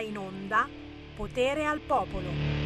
[0.00, 0.68] in onda
[1.14, 2.58] Potere al Popolo.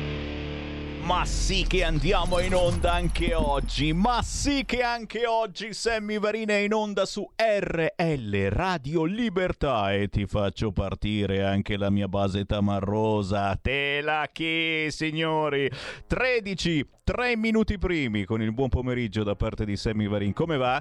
[1.02, 6.52] Ma sì che andiamo in onda anche oggi, ma sì che anche oggi Sammy Varina
[6.52, 12.44] è in onda su RL Radio Libertà e ti faccio partire anche la mia base
[12.44, 13.58] tamarrosa.
[13.60, 15.68] Te la chi, signori?
[16.06, 20.32] 13, 3 minuti primi con il buon pomeriggio da parte di Sammy Varin.
[20.32, 20.80] Come va?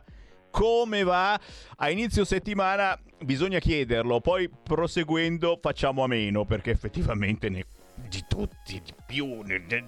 [0.51, 1.39] Come va
[1.77, 7.65] a inizio settimana bisogna chiederlo poi proseguendo facciamo a meno perché effettivamente ne
[8.07, 9.43] di tutti, di più,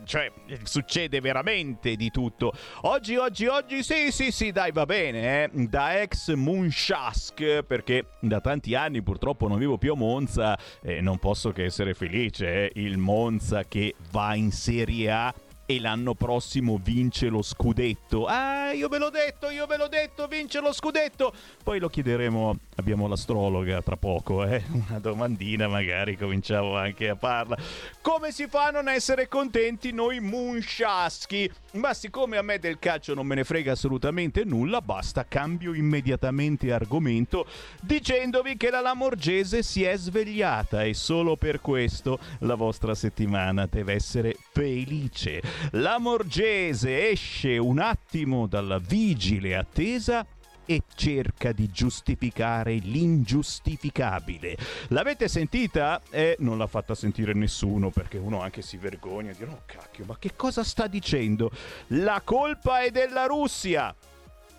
[0.06, 0.32] cioè
[0.64, 2.54] succede veramente di tutto.
[2.82, 5.50] Oggi, oggi, oggi, sì, sì, sì, dai, va bene, eh?
[5.68, 11.18] da ex Munshask, perché da tanti anni purtroppo non vivo più a Monza e non
[11.18, 12.72] posso che essere felice, eh?
[12.76, 15.34] il Monza che va in Serie A
[15.76, 18.26] e l'anno prossimo vince lo scudetto.
[18.26, 21.34] Ah, io ve l'ho detto, io ve l'ho detto, vince lo scudetto.
[21.64, 24.64] Poi lo chiederemo, abbiamo l'astrologa tra poco, eh?
[24.72, 27.58] Una domandina magari cominciamo anche a farla.
[28.02, 31.52] Come si fa a non essere contenti noi munsciaschi?
[31.74, 36.72] Ma siccome a me del calcio non me ne frega assolutamente nulla, basta cambio immediatamente
[36.72, 37.48] argomento
[37.82, 43.94] dicendovi che la Lamorgese si è svegliata e solo per questo la vostra settimana deve
[43.94, 45.42] essere felice.
[45.72, 50.26] La Morgese esce un attimo dalla vigile attesa
[50.66, 54.58] e cerca di giustificare l'ingiustificabile.
[54.90, 56.02] L'avete sentita?
[56.10, 60.06] Eh, non l'ha fatta sentire nessuno perché uno anche si vergogna di dire oh cacchio,
[60.06, 61.52] ma che cosa sta dicendo?
[61.88, 63.94] La colpa è della Russia.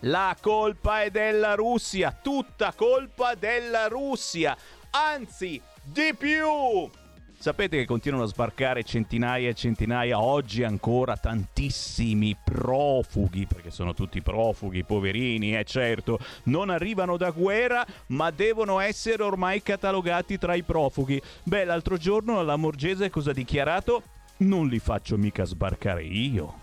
[0.01, 4.57] La colpa è della Russia, tutta colpa della Russia.
[4.91, 7.03] Anzi, di più!
[7.45, 14.23] Sapete che continuano a sbarcare centinaia e centinaia, oggi ancora tantissimi profughi, perché sono tutti
[14.23, 20.63] profughi, poverini, eh, certo, non arrivano da guerra, ma devono essere ormai catalogati tra i
[20.63, 21.21] profughi.
[21.43, 24.03] Beh, l'altro giorno la Morgese cosa ha dichiarato?
[24.39, 26.55] Non li faccio mica sbarcare io.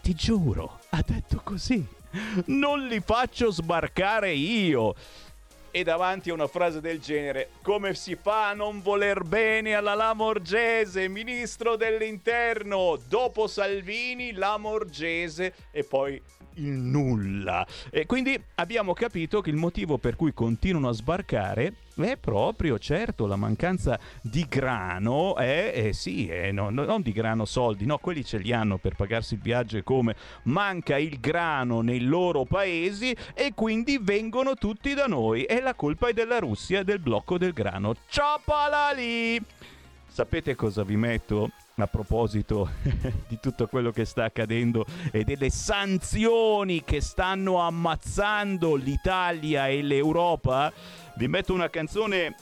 [0.00, 1.86] Ti giuro, ha detto così.
[2.46, 4.94] Non li faccio sbarcare io
[5.76, 9.92] e davanti a una frase del genere, come si fa a non voler bene alla
[9.92, 16.18] Lamorgese, ministro dell'interno, dopo Salvini, Lamorgese e poi
[16.56, 17.66] il nulla.
[17.90, 23.26] E quindi abbiamo capito che il motivo per cui continuano a sbarcare è proprio, certo,
[23.26, 28.24] la mancanza di grano, è, eh, sì, è, no, non di grano soldi, no, quelli
[28.24, 33.16] ce li hanno per pagarsi il viaggio e come, manca il grano nei loro paesi
[33.34, 37.38] e quindi vengono tutti da noi e la colpa è della Russia e del blocco
[37.38, 37.94] del grano.
[38.08, 39.42] Ciapala lì!
[40.16, 41.50] Sapete cosa vi metto?
[41.74, 42.70] a proposito
[43.28, 50.72] di tutto quello che sta accadendo e delle sanzioni che stanno ammazzando l'Italia e l'Europa,
[51.16, 52.34] vi metto una canzone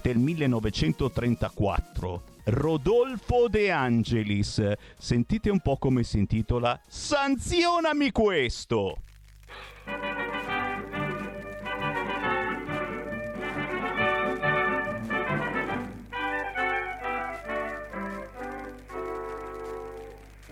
[0.00, 2.22] del 1934.
[2.44, 4.72] Rodolfo De Angelis.
[4.96, 8.96] Sentite un po' come si intitola Sanzionami questo!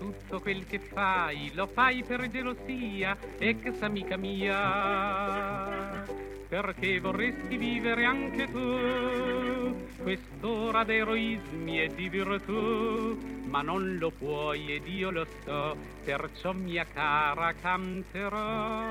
[0.01, 6.03] Tutto quel che fai lo fai per gelosia, ex amica mia.
[6.47, 14.87] Perché vorresti vivere anche tu quest'ora d'eroismi e di virtù, ma non lo puoi ed
[14.87, 18.89] io lo so, perciò mia cara canterò.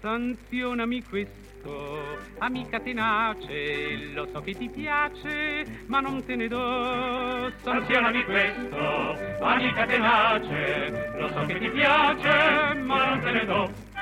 [0.00, 1.43] Sanzionami questo,
[2.38, 7.50] amica tenace, lo so che ti piace, ma non te ne do.
[7.62, 13.93] Sanzionami questo, amica tenace, lo so che ti piace, ma non te ne do.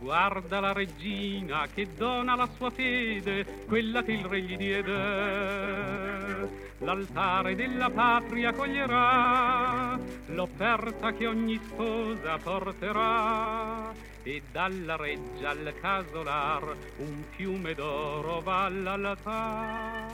[0.00, 6.48] Guarda la regina che dona la sua fede, quella che il re gli diede
[6.78, 9.98] l'altare della patria coglierà,
[10.28, 13.92] l'offerta che ogni sposa porterà,
[14.22, 20.06] e dalla reggia al casolar un fiume d'oro va all'altar.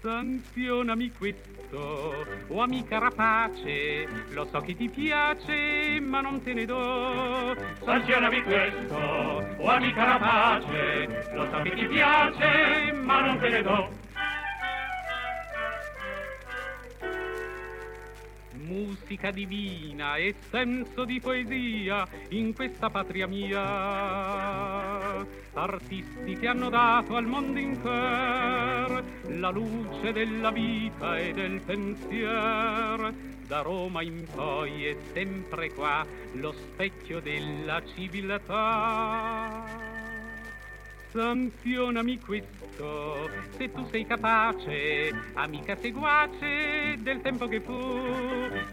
[0.00, 1.12] Sanzionami
[1.70, 7.56] questo, o amica rapace, lo so che ti piace, ma non te ne do.
[7.84, 8.96] Sanzionami questo,
[9.56, 13.88] o amica rapace, lo so che ti piace, ma non te ne do.
[18.70, 25.26] Musica divina e senso di poesia in questa patria mia.
[25.52, 33.12] Artisti che hanno dato al mondo intero la luce della vita e del pensiero
[33.48, 39.64] da Roma in poi è sempre qua lo specchio della civiltà.
[41.10, 42.20] Sanzionami
[42.70, 48.00] questo, se tu sei capace, amica seguace del tempo che fu.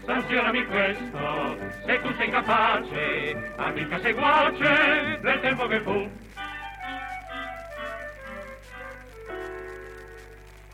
[0.04, 6.08] Sanzionami questo, se tu sei capace, amica seguace del tempo che fu.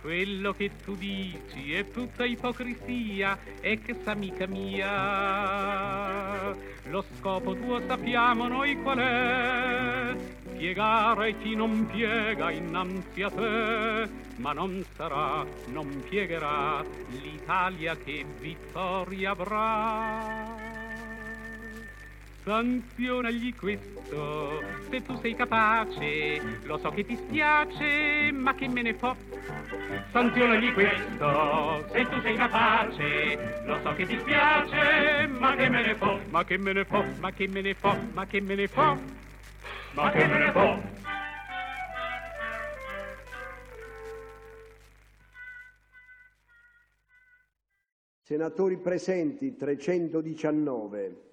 [0.04, 6.54] Quello che tu dici è tutta ipocrisia, ex amica mia.
[6.90, 10.14] Lo scopo tuo sappiamo noi qual è,
[10.58, 16.84] piegare chi non piega innanzi a te, ma non sarà, non piegherà
[17.22, 20.73] l'Italia che vittoria avrà.
[22.44, 24.60] Sanzionagli questo,
[24.90, 29.16] se tu sei capace, lo so che ti spiace, ma che me ne fo.
[30.12, 35.94] Sanzionagli questo, se tu sei capace, lo so che ti spiace, ma che me ne
[35.94, 36.20] fo.
[36.28, 38.98] Ma che me ne fo, ma che me ne fo, ma che me ne fo.
[39.94, 40.82] Ma che me ne fo.
[48.20, 51.32] Senatori presenti 319.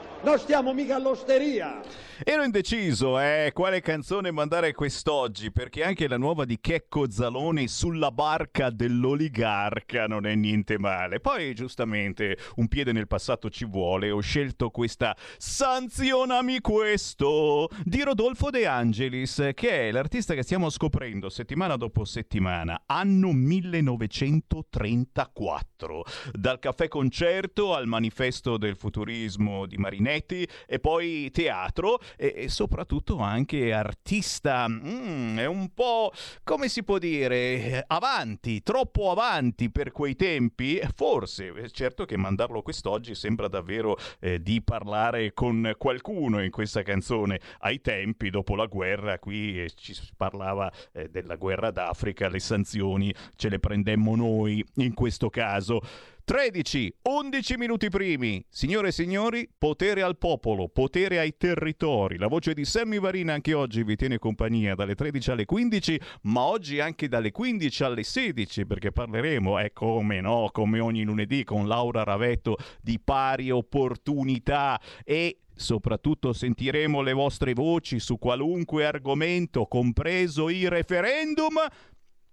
[0.23, 1.81] Non stiamo mica all'osteria.
[2.23, 8.11] Ero indeciso, eh, quale canzone mandare quest'oggi, perché anche la nuova di Checco Zaloni sulla
[8.11, 11.19] barca dell'oligarca non è niente male.
[11.19, 14.11] Poi, giustamente, un piede nel passato ci vuole.
[14.11, 21.27] Ho scelto questa Sanzionami questo di Rodolfo De Angelis, che è l'artista che stiamo scoprendo
[21.29, 26.03] settimana dopo settimana, anno 1934.
[26.33, 29.79] Dal caffè concerto al manifesto del futurismo di
[30.11, 34.67] Marinetti e poi teatro e, e soprattutto anche artista.
[34.67, 36.11] Mm, è un po'
[36.43, 40.79] come si può dire avanti, troppo avanti per quei tempi.
[40.95, 47.39] Forse, certo che mandarlo quest'oggi sembra davvero eh, di parlare con qualcuno in questa canzone.
[47.59, 53.13] Ai tempi, dopo la guerra, qui eh, ci parlava eh, della guerra d'Africa, le sanzioni
[53.35, 55.81] ce le prendemmo noi in questo caso.
[56.23, 58.43] 13, 11 minuti primi.
[58.49, 62.17] Signore e signori, potere al popolo, potere ai territori.
[62.17, 66.41] La voce di Sammy Varina anche oggi vi tiene compagnia dalle 13 alle 15, ma
[66.41, 71.67] oggi anche dalle 15 alle 16 perché parleremo, è come no, come ogni lunedì con
[71.67, 80.49] Laura Ravetto di pari opportunità e soprattutto sentiremo le vostre voci su qualunque argomento, compreso
[80.49, 81.55] i referendum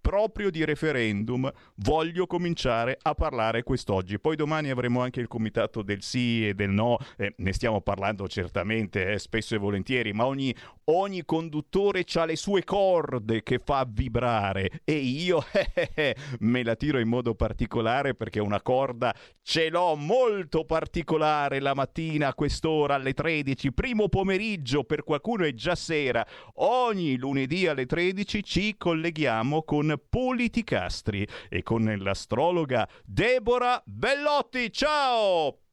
[0.08, 1.52] proprio di referendum
[1.82, 4.18] voglio cominciare a parlare quest'oggi.
[4.18, 8.26] Poi domani avremo anche il comitato del sì e del no, eh, ne stiamo parlando
[8.26, 13.86] certamente eh, spesso e volentieri, ma ogni, ogni conduttore ha le sue corde che fa
[13.86, 19.68] vibrare e io eh, eh, me la tiro in modo particolare perché una corda ce
[19.68, 25.74] l'ho molto particolare la mattina a quest'ora alle 13, primo pomeriggio, per qualcuno è già
[25.74, 26.26] sera.
[26.54, 34.72] Ogni lunedì alle 13 ci colleghiamo con Politicastri e con l'astrologa Deborah Bellotti.
[34.72, 35.67] Ciao!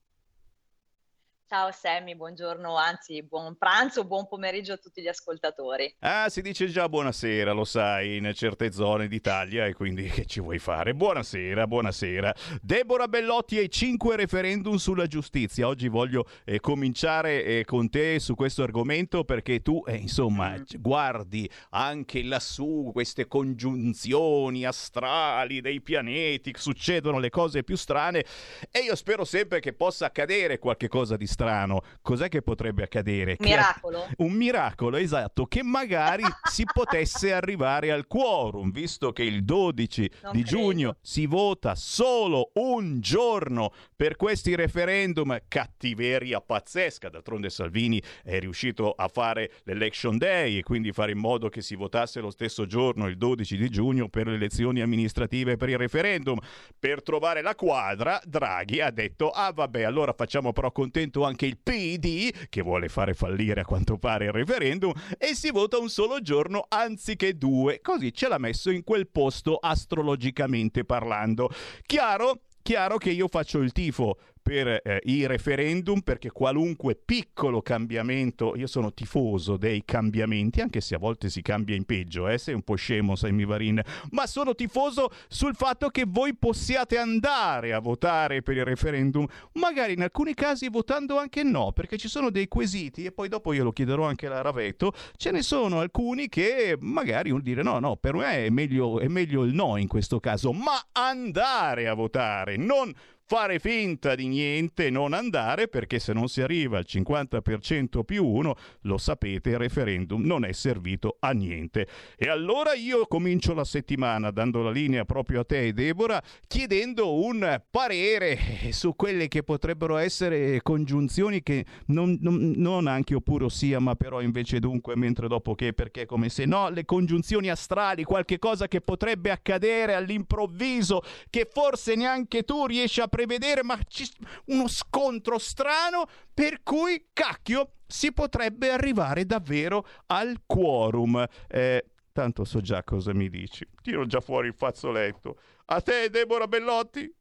[1.48, 5.96] Ciao Sammy, buongiorno, anzi buon pranzo, buon pomeriggio a tutti gli ascoltatori.
[6.00, 10.40] Ah, si dice già buonasera, lo sai, in certe zone d'Italia e quindi che ci
[10.40, 10.96] vuoi fare?
[10.96, 12.34] Buonasera, buonasera.
[12.64, 15.68] Deborah Bellotti e 5 referendum sulla giustizia.
[15.68, 21.48] Oggi voglio eh, cominciare eh, con te su questo argomento perché tu, eh, insomma, guardi
[21.70, 28.26] anche lassù queste congiunzioni astrali dei pianeti, succedono le cose più strane
[28.72, 31.82] e io spero sempre che possa accadere qualche cosa di strano.
[32.02, 33.36] Cos'è che potrebbe accadere?
[33.40, 34.06] Miracolo.
[34.08, 40.10] Che, un miracolo, esatto, che magari si potesse arrivare al quorum, visto che il 12
[40.24, 40.58] Non di credo.
[40.58, 47.10] giugno si vota solo un giorno per questi referendum, cattiveria pazzesca.
[47.10, 51.76] D'altronde Salvini è riuscito a fare l'election day e quindi fare in modo che si
[51.76, 55.78] votasse lo stesso giorno, il 12 di giugno, per le elezioni amministrative e per il
[55.78, 56.38] referendum.
[56.80, 61.58] Per trovare la quadra, Draghi ha detto: Ah, vabbè, allora facciamo però contento anche il
[61.58, 66.22] PD, che vuole fare fallire a quanto pare il referendum, e si vota un solo
[66.22, 67.82] giorno anziché due.
[67.82, 71.50] Così ce l'ha messo in quel posto astrologicamente parlando.
[71.86, 72.42] Chiaro?
[72.62, 78.68] Chiaro che io faccio il tifo per eh, i referendum perché qualunque piccolo cambiamento, io
[78.68, 82.62] sono tifoso dei cambiamenti, anche se a volte si cambia in peggio, eh, sei un
[82.62, 88.44] po' scemo, Sammy Varin, ma sono tifoso sul fatto che voi possiate andare a votare
[88.44, 93.04] per il referendum, magari in alcuni casi votando anche no, perché ci sono dei quesiti
[93.04, 97.32] e poi dopo io lo chiederò anche alla Ravetto, ce ne sono alcuni che magari
[97.32, 100.52] vuol dire no, no, per me è meglio, è meglio il no in questo caso,
[100.52, 102.94] ma andare a votare, non
[103.28, 108.56] fare finta di niente, non andare, perché se non si arriva al 50% più uno,
[108.82, 111.88] lo sapete, il referendum non è servito a niente.
[112.18, 117.62] E allora io comincio la settimana dando la linea proprio a te, Deborah, chiedendo un
[117.70, 118.38] parere
[118.72, 124.22] su quelle che potrebbero essere congiunzioni che non, non, non anche oppure sia, ma però
[124.22, 128.82] invece dunque, mentre dopo che, perché come se no, le congiunzioni astrali, qualche cosa che
[128.82, 134.06] potrebbe accadere all'improvviso, che forse neanche tu riesci a prevedere, ma ci,
[134.48, 141.26] uno scontro strano per cui, cacchio, si potrebbe arrivare davvero al quorum.
[141.48, 143.66] Eh, tanto so già cosa mi dici.
[143.82, 145.40] Tiro già fuori il fazzoletto.
[145.68, 147.16] A te, Deborah Bellotti?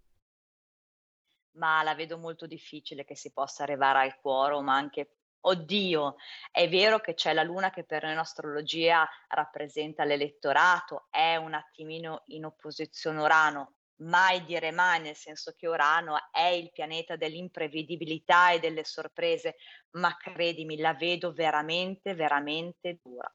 [1.53, 6.17] Ma la vedo molto difficile che si possa arrivare al quorum anche Oddio,
[6.51, 11.53] è vero che c'è la luna che per noi in astrologia rappresenta l'elettorato, è un
[11.53, 13.75] attimino in opposizione Urano,
[14.05, 19.57] mai dire mai, nel senso che Urano è il pianeta dell'imprevedibilità e delle sorprese,
[19.93, 23.33] ma credimi, la vedo veramente, veramente dura.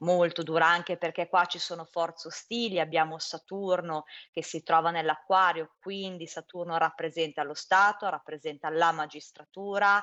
[0.00, 5.74] Molto dura anche perché qua ci sono forze ostili, abbiamo Saturno che si trova nell'acquario,
[5.80, 10.00] quindi Saturno rappresenta lo Stato, rappresenta la magistratura,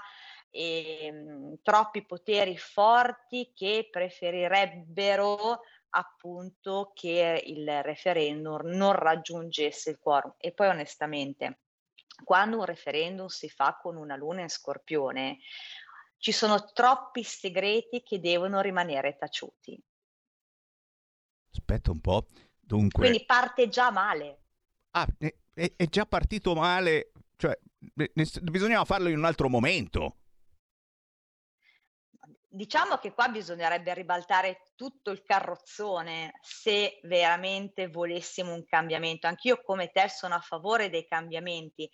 [0.50, 5.62] e, mh, mhmm, troppi poteri forti che preferirebbero
[5.96, 10.36] appunto che il referendum non raggiungesse il quorum.
[10.38, 11.62] E poi onestamente,
[12.24, 15.40] quando un referendum si fa con una luna in scorpione,
[16.18, 19.82] ci sono troppi segreti che devono rimanere taciuti.
[21.52, 22.26] Aspetta un po'.
[22.60, 23.08] Dunque...
[23.08, 24.40] Quindi parte già male.
[24.92, 27.58] Ah, è, è già partito male, cioè
[28.42, 30.18] bisognava farlo in un altro momento
[32.56, 39.28] diciamo che qua bisognerebbe ribaltare tutto il carrozzone se veramente volessimo un cambiamento.
[39.28, 41.90] Anch'io come te sono a favore dei cambiamenti,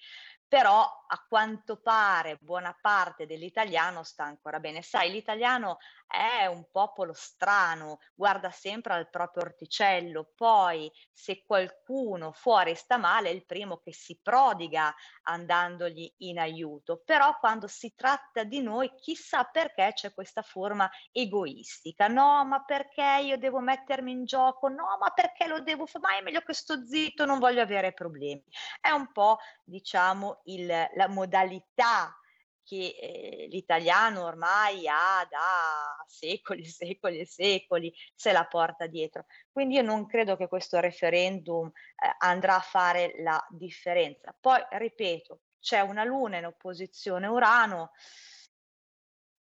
[0.48, 4.82] però a quanto pare buona parte dell'italiano sta ancora bene.
[4.82, 5.78] Sai, l'italiano
[6.12, 13.30] è un popolo strano, guarda sempre al proprio orticello, poi se qualcuno fuori sta male
[13.30, 18.94] è il primo che si prodiga andandogli in aiuto, però quando si tratta di noi
[18.96, 24.98] chissà perché c'è questa forma egoistica, no ma perché io devo mettermi in gioco, no
[25.00, 28.44] ma perché lo devo fare, ma è meglio che sto zitto, non voglio avere problemi.
[28.80, 32.16] È un po' diciamo il, la modalità
[32.64, 39.26] che eh, l'italiano ormai ha da secoli, secoli e secoli, se la porta dietro.
[39.52, 44.36] Quindi io non credo che questo referendum eh, andrà a fare la differenza.
[44.40, 47.92] Poi, ripeto, c'è una luna in opposizione Urano,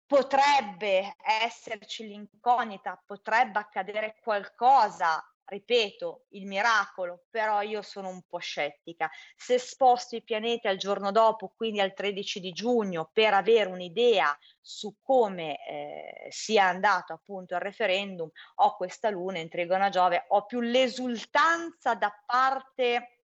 [0.06, 9.08] potrebbe esserci l'incognita, potrebbe accadere qualcosa ripeto, il miracolo, però io sono un po' scettica.
[9.36, 14.36] Se sposto i pianeti al giorno dopo, quindi al 13 di giugno, per avere un'idea
[14.60, 20.24] su come eh, sia andato appunto il referendum, ho questa luna in trigono a Giove,
[20.28, 23.20] ho più l'esultanza da parte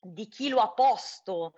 [0.00, 1.54] di chi lo ha posto,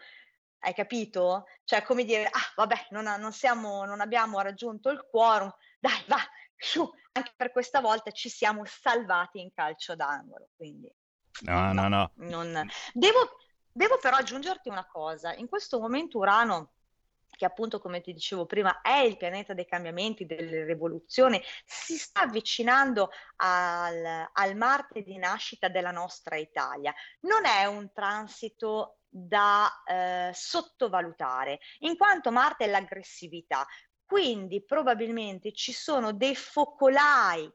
[0.61, 1.45] hai capito?
[1.65, 6.19] Cioè, come dire, ah, vabbè, non, non, siamo, non abbiamo raggiunto il quorum, dai, va,
[6.57, 10.49] su, anche per questa volta ci siamo salvati in calcio d'angolo.
[10.57, 10.93] Quindi,
[11.43, 12.11] no, no, no.
[12.17, 12.69] Non...
[12.93, 13.37] Devo,
[13.73, 15.35] devo però aggiungerti una cosa.
[15.35, 16.73] In questo momento Urano
[17.41, 22.23] che appunto come ti dicevo prima è il pianeta dei cambiamenti, delle rivoluzioni, si sta
[22.23, 26.93] avvicinando al, al Marte di nascita della nostra Italia.
[27.21, 33.67] Non è un transito da eh, sottovalutare, in quanto Marte è l'aggressività,
[34.11, 37.49] quindi probabilmente ci sono dei focolai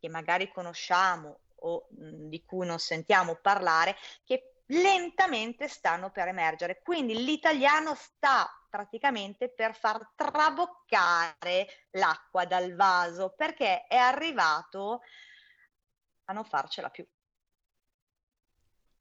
[0.00, 6.80] che magari conosciamo o mh, di cui non sentiamo parlare che lentamente stanno per emergere.
[6.82, 15.02] Quindi l'italiano sta praticamente per far traboccare l'acqua dal vaso perché è arrivato
[16.24, 17.06] a non farcela più.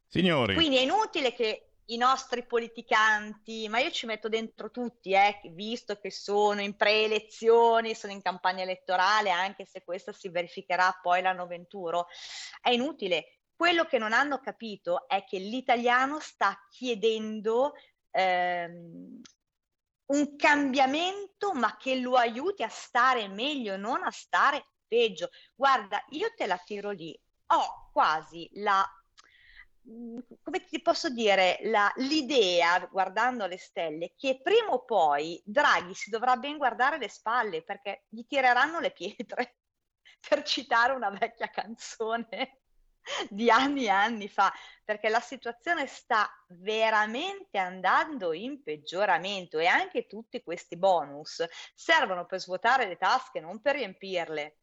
[0.09, 0.53] Signori.
[0.53, 5.97] Quindi è inutile che i nostri politicanti, ma io ci metto dentro tutti, eh, visto
[5.99, 11.45] che sono in preelezioni, sono in campagna elettorale, anche se questa si verificherà poi l'anno
[11.47, 12.07] 21,
[12.61, 13.39] è inutile.
[13.55, 17.73] Quello che non hanno capito è che l'italiano sta chiedendo
[18.11, 19.21] ehm,
[20.05, 25.29] un cambiamento, ma che lo aiuti a stare meglio, non a stare peggio.
[25.55, 28.85] Guarda, io te la tiro lì, ho quasi la
[30.41, 36.09] come ti posso dire, la, l'idea, guardando le stelle, che prima o poi Draghi si
[36.09, 39.57] dovrà ben guardare le spalle perché gli tireranno le pietre,
[40.27, 42.59] per citare una vecchia canzone
[43.29, 44.51] di anni e anni fa,
[44.83, 52.39] perché la situazione sta veramente andando in peggioramento e anche tutti questi bonus servono per
[52.39, 54.59] svuotare le tasche, non per riempirle.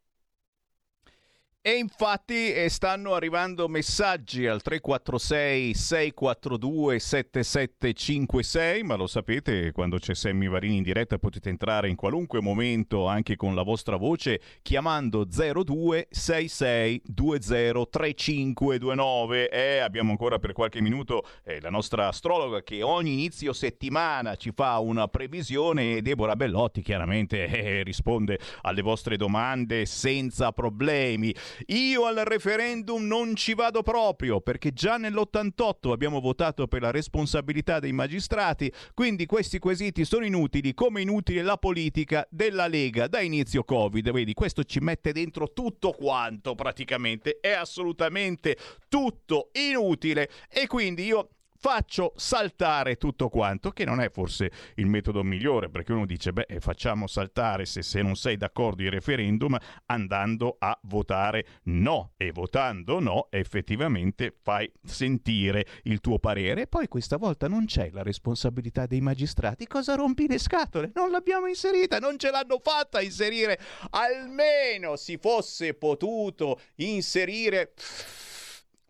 [1.63, 10.15] E infatti eh, stanno arrivando messaggi al 346 642 7756, ma lo sapete, quando c'è
[10.15, 15.27] Sammy Varini in diretta potete entrare in qualunque momento anche con la vostra voce chiamando
[15.27, 23.53] 0266 203529 e abbiamo ancora per qualche minuto eh, la nostra astrologa che ogni inizio
[23.53, 30.53] settimana ci fa una previsione e Deborah Bellotti chiaramente eh, risponde alle vostre domande senza
[30.53, 31.35] problemi.
[31.67, 37.79] Io al referendum non ci vado proprio perché già nell'88 abbiamo votato per la responsabilità
[37.79, 43.65] dei magistrati, quindi questi quesiti sono inutili come inutile la politica della Lega da inizio
[43.65, 44.11] Covid.
[44.11, 48.57] Vedi, questo ci mette dentro tutto quanto praticamente, è assolutamente
[48.89, 51.29] tutto inutile e quindi io
[51.61, 56.47] faccio saltare tutto quanto, che non è forse il metodo migliore, perché uno dice, beh,
[56.59, 62.99] facciamo saltare se, se non sei d'accordo il referendum andando a votare no, e votando
[62.99, 68.87] no effettivamente fai sentire il tuo parere, e poi questa volta non c'è la responsabilità
[68.87, 70.93] dei magistrati, cosa rompi le scatole?
[70.95, 77.75] Non l'abbiamo inserita, non ce l'hanno fatta inserire, almeno si fosse potuto inserire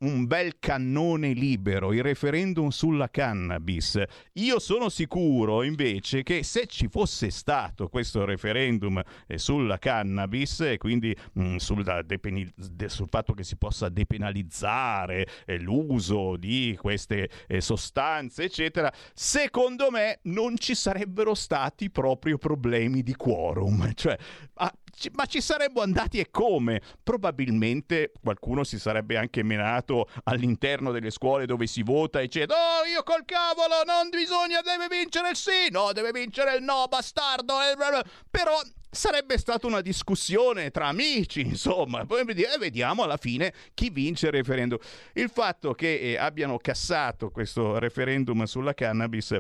[0.00, 4.02] un bel cannone libero, il referendum sulla cannabis.
[4.34, 10.78] Io sono sicuro invece che se ci fosse stato questo referendum eh, sulla cannabis e
[10.78, 16.76] quindi mh, mm, sul, depeni- de- sul, fatto che si possa depenalizzare eh, l'uso di
[16.80, 23.92] queste eh, sostanze, eccetera, secondo me non ci sarebbero stati proprio problemi di quorum.
[24.00, 24.16] Cioè,
[25.08, 26.80] ah, ma ci saremmo andati e come?
[27.02, 32.84] Probabilmente qualcuno si sarebbe anche menato all'interno delle scuole dove si vota e dice oh
[32.86, 37.54] io col cavolo non bisogna deve vincere il sì no deve vincere il no bastardo
[38.30, 38.60] però
[38.90, 44.78] sarebbe stata una discussione tra amici, insomma, poi vediamo alla fine chi vince il referendum.
[45.14, 49.36] Il fatto che eh, abbiano cassato questo referendum sulla cannabis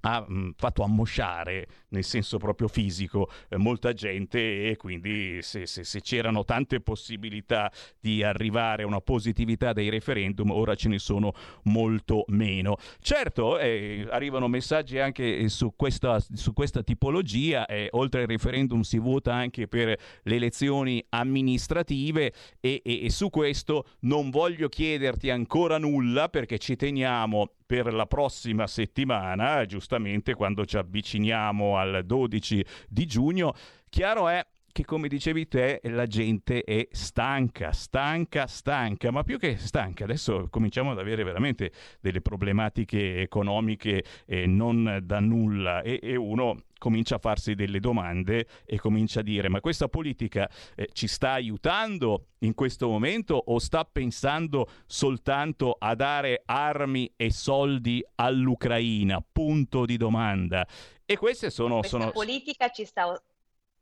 [0.00, 5.66] ha mh, mm, fatto ammosciare nel senso proprio fisico eh, molta gente e quindi se,
[5.66, 10.98] se, se, c'erano tante possibilità di arrivare a una positività dei referendum ora ce ne
[10.98, 11.32] sono
[11.64, 12.76] molto meno.
[13.00, 18.98] Certo eh, arrivano messaggi anche su questa, su questa tipologia eh, oltre al referendum si
[18.98, 25.78] vota anche per le elezioni amministrative e, e, e su questo non voglio chiederti ancora
[25.78, 33.04] nulla perché ci teniamo per la prossima settimana, giustamente quando ci avviciniamo al 12 di
[33.04, 33.52] giugno.
[33.90, 39.58] Chiaro è che come dicevi te la gente è stanca, stanca, stanca, ma più che
[39.58, 46.16] stanca, adesso cominciamo ad avere veramente delle problematiche economiche eh, non da nulla e, e,
[46.16, 51.06] uno comincia a farsi delle domande e comincia a dire ma questa politica eh, ci
[51.06, 59.22] sta aiutando in questo momento o sta pensando soltanto a dare armi e soldi all'Ucraina?
[59.30, 60.66] Punto di domanda.
[61.04, 61.80] E queste sono...
[61.80, 62.10] Questa sono...
[62.12, 63.20] politica ci sta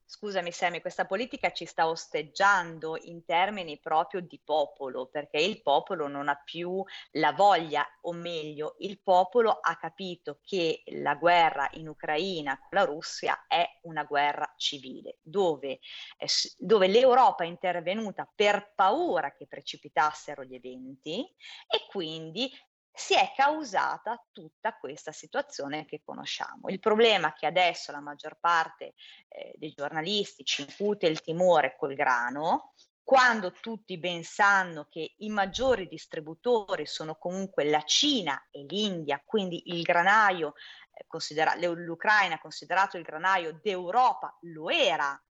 [0.08, 6.06] Scusami Sammy, questa politica ci sta osteggiando in termini proprio di popolo, perché il popolo
[6.06, 6.80] non ha più
[7.12, 12.84] la voglia, o meglio, il popolo ha capito che la guerra in Ucraina con la
[12.84, 15.80] Russia è una guerra civile, dove,
[16.16, 21.26] eh, dove l'Europa è intervenuta per paura che precipitassero gli eventi
[21.66, 22.48] e quindi
[22.96, 26.68] si è causata tutta questa situazione che conosciamo.
[26.68, 28.94] Il problema è che adesso la maggior parte
[29.28, 35.28] eh, dei giornalisti ci incute il timore col grano, quando tutti ben sanno che i
[35.28, 40.54] maggiori distributori sono comunque la Cina e l'India, quindi il granaio,
[40.90, 45.22] eh, considera- l'Ucraina considerato il granaio d'Europa lo era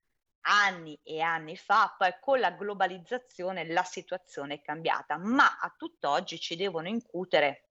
[0.47, 6.39] anni e anni fa, poi con la globalizzazione la situazione è cambiata, ma a tutt'oggi
[6.39, 7.69] ci devono incutere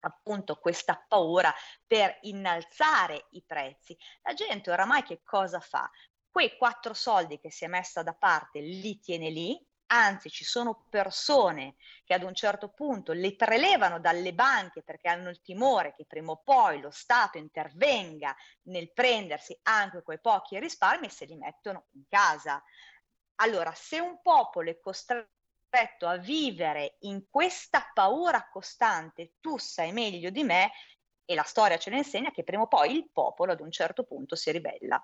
[0.00, 1.52] appunto questa paura
[1.86, 3.96] per innalzare i prezzi.
[4.22, 5.90] La gente oramai che cosa fa?
[6.30, 10.86] Quei quattro soldi che si è messa da parte li tiene lì, anzi ci sono
[10.88, 16.04] persone che ad un certo punto le prelevano dalle banche perché hanno il timore che
[16.06, 21.36] prima o poi lo Stato intervenga nel prendersi anche quei pochi risparmi e se li
[21.36, 22.62] mettono in casa.
[23.36, 25.28] Allora, se un popolo è costretto
[26.06, 30.70] a vivere in questa paura costante, tu sai meglio di me,
[31.26, 34.04] e la storia ce ne insegna che prima o poi il popolo ad un certo
[34.04, 35.02] punto si ribella.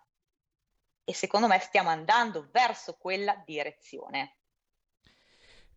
[1.02, 4.39] E secondo me stiamo andando verso quella direzione.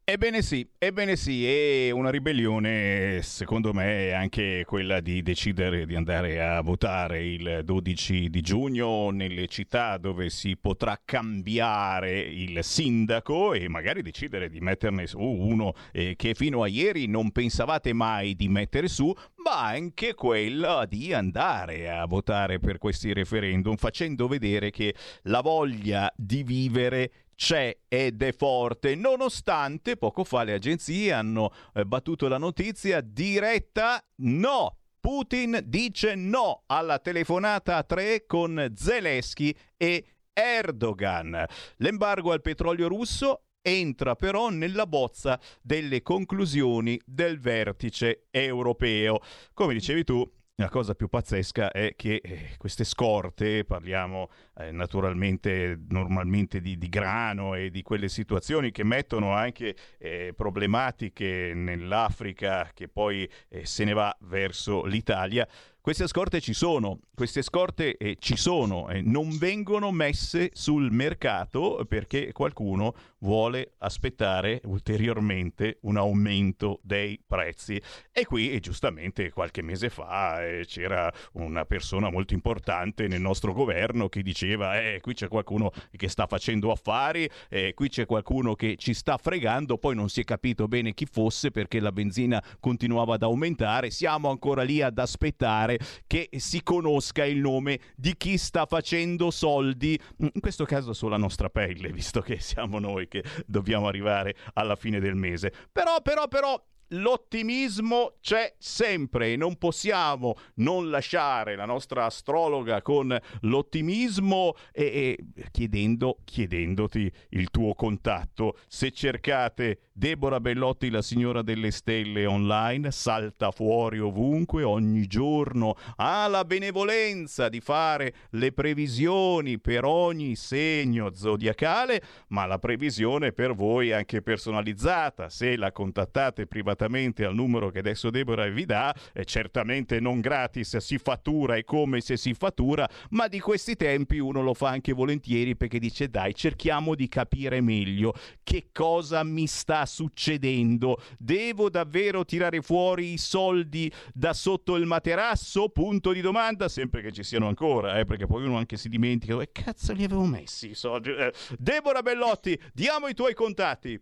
[0.06, 5.96] Ebbene sì, ebbene sì, e una ribellione secondo me è anche quella di decidere di
[5.96, 13.54] andare a votare il 12 di giugno nelle città dove si potrà cambiare il sindaco
[13.54, 18.36] e magari decidere di metterne su uno eh, che fino a ieri non pensavate mai
[18.36, 24.70] di mettere su, ma anche quella di andare a votare per questi referendum facendo vedere
[24.70, 31.52] che la voglia di vivere c'è ed è forte, nonostante poco fa le agenzie hanno
[31.74, 34.78] eh, battuto la notizia diretta no.
[35.00, 41.46] Putin dice no alla telefonata a tre con Zelensky e Erdogan.
[41.78, 49.20] L'embargo al petrolio russo entra però nella bozza delle conclusioni del vertice europeo.
[49.54, 55.80] Come dicevi tu, la cosa più pazzesca è che eh, queste scorte, parliamo eh, naturalmente
[55.90, 62.88] normalmente di, di, grano e di quelle situazioni che mettono anche eh, problematiche nell'Africa che
[62.88, 65.48] poi eh, se ne va verso l'Italia,
[65.84, 71.86] queste scorte ci sono, queste scorte eh, ci sono e non vengono messe sul mercato
[71.90, 77.82] perché qualcuno vuole aspettare ulteriormente un aumento dei prezzi.
[78.14, 83.52] E qui, e giustamente, qualche mese fa eh, c'era una persona molto importante nel nostro
[83.52, 88.56] governo che diceva: eh, qui c'è qualcuno che sta facendo affari, eh, qui c'è qualcuno
[88.56, 89.78] che ci sta fregando.
[89.78, 93.90] Poi non si è capito bene chi fosse perché la benzina continuava ad aumentare.
[93.90, 99.32] Siamo ancora lì ad aspettare particolare che si conosca il nome di chi sta facendo
[99.32, 104.76] soldi, in questo caso sulla nostra pelle, visto che siamo noi che dobbiamo arrivare alla
[104.76, 105.52] fine del mese.
[105.72, 106.62] Però, però, però,
[106.94, 115.50] l'ottimismo c'è sempre e non possiamo non lasciare la nostra astrologa con l'ottimismo e, e
[115.52, 118.58] chiedendo, chiedendoti il tuo contatto.
[118.68, 126.28] Se cercate Deborah Bellotti, la signora delle stelle online, salta fuori ovunque, ogni giorno ha
[126.28, 133.90] la benevolenza di fare le previsioni per ogni segno zodiacale, ma la previsione per voi
[133.90, 135.30] è anche personalizzata.
[135.30, 140.78] Se la contattate privatamente al numero che adesso Deborah vi dà, è certamente non gratis,
[140.78, 144.94] si fattura e come se si fattura, ma di questi tempi uno lo fa anche
[144.94, 151.02] volentieri perché dice dai, cerchiamo di capire meglio che cosa mi sta succedendo?
[151.18, 155.70] Devo davvero tirare fuori i soldi da sotto il materasso?
[155.70, 159.34] Punto di domanda, sempre che ci siano ancora, eh, perché poi uno anche si dimentica
[159.34, 161.10] dove cazzo li avevo messi i soldi.
[161.12, 164.00] Eh, Deborah Bellotti, diamo i tuoi contatti.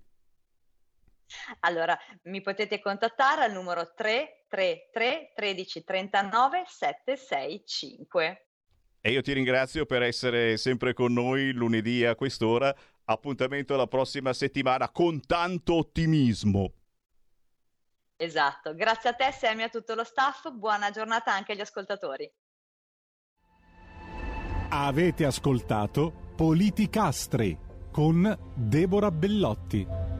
[1.62, 8.46] Allora, mi potete contattare al numero 333 13 39 765.
[9.02, 12.74] E io ti ringrazio per essere sempre con noi lunedì a quest'ora
[13.06, 16.74] appuntamento la prossima settimana con tanto ottimismo.
[18.16, 22.32] Esatto, grazie a te Sammy e a tutto lo staff, buona giornata anche agli ascoltatori.
[24.70, 27.58] Avete ascoltato Politicastri
[27.92, 30.11] con Deborah Bellotti.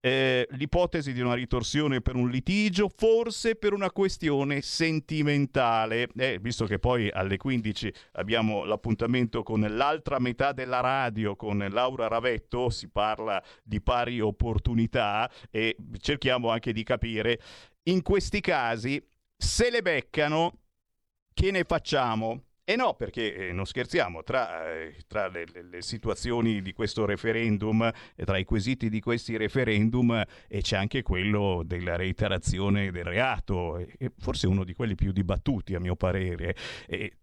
[0.04, 6.66] Eh, l'ipotesi di una ritorsione per un litigio, forse per una questione sentimentale, eh, visto
[6.66, 12.90] che poi alle 15 abbiamo l'appuntamento con l'altra metà della radio, con Laura Ravetto, si
[12.90, 17.40] parla di pari opportunità e cerchiamo anche di capire
[17.84, 19.00] in questi casi
[19.38, 20.61] se le beccano
[21.34, 22.44] che ne facciamo?
[22.64, 26.74] E eh no, perché eh, non scherziamo, tra, eh, tra le, le, le, situazioni di
[26.74, 33.04] questo referendum, tra i quesiti di questi referendum, eh, c'è anche quello della reiterazione del
[33.04, 36.56] reato, e forse uno di quelli più dibattuti a mio parere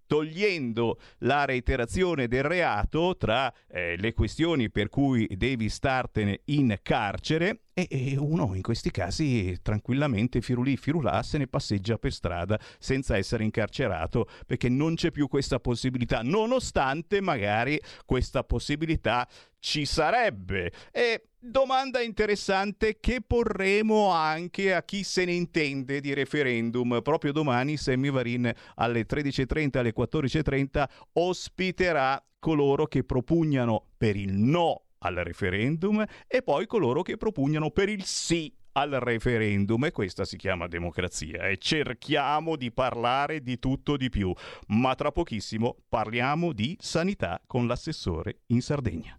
[0.09, 7.61] togliendo la reiterazione del reato tra eh, le questioni per cui devi startene in carcere
[7.75, 13.44] e, uno in questi casi tranquillamente firulì firulà se ne passeggia per strada senza essere
[13.44, 16.23] incarcerato perché non c'è più questa possibilità.
[16.23, 19.29] Nonostante magari questa possibilità
[19.61, 27.01] ci sarebbe e Domanda interessante che porremo anche a chi se ne intende di referendum.
[27.01, 34.83] Proprio domani Sammy Varin alle 13.30 alle 14.30 ospiterà coloro che propugnano per il no
[34.99, 40.37] al referendum e poi coloro che propugnano per il sì al referendum e questa si
[40.37, 44.33] chiama democrazia e cerchiamo di parlare di tutto di più,
[44.68, 49.18] ma tra pochissimo parliamo di sanità con l'assessore in Sardegna.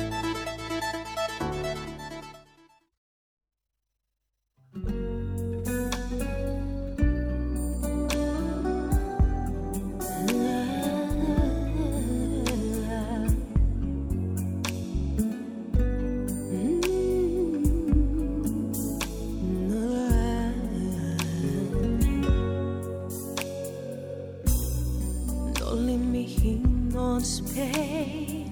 [27.21, 28.49] pain.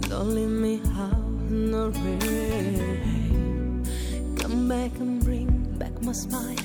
[0.00, 1.14] Don't leave me out
[1.48, 3.82] in the rain.
[4.38, 6.56] Come back and bring back my smile.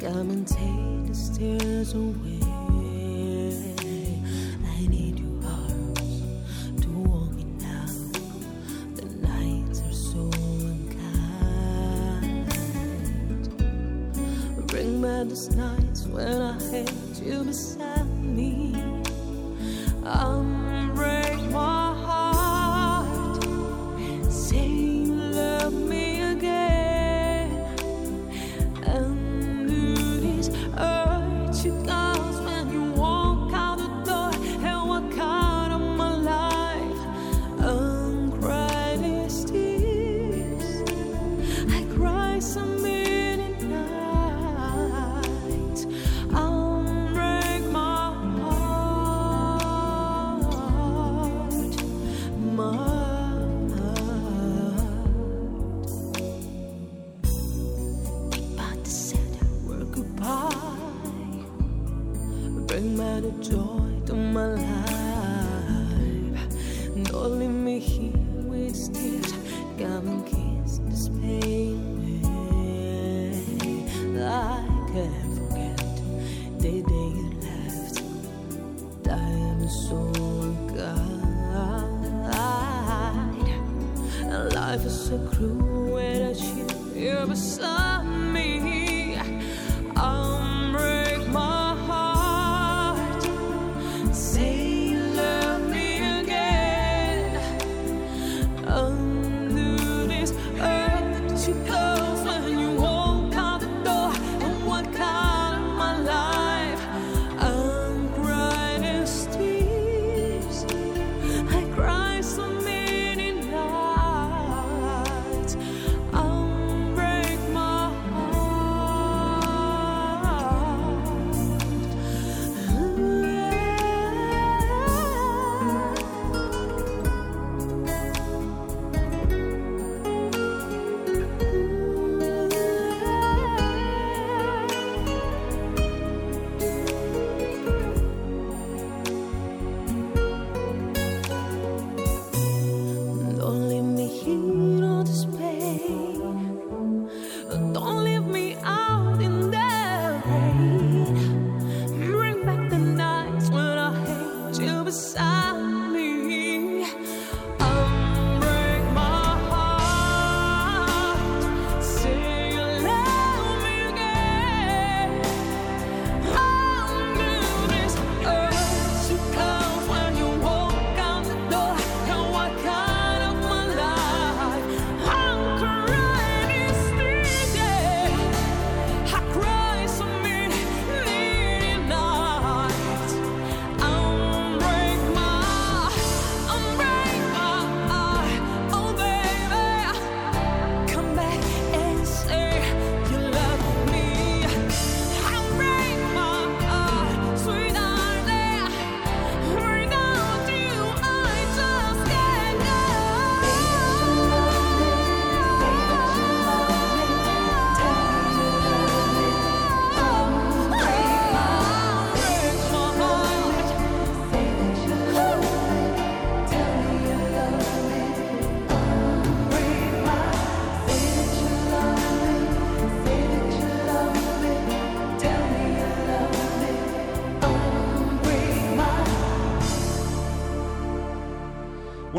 [0.00, 2.40] Come and take the tears away.
[4.64, 6.22] I need your arms
[6.80, 7.86] to hold me now.
[8.94, 10.30] The nights are so
[10.70, 12.48] unkind.
[14.68, 16.90] Bring back those nights when I had
[17.22, 18.95] you beside me.
[20.08, 20.75] I'm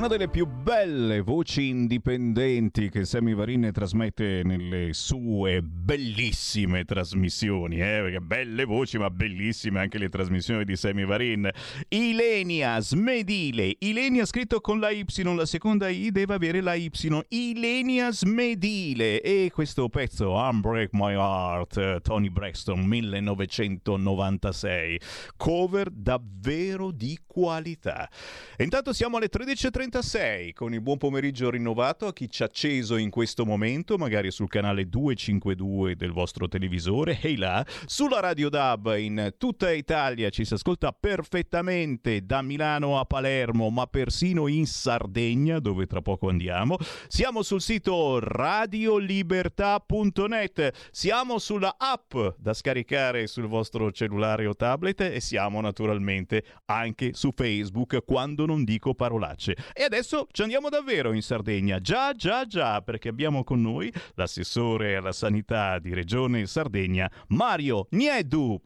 [0.07, 8.01] Una delle più belle voci indipendenti che Sammy Varin trasmette nelle sue bellissime trasmissioni, eh?
[8.01, 11.49] perché belle voci ma bellissime anche le trasmissioni di Sammy Varin.
[11.87, 15.05] Ilenia Smedile, Ilenia scritto con la Y,
[15.37, 16.91] la seconda I deve avere la Y,
[17.29, 24.99] Ilenia Smedile e questo pezzo Unbreak My Heart, Tony Braxton 1996,
[25.37, 28.09] cover davvero di qualità.
[28.57, 33.11] Intanto siamo alle 13.36 con il buon pomeriggio rinnovato a chi ci ha acceso in
[33.11, 39.35] questo momento, magari sul canale 252 del vostro televisore, e là, sulla Radio DAB in
[39.37, 45.85] tutta Italia ci si ascolta perfettamente da Milano a Palermo, ma persino in Sardegna, dove
[45.85, 46.77] tra poco andiamo.
[47.07, 55.21] Siamo sul sito radiolibertà.net, siamo sulla app da scaricare sul vostro cellulare o tablet e
[55.21, 59.55] siamo naturalmente anche su Facebook quando non dico parolacce.
[59.71, 61.79] E adesso ci andiamo davvero in Sardegna.
[61.79, 68.59] Già, già, già, perché abbiamo con noi l'assessore alla sanità di Regione Sardegna, Mario Niedu.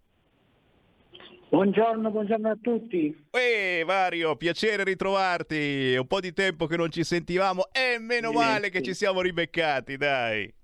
[1.49, 3.25] Buongiorno, buongiorno a tutti.
[3.31, 5.93] Ehi Mario, piacere ritrovarti.
[5.93, 9.21] È un po' di tempo che non ci sentivamo e meno male che ci siamo
[9.21, 10.60] ribeccati, dai.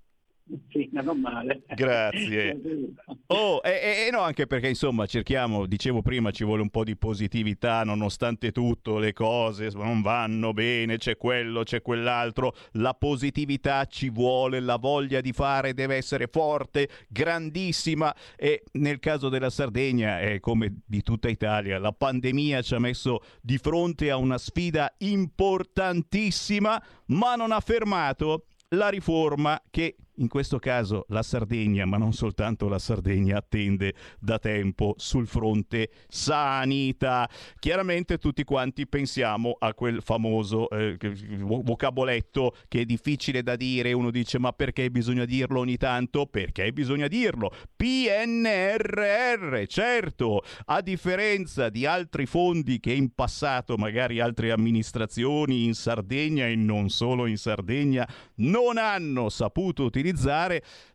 [0.70, 1.62] Sì, non male.
[1.74, 2.56] Grazie.
[3.30, 6.96] Oh, e, e- no, anche perché insomma cerchiamo, dicevo prima, ci vuole un po' di
[6.96, 14.08] positività, nonostante tutto le cose non vanno bene, c'è quello, c'è quell'altro, la positività ci
[14.08, 20.40] vuole, la voglia di fare deve essere forte, grandissima e nel caso della Sardegna è
[20.40, 26.82] come di tutta Italia, la pandemia ci ha messo di fronte a una sfida importantissima,
[27.08, 32.68] ma non ha fermato la riforma che in questo caso la Sardegna, ma non soltanto
[32.68, 37.28] la Sardegna, attende da tempo sul fronte sanità.
[37.58, 40.96] Chiaramente tutti quanti pensiamo a quel famoso eh,
[41.40, 46.26] vocaboletto che è difficile da dire, uno dice ma perché bisogna dirlo ogni tanto?
[46.26, 47.52] Perché bisogna dirlo?
[47.76, 56.46] PNRR, certo, a differenza di altri fondi che in passato magari altre amministrazioni in Sardegna
[56.46, 60.06] e non solo in Sardegna non hanno saputo utilizzare,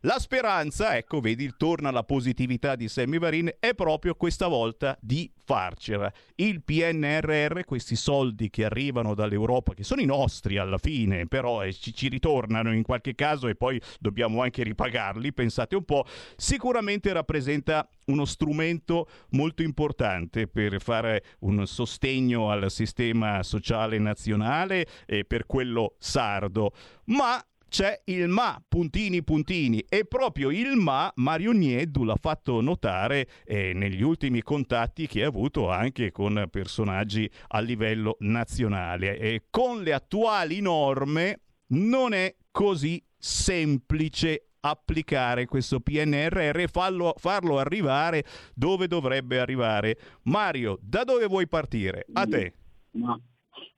[0.00, 5.30] la speranza, ecco vedi, torna la positività di Sammy Varin, è proprio questa volta di
[5.44, 6.12] farcela.
[6.36, 11.72] Il PNRR, questi soldi che arrivano dall'Europa, che sono i nostri alla fine, però eh,
[11.72, 16.04] ci, ci ritornano in qualche caso e poi dobbiamo anche ripagarli, pensate un po',
[16.36, 25.24] sicuramente rappresenta uno strumento molto importante per fare un sostegno al sistema sociale nazionale e
[25.24, 26.72] per quello sardo,
[27.06, 27.42] ma
[27.74, 33.72] c'è il ma, puntini puntini, e proprio il ma Mario Nieddu l'ha fatto notare eh,
[33.74, 39.18] negli ultimi contatti che ha avuto anche con personaggi a livello nazionale.
[39.18, 47.58] E con le attuali norme non è così semplice applicare questo PNRR e farlo, farlo,
[47.58, 49.98] arrivare dove dovrebbe arrivare.
[50.26, 52.06] Mario, da dove vuoi partire?
[52.12, 52.54] A te.
[52.92, 53.20] No.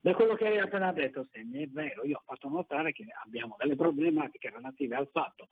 [0.01, 3.57] Da quello che hai appena detto, Sammy, è vero, io ho fatto notare che abbiamo
[3.59, 5.49] delle problematiche relative al fatto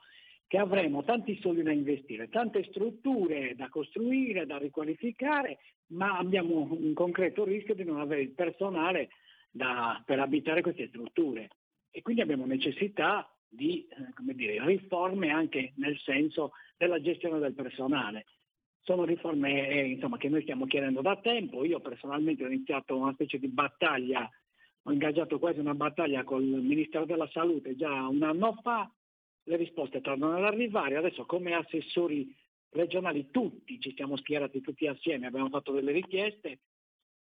[0.46, 5.58] che avremo tanti soldi da investire, tante strutture da costruire, da riqualificare,
[5.88, 9.08] ma abbiamo un concreto rischio di non avere il personale
[9.50, 11.48] da, per abitare queste strutture.
[11.90, 18.26] E quindi abbiamo necessità di eh, dire, riforme anche nel senso della gestione del personale.
[18.84, 21.64] Sono riforme eh, insomma, che noi stiamo chiedendo da tempo.
[21.64, 24.30] Io personalmente ho iniziato una specie di battaglia
[24.86, 28.90] ho ingaggiato quasi una battaglia col Ministero della Salute già un anno fa,
[29.44, 32.34] le risposte tardano ad arrivare, adesso come assessori
[32.70, 36.58] regionali tutti ci siamo schierati tutti assieme, abbiamo fatto delle richieste,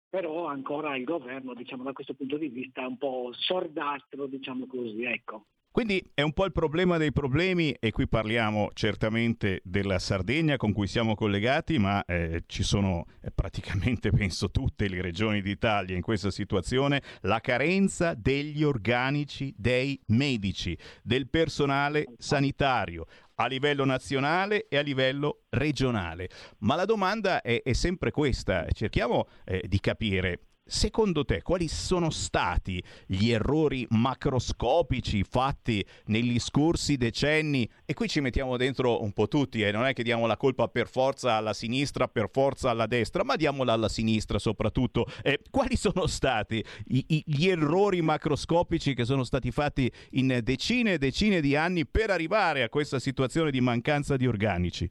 [0.08, 4.68] però ancora il governo diciamo, da questo punto di vista è un po' sordastro, diciamo
[4.68, 5.04] così.
[5.04, 5.46] Ecco.
[5.80, 10.74] Quindi è un po' il problema dei problemi e qui parliamo certamente della Sardegna con
[10.74, 16.02] cui siamo collegati, ma eh, ci sono eh, praticamente, penso, tutte le regioni d'Italia in
[16.02, 23.06] questa situazione, la carenza degli organici dei medici, del personale sanitario
[23.36, 26.28] a livello nazionale e a livello regionale.
[26.58, 32.12] Ma la domanda è, è sempre questa, cerchiamo eh, di capire Secondo te, quali sono
[32.12, 37.68] stati gli errori macroscopici fatti negli scorsi decenni?
[37.88, 39.72] E qui ci mettiamo dentro un po' tutti, eh?
[39.72, 43.36] non è che diamo la colpa per forza alla sinistra, per forza alla destra, ma
[43.36, 45.08] diamola alla sinistra soprattutto.
[45.24, 50.94] Eh, quali sono stati i, i, gli errori macroscopici che sono stati fatti in decine
[50.94, 54.88] e decine di anni per arrivare a questa situazione di mancanza di organici?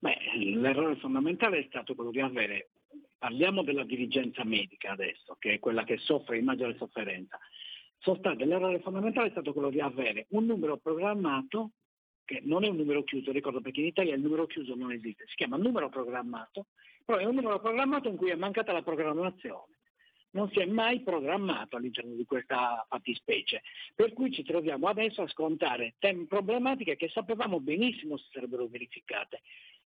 [0.00, 0.16] Beh,
[0.56, 2.70] l'errore fondamentale è stato quello di avere
[3.24, 7.40] Parliamo della dirigenza medica adesso, che è quella che soffre in maggiore sofferenza.
[7.96, 11.70] Sostanza, l'errore fondamentale è stato quello di avere un numero programmato,
[12.26, 15.24] che non è un numero chiuso, ricordo perché in Italia il numero chiuso non esiste,
[15.26, 16.66] si chiama numero programmato,
[17.02, 19.78] però è un numero programmato in cui è mancata la programmazione.
[20.32, 23.62] Non si è mai programmato all'interno di questa fattispecie,
[23.94, 29.40] per cui ci troviamo adesso a scontare temi problematiche che sapevamo benissimo si sarebbero verificate,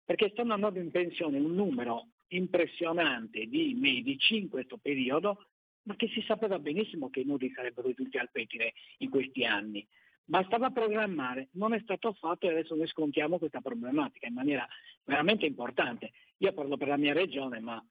[0.06, 5.46] perché stanno andando in pensione un numero impressionante di medici in questo periodo,
[5.84, 9.86] ma che si sapeva benissimo che i nodi sarebbero ridotti al pettine in questi anni.
[10.26, 14.66] Bastava programmare, non è stato fatto e adesso noi scontiamo questa problematica in maniera
[15.04, 16.12] veramente importante.
[16.38, 17.84] Io parlo per la mia regione, ma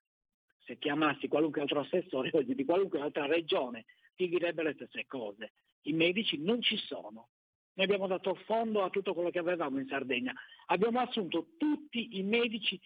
[0.64, 3.84] se chiamassi qualunque altro assessore di qualunque altra regione
[4.14, 5.52] ti direbbe le stesse cose.
[5.82, 7.28] I medici non ci sono.
[7.74, 10.34] Noi abbiamo dato fondo a tutto quello che avevamo in Sardegna.
[10.66, 12.80] Abbiamo assunto tutti i medici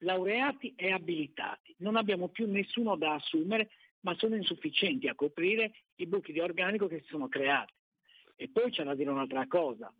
[0.00, 1.74] laureati e abilitati.
[1.78, 3.70] Non abbiamo più nessuno da assumere,
[4.00, 7.72] ma sono insufficienti a coprire i buchi di organico che si sono creati.
[8.36, 9.92] E poi c'è da dire un'altra cosa.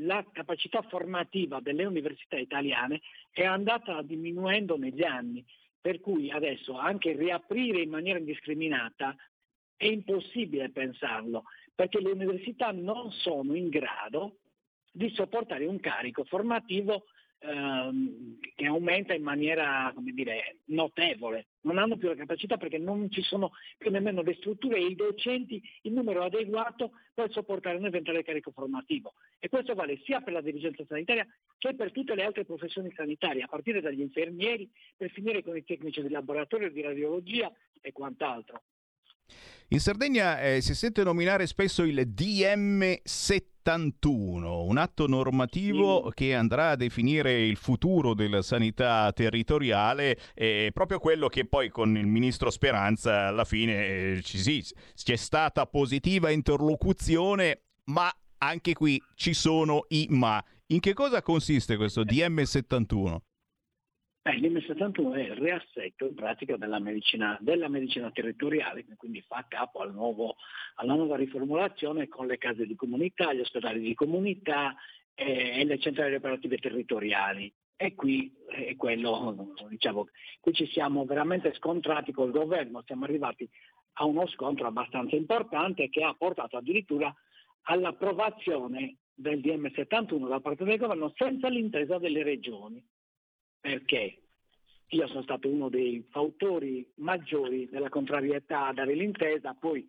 [0.00, 5.44] La capacità formativa delle università italiane è andata diminuendo negli anni,
[5.80, 9.16] per cui adesso anche riaprire in maniera indiscriminata
[9.76, 11.44] è impossibile pensarlo,
[11.74, 14.38] perché le università non sono in grado
[14.90, 17.04] di sopportare un carico formativo
[17.38, 21.48] ehm, che aumenta in maniera dire, notevole.
[21.62, 24.94] Non hanno più la capacità perché non ci sono più nemmeno le strutture e i
[24.94, 29.14] docenti in numero adeguato per sopportare un eventuale carico formativo.
[29.38, 31.26] E questo vale sia per la dirigenza sanitaria
[31.58, 35.64] che per tutte le altre professioni sanitarie, a partire dagli infermieri per finire con i
[35.64, 38.62] tecnici di laboratorio, di radiologia e quant'altro.
[39.68, 46.70] In Sardegna eh, si sente nominare spesso il DM70 DM71, un atto normativo che andrà
[46.70, 52.50] a definire il futuro della sanità territoriale, è proprio quello che poi con il ministro
[52.50, 54.64] Speranza alla fine eh, ci, sì,
[54.94, 60.42] c'è stata positiva interlocuzione, ma anche qui ci sono i ma.
[60.68, 63.16] In che cosa consiste questo DM71?
[64.26, 69.46] Beh, l'M71 è il riassetto in pratica della medicina, della medicina territoriale, che quindi fa
[69.46, 70.34] capo al nuovo,
[70.74, 74.74] alla nuova riformulazione con le case di comunità, gli ospedali di comunità
[75.14, 77.54] e, e le centrali operative territoriali.
[77.76, 80.08] E qui è quello, diciamo,
[80.40, 83.48] qui ci siamo veramente scontrati col governo, siamo arrivati
[83.98, 87.14] a uno scontro abbastanza importante che ha portato addirittura
[87.68, 92.84] all'approvazione del DM71 da parte del governo senza l'intesa delle regioni
[93.60, 94.20] perché
[94.88, 99.86] io sono stato uno dei fautori maggiori della contrarietà a dare l'intesa, poi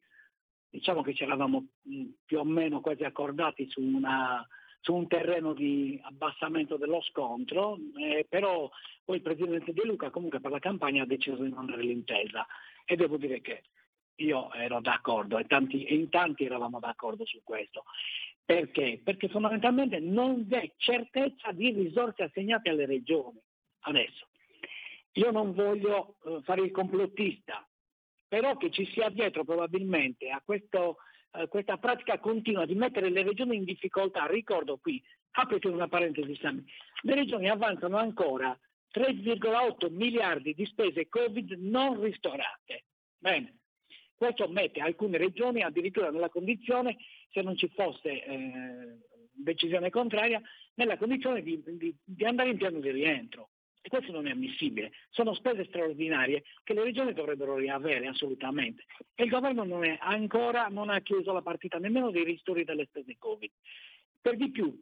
[0.69, 1.67] diciamo che ci eravamo
[2.25, 4.45] più o meno quasi accordati su, una,
[4.81, 8.69] su un terreno di abbassamento dello scontro, eh, però
[9.03, 12.45] poi il Presidente De Luca comunque per la campagna ha deciso di non dare l'intesa
[12.85, 13.63] e devo dire che
[14.17, 17.83] io ero d'accordo e, tanti, e in tanti eravamo d'accordo su questo.
[18.43, 19.01] Perché?
[19.03, 23.39] Perché fondamentalmente non c'è certezza di risorse assegnate alle regioni.
[23.87, 24.27] Adesso,
[25.13, 27.65] io non voglio eh, fare il complottista,
[28.27, 30.97] però che ci sia dietro probabilmente a questo,
[31.31, 36.35] eh, questa pratica continua di mettere le regioni in difficoltà, ricordo qui, aprite una parentesi
[36.35, 36.65] Sammy,
[37.03, 38.57] le regioni avanzano ancora
[38.93, 42.83] 3,8 miliardi di spese Covid non ristorate.
[43.17, 43.59] Bene,
[44.15, 46.97] questo mette alcune regioni addirittura nella condizione,
[47.31, 48.97] se non ci fosse eh,
[49.31, 50.41] decisione contraria,
[50.73, 53.49] nella condizione di, di, di andare in piano di rientro.
[53.87, 54.91] E questo non è ammissibile.
[55.11, 58.83] Sono spese straordinarie che le regioni dovrebbero riavere assolutamente.
[59.15, 62.87] E il governo non è, ancora non ha chiuso la partita nemmeno dei ristori delle
[62.87, 63.49] spese Covid.
[64.19, 64.77] Per di più,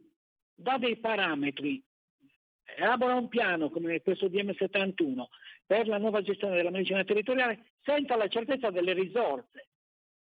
[0.56, 1.80] dà dei parametri,
[2.76, 5.26] elabora un piano come questo DM71
[5.64, 9.68] per la nuova gestione della medicina territoriale senza la certezza delle risorse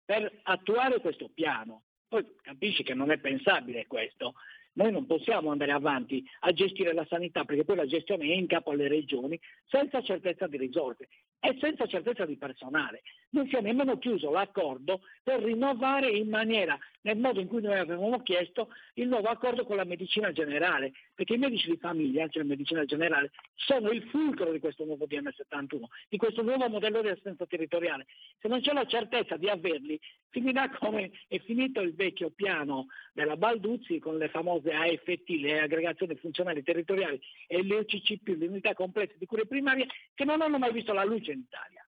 [0.06, 1.84] per attuare questo piano.
[2.08, 4.36] Poi capisci che non è pensabile questo.
[4.74, 8.48] Noi non possiamo andare avanti a gestire la sanità perché poi la gestione è in
[8.48, 11.10] capo alle regioni senza certezza di risorse
[11.40, 13.02] e senza certezza di personale.
[13.34, 17.78] Non si è nemmeno chiuso l'accordo per rinnovare in maniera, nel modo in cui noi
[17.78, 22.44] avevamo chiesto, il nuovo accordo con la medicina generale, perché i medici di famiglia, cioè
[22.44, 27.08] la medicina generale, sono il fulcro di questo nuovo DM71, di questo nuovo modello di
[27.08, 28.06] assistenza territoriale.
[28.40, 29.98] Se non c'è la certezza di averli,
[30.30, 36.16] finirà come è finito il vecchio piano della Balduzzi con le famose AFT, le aggregazioni
[36.16, 37.18] funzionali territoriali
[37.48, 41.06] e le OCCP, le unità complesse di cure primarie, che non hanno mai visto la
[41.06, 41.86] luce in Italia.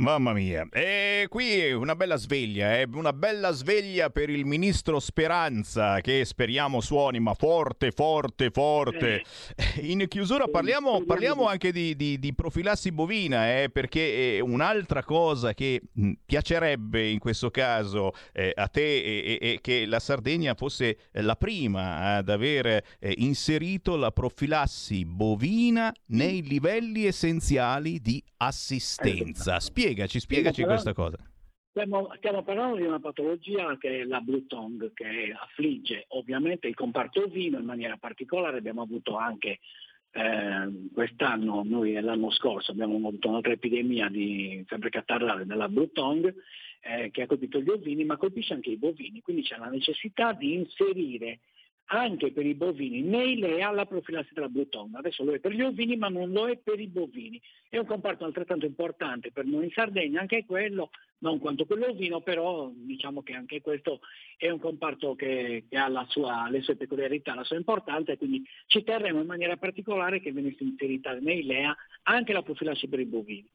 [0.00, 2.88] Mamma mia, e qui una bella sveglia, eh?
[2.90, 9.22] una bella sveglia per il ministro Speranza che speriamo suoni ma forte, forte, forte.
[9.82, 13.68] In chiusura parliamo, parliamo anche di, di, di, profilassi bovina, eh?
[13.68, 15.82] perché è un'altra cosa che
[16.24, 22.30] piacerebbe in questo caso eh, a te è che la Sardegna fosse la prima ad
[22.30, 22.82] aver eh,
[23.18, 29.60] inserito la profilassi bovina nei livelli essenziali di assistenza.
[29.60, 31.18] Spiega Spiegaci, spiegaci questa cosa.
[31.70, 36.74] Stiamo, stiamo, parlando di una patologia che è la Blue Tongue, che affligge ovviamente il
[36.74, 38.58] comparto ovino in maniera particolare.
[38.58, 39.58] Abbiamo avuto anche
[40.12, 46.34] eh, quest'anno, noi l'anno scorso abbiamo avuto un'altra epidemia di febbre catarrale della Blue Tongue
[46.82, 49.20] eh, che ha colpito gli ovini, ma colpisce anche i bovini.
[49.20, 51.40] Quindi c'è la necessità di inserire
[51.92, 54.98] anche per i bovini nei LEA la profilassi della Bluetone.
[54.98, 57.40] Adesso lo è per gli ovini ma non lo è per i bovini.
[57.68, 62.20] È un comparto altrettanto importante per noi in Sardegna, anche quello, non quanto quello ovino,
[62.20, 64.00] però diciamo che anche questo
[64.36, 68.44] è un comparto che, che ha sua, le sue peculiarità, la sua importanza e quindi
[68.66, 71.74] ci terremo in maniera particolare che venisse inserita nei LEA
[72.04, 73.48] anche la profilassi per i bovini.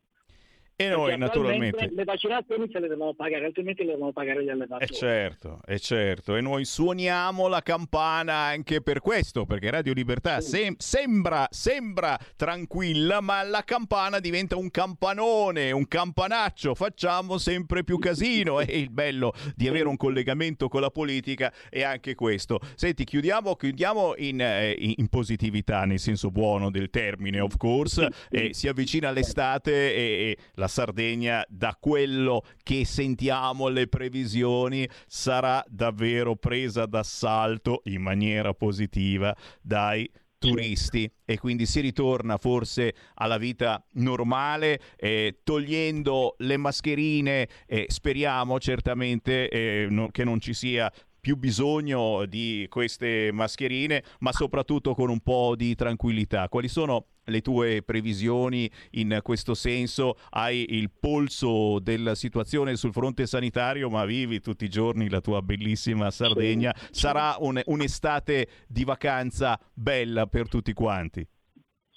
[0.77, 1.89] E noi naturalmente...
[1.93, 4.91] Le vaccinazioni se le devono pagare, altrimenti le devono pagare gli allevatori.
[4.91, 6.35] E certo, è certo.
[6.35, 13.21] E noi suoniamo la campana anche per questo, perché Radio Libertà sem- sembra, sembra tranquilla,
[13.21, 16.75] ma la campana diventa un campanone, un campanaccio.
[16.75, 18.59] Facciamo sempre più casino.
[18.65, 22.59] E il bello di avere un collegamento con la politica è anche questo.
[22.73, 28.09] Senti, chiudiamo, chiudiamo in, eh, in positività, nel senso buono del termine, of course.
[28.29, 34.87] Eh, si avvicina l'estate e, e la la Sardegna, da quello che sentiamo le previsioni,
[35.07, 41.09] sarà davvero presa d'assalto in maniera positiva dai turisti.
[41.23, 49.49] E quindi si ritorna forse alla vita normale eh, togliendo le mascherine eh, speriamo certamente
[49.49, 50.91] eh, no, che non ci sia
[51.25, 56.47] più bisogno di queste mascherine, ma soprattutto con un po' di tranquillità.
[56.49, 60.17] Quali sono le tue previsioni in questo senso?
[60.29, 65.41] Hai il polso della situazione sul fronte sanitario, ma vivi tutti i giorni la tua
[65.41, 66.71] bellissima Sardegna.
[66.91, 71.27] Sarà un, un'estate di vacanza bella per tutti quanti.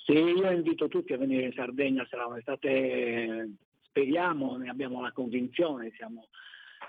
[0.06, 3.46] Sì, io invito tutti a venire in Sardegna, sarà un'estate,
[3.82, 6.28] speriamo, ne abbiamo la convinzione, siamo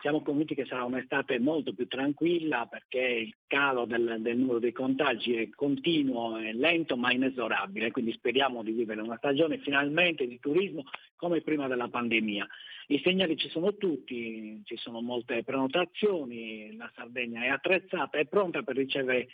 [0.02, 4.72] siamo convinti che sarà un'estate molto più tranquilla perché il calo del, del numero dei
[4.72, 10.40] contagi è continuo, è lento ma inesorabile, quindi speriamo di vivere una stagione finalmente di
[10.40, 10.84] turismo
[11.16, 12.48] come prima della pandemia.
[12.88, 18.64] I segnali ci sono tutti, ci sono molte prenotazioni, la Sardegna è attrezzata, è pronta
[18.64, 19.28] per ricevere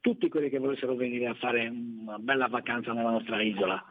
[0.00, 3.84] tutti quelli che volessero venire a fare una bella vacanza nella nostra isola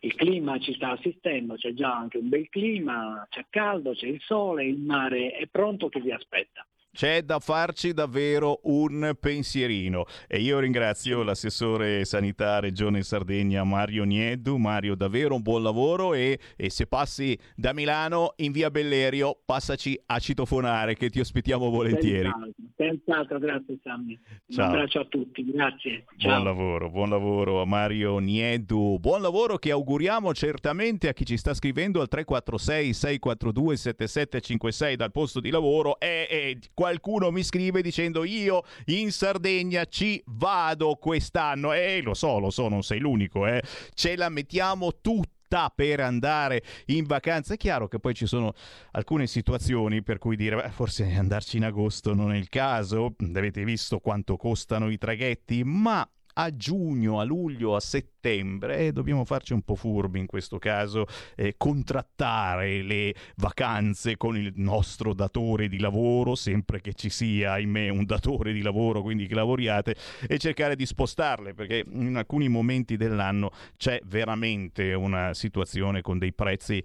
[0.00, 4.20] il clima ci sta assistendo, c'è già anche un bel clima, c'è caldo, c'è il
[4.20, 6.66] sole, il mare è pronto che vi aspetta.
[6.92, 14.56] C'è da farci davvero un pensierino e io ringrazio l'assessore sanità Regione Sardegna Mario Nieddu.
[14.56, 19.98] Mario, davvero un buon lavoro e, e, se passi da Milano in via Bellerio passaci
[20.06, 22.28] a citofonare che ti ospitiamo volentieri.
[22.76, 24.18] Senz'altro, grazie Sammy.
[24.46, 26.04] Un abbraccio a tutti, grazie.
[26.16, 26.32] Ciao.
[26.32, 28.98] Buon lavoro, buon lavoro a Mario Nieddu.
[28.98, 35.12] Buon lavoro che auguriamo certamente a chi ci sta scrivendo al 346 642 7756 dal
[35.12, 41.74] posto di lavoro e, e qualcuno mi scrive dicendo io in Sardegna ci vado quest'anno
[41.74, 43.62] e eh, lo so, lo so, non sei l'unico, eh.
[43.92, 47.52] ce la mettiamo tutta per andare in vacanza.
[47.52, 48.54] È chiaro che poi ci sono
[48.92, 53.62] alcune situazioni per cui dire beh, forse andarci in agosto non è il caso, avete
[53.62, 59.52] visto quanto costano i traghetti, ma a giugno, a luglio, a settembre, eh, dobbiamo farci
[59.52, 61.06] un po' furbi in questo caso,
[61.36, 67.88] eh, contrattare le vacanze con il nostro datore di lavoro, sempre che ci sia, ahimè,
[67.88, 72.96] un datore di lavoro, quindi che lavoriate, e cercare di spostarle, perché in alcuni momenti
[72.96, 76.82] dell'anno c'è veramente una situazione con dei prezzi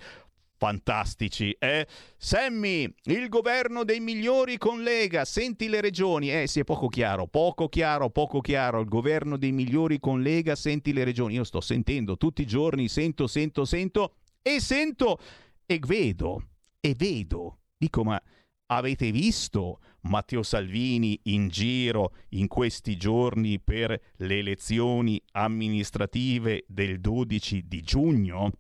[0.66, 1.56] fantastici.
[1.60, 1.86] Eh?
[2.18, 6.32] Sammy, il governo dei migliori con Lega, senti le regioni.
[6.32, 8.80] Eh sì, è poco chiaro, poco chiaro, poco chiaro.
[8.80, 11.36] Il governo dei migliori con Lega, senti le regioni.
[11.36, 15.20] Io sto sentendo tutti i giorni, sento, sento, sento e sento
[15.68, 16.48] e vedo,
[16.80, 17.60] e vedo.
[17.78, 18.20] Dico, ma
[18.68, 27.68] avete visto Matteo Salvini in giro in questi giorni per le elezioni amministrative del 12
[27.68, 28.52] di giugno?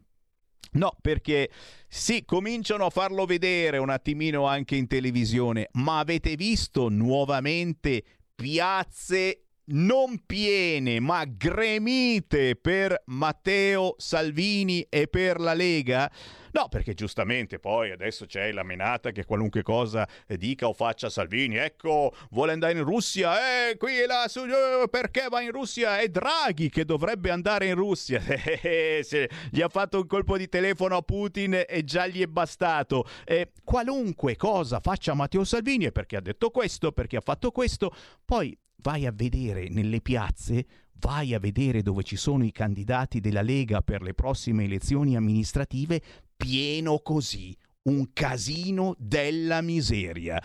[0.75, 1.49] No, perché
[1.87, 8.03] sì, cominciano a farlo vedere un attimino anche in televisione, ma avete visto nuovamente
[8.35, 16.11] piazze non piene ma gremite per Matteo Salvini e per la Lega?
[16.55, 21.57] No, perché giustamente poi adesso c'è la menata che qualunque cosa dica o faccia Salvini,
[21.57, 25.99] ecco, vuole andare in Russia, eh, qui e là, su, eh, perché va in Russia?
[25.99, 28.21] È Draghi che dovrebbe andare in Russia.
[28.65, 32.25] Eh, se gli ha fatto un colpo di telefono a Putin e già gli è
[32.25, 33.05] bastato.
[33.25, 37.93] Eh, qualunque cosa faccia Matteo Salvini è perché ha detto questo, perché ha fatto questo,
[38.23, 40.65] poi vai a vedere nelle piazze,
[40.99, 46.01] vai a vedere dove ci sono i candidati della Lega per le prossime elezioni amministrative,
[46.37, 50.39] pieno così, un casino della miseria.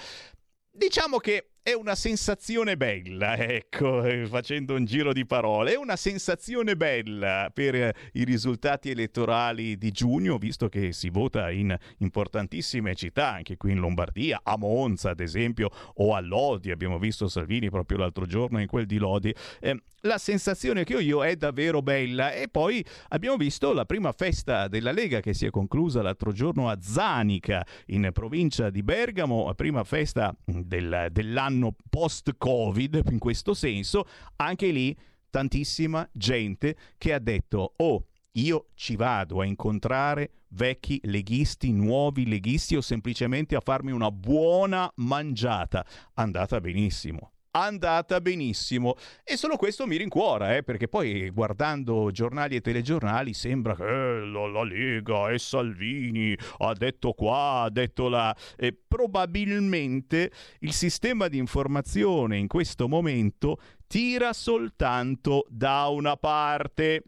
[0.70, 5.94] Diciamo che è una sensazione bella, ecco, eh, facendo un giro di parole, è una
[5.94, 12.96] sensazione bella per eh, i risultati elettorali di giugno, visto che si vota in importantissime
[12.96, 17.70] città, anche qui in Lombardia, a Monza ad esempio, o a Lodi, abbiamo visto Salvini
[17.70, 19.32] proprio l'altro giorno in quel di Lodi.
[19.60, 22.32] Eh, la sensazione che ho io è davvero bella.
[22.32, 26.68] E poi abbiamo visto la prima festa della Lega che si è conclusa l'altro giorno
[26.68, 34.06] a Zanica in provincia di Bergamo, prima festa del, dell'anno anno post-Covid, in questo senso,
[34.36, 34.96] anche lì
[35.28, 42.76] tantissima gente che ha detto, oh, io ci vado a incontrare vecchi leghisti, nuovi leghisti
[42.76, 45.84] o semplicemente a farmi una buona mangiata.
[46.14, 48.94] Andata benissimo andata benissimo.
[49.24, 54.26] E solo questo mi rincuora eh, perché poi guardando giornali e telegiornali sembra che eh,
[54.26, 60.30] la, la, Lega e Salvini ha detto qua, ha detto là e probabilmente
[60.60, 67.02] il sistema di informazione in questo momento tira soltanto da una parte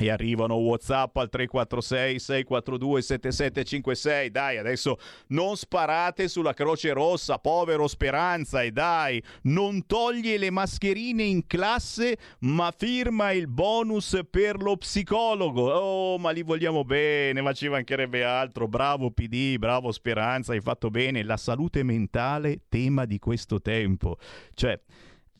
[0.00, 4.30] E arrivano WhatsApp al 346 642 7756.
[4.30, 4.96] Dai, adesso
[5.26, 8.62] non sparate sulla Croce Rossa, povero Speranza.
[8.62, 15.70] E dai, non toglie le mascherine in classe, ma firma il bonus per lo psicologo.
[15.70, 18.68] Oh, ma li vogliamo bene, ma ci mancherebbe altro.
[18.68, 21.22] Bravo PD, bravo Speranza, hai fatto bene.
[21.22, 24.16] La salute mentale, tema di questo tempo.
[24.54, 24.80] Cioè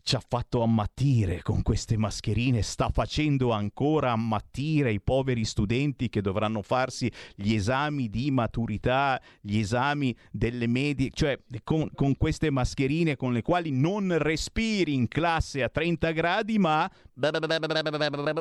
[0.03, 6.21] ci ha fatto ammattire con queste mascherine, sta facendo ancora ammattire i poveri studenti che
[6.21, 13.17] dovranno farsi gli esami di maturità, gli esami delle medie, cioè con, con queste mascherine
[13.17, 16.91] con le quali non respiri in classe a 30 gradi, ma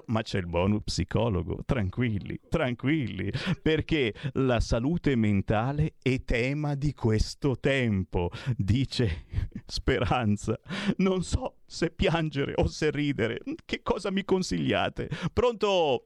[0.06, 3.30] ma c'è il bonus psicologo, tranquilli, tranquilli,
[3.62, 9.26] perché la salute mentale è tema di questo tempo, dice
[9.66, 10.58] Speranza.
[10.98, 15.10] Non so se piangere o se ridere, che cosa mi consigliate?
[15.34, 16.06] Pronto?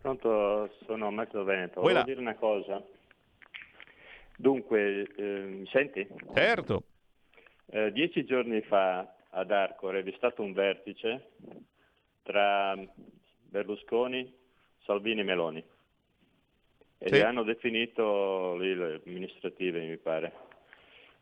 [0.00, 1.80] Pronto, sono Max Veneto.
[1.80, 2.82] Volevo dire una cosa.
[4.36, 6.06] Dunque, eh, mi senti?
[6.34, 6.84] Certo.
[7.66, 11.30] Eh, dieci giorni fa ad Arcore vi è stato un vertice
[12.22, 12.76] tra
[13.42, 14.32] Berlusconi,
[14.84, 15.64] Salvini e Meloni.
[16.98, 17.20] E Sì.
[17.20, 20.32] hanno definito le amministrative, mi pare.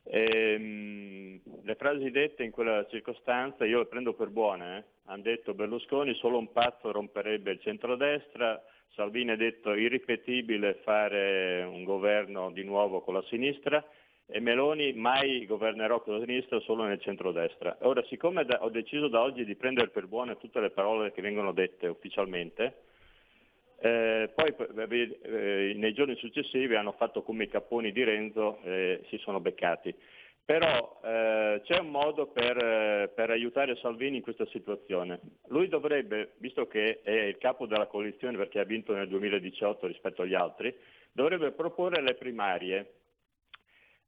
[0.07, 4.79] Ehm, le frasi dette in quella circostanza io le prendo per buone.
[4.79, 4.85] eh.
[5.07, 8.63] Hanno detto Berlusconi solo un pazzo romperebbe il centrodestra,
[8.95, 13.85] Salvini ha detto irripetibile fare un governo di nuovo con la sinistra
[14.27, 17.77] e Meloni mai governerò con la sinistra solo nel centrodestra.
[17.81, 21.23] Ora, siccome da- ho deciso da oggi di prendere per buone tutte le parole che
[21.23, 22.85] vengono dette ufficialmente,
[23.85, 29.05] eh, poi eh, eh, nei giorni successivi hanno fatto come i capponi di Renzo e
[29.11, 29.95] si sono beccati.
[30.43, 35.21] Però eh, c'è un modo per, eh, per aiutare Salvini in questa situazione.
[35.49, 40.23] Lui dovrebbe, visto che è il capo della coalizione perché ha vinto nel 2018 rispetto
[40.23, 40.75] agli altri,
[41.13, 42.93] dovrebbe proporre le primarie.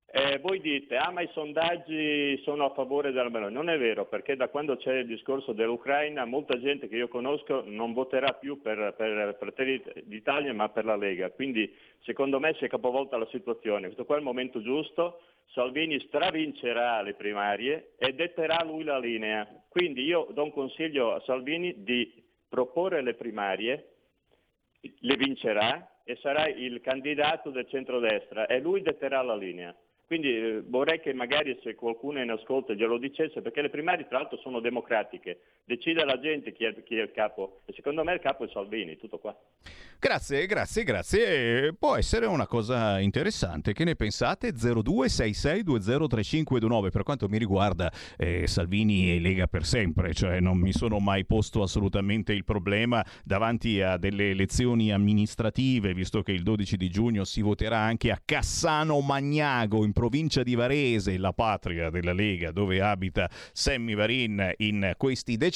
[0.08, 3.52] Eh, voi dite, ah ma i sondaggi sono a favore della Meloni.
[3.52, 7.64] Non è vero, perché da quando c'è il discorso dell'Ucraina, molta gente che io conosco
[7.66, 11.30] non voterà più per, per Fratelli d'Italia ma per la Lega.
[11.30, 13.86] Quindi secondo me si è capovolta la situazione.
[13.86, 15.20] Questo qua è il momento giusto.
[15.48, 19.46] Salvini stravincerà le primarie e detterà lui la linea.
[19.68, 23.88] Quindi io do un consiglio a Salvini di proporre le primarie,
[24.80, 29.74] le vincerà e sarà il candidato del centrodestra e lui detterà la linea.
[30.06, 34.06] Quindi eh, vorrei che magari se qualcuno è in ascolto glielo dicesse, perché le primarie
[34.06, 38.04] tra l'altro sono democratiche, decide la gente chi è, chi è il capo e secondo
[38.04, 39.36] me il capo è Salvini, tutto qua.
[39.98, 41.66] Grazie, grazie, grazie.
[41.66, 43.72] Eh, Può essere una cosa interessante.
[43.72, 44.52] Che ne pensate?
[44.52, 46.90] 0266203529.
[46.90, 51.24] Per quanto mi riguarda, eh, Salvini e Lega per sempre, cioè non mi sono mai
[51.24, 57.24] posto assolutamente il problema davanti a delle elezioni amministrative, visto che il 12 di giugno
[57.24, 62.82] si voterà anche a Cassano Magnago in provincia di Varese, la patria della Lega, dove
[62.82, 65.55] abita Sammy Varin in questi decenni.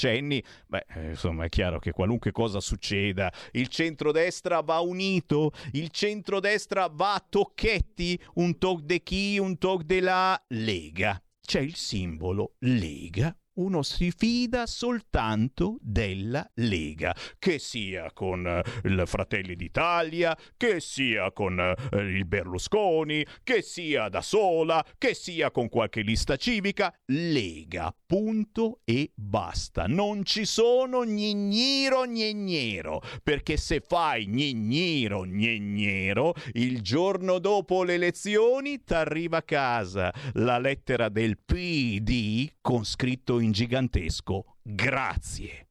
[0.67, 6.89] Beh, eh, insomma, è chiaro che qualunque cosa succeda, il centrodestra va unito, il centrodestra
[6.93, 11.21] va a tocchetti, un toc de chi, un toc della Lega.
[11.41, 13.35] C'è il simbolo Lega.
[13.61, 21.31] Uno si fida soltanto della Lega, che sia con eh, il Fratelli d'Italia, che sia
[21.31, 26.91] con eh, il Berlusconi, che sia da sola, che sia con qualche lista civica.
[27.09, 29.85] Lega, punto e basta.
[29.87, 38.83] Non ci sono gnigniro gnignero, perché se fai gnigniro gnignero, il giorno dopo le elezioni
[38.83, 45.69] t'arriva a casa la lettera del PD con scritto in gigantesco grazie.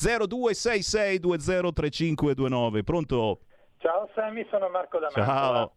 [0.00, 3.40] 0266203529, pronto?
[3.78, 5.26] Ciao Sammy, sono Marco da Mantova.
[5.26, 5.74] Ciao.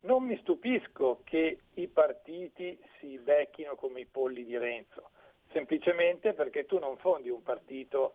[0.00, 5.10] Non mi stupisco che i partiti si becchino come i polli di Renzo,
[5.52, 8.14] semplicemente perché tu non fondi un partito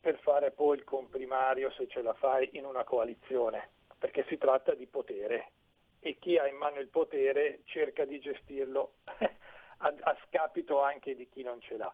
[0.00, 4.74] per fare poi il comprimario se ce la fai in una coalizione, perché si tratta
[4.74, 5.50] di potere
[6.00, 8.92] e chi ha in mano il potere cerca di gestirlo
[9.78, 11.92] a, a scapito anche di chi non ce l'ha.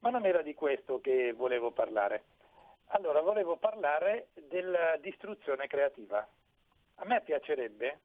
[0.00, 2.24] Ma non era di questo che volevo parlare.
[2.88, 6.26] Allora, volevo parlare della distruzione creativa.
[6.96, 8.00] A me piacerebbe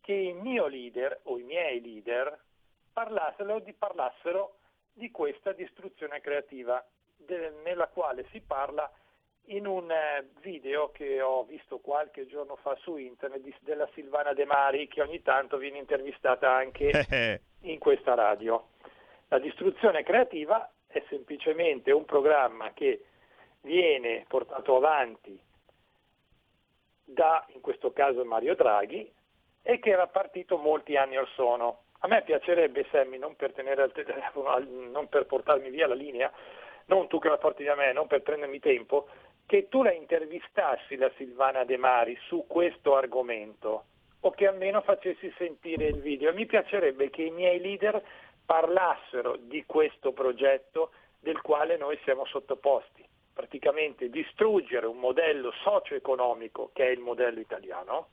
[0.00, 2.38] che il mio leader o i miei leader
[2.92, 4.58] parlassero di, parlassero
[4.92, 6.84] di questa distruzione creativa,
[7.16, 8.90] de- nella quale si parla
[9.46, 14.32] in un eh, video che ho visto qualche giorno fa su internet di- della Silvana
[14.32, 18.68] De Mari, che ogni tanto viene intervistata anche in questa radio.
[19.28, 23.04] La distruzione creativa è semplicemente un programma che
[23.62, 25.38] viene portato avanti
[27.04, 29.10] da, in questo caso, Mario Draghi
[29.62, 31.84] e che era partito molti anni or sono.
[32.00, 34.58] A me piacerebbe, Sammy, non per, telefono,
[34.90, 36.30] non per portarmi via la linea,
[36.86, 39.08] non tu che la porti da me, non per prendermi tempo,
[39.46, 43.84] che tu la intervistassi la Silvana De Mari su questo argomento
[44.20, 46.32] o che almeno facessi sentire il video.
[46.32, 48.02] Mi piacerebbe che i miei leader
[48.44, 53.04] parlassero di questo progetto del quale noi siamo sottoposti.
[53.32, 58.08] Praticamente distruggere un modello socio-economico che è il modello italiano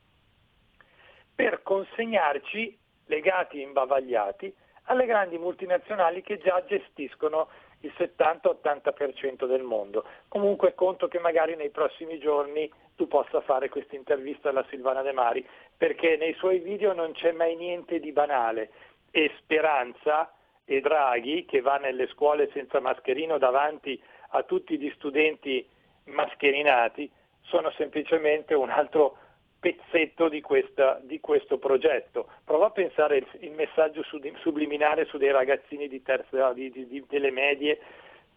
[1.35, 4.53] per consegnarci legati e imbavagliati
[4.83, 7.49] alle grandi multinazionali che già gestiscono
[7.81, 10.05] il 70-80% del mondo.
[10.27, 15.13] Comunque conto che magari nei prossimi giorni tu possa fare questa intervista alla Silvana De
[15.13, 18.71] Mari, perché nei suoi video non c'è mai niente di banale
[19.11, 20.33] e Speranza
[20.65, 24.01] e Draghi, che va nelle scuole senza mascherino davanti
[24.31, 25.67] a tutti gli studenti
[26.05, 27.09] mascherinati,
[27.41, 29.17] sono semplicemente un altro
[29.59, 32.27] pezzetto di, questa, di, questo progetto.
[32.45, 34.03] Prova a pensare il, il messaggio
[34.41, 37.79] subliminale su dei ragazzini di terza, di, di, delle medie,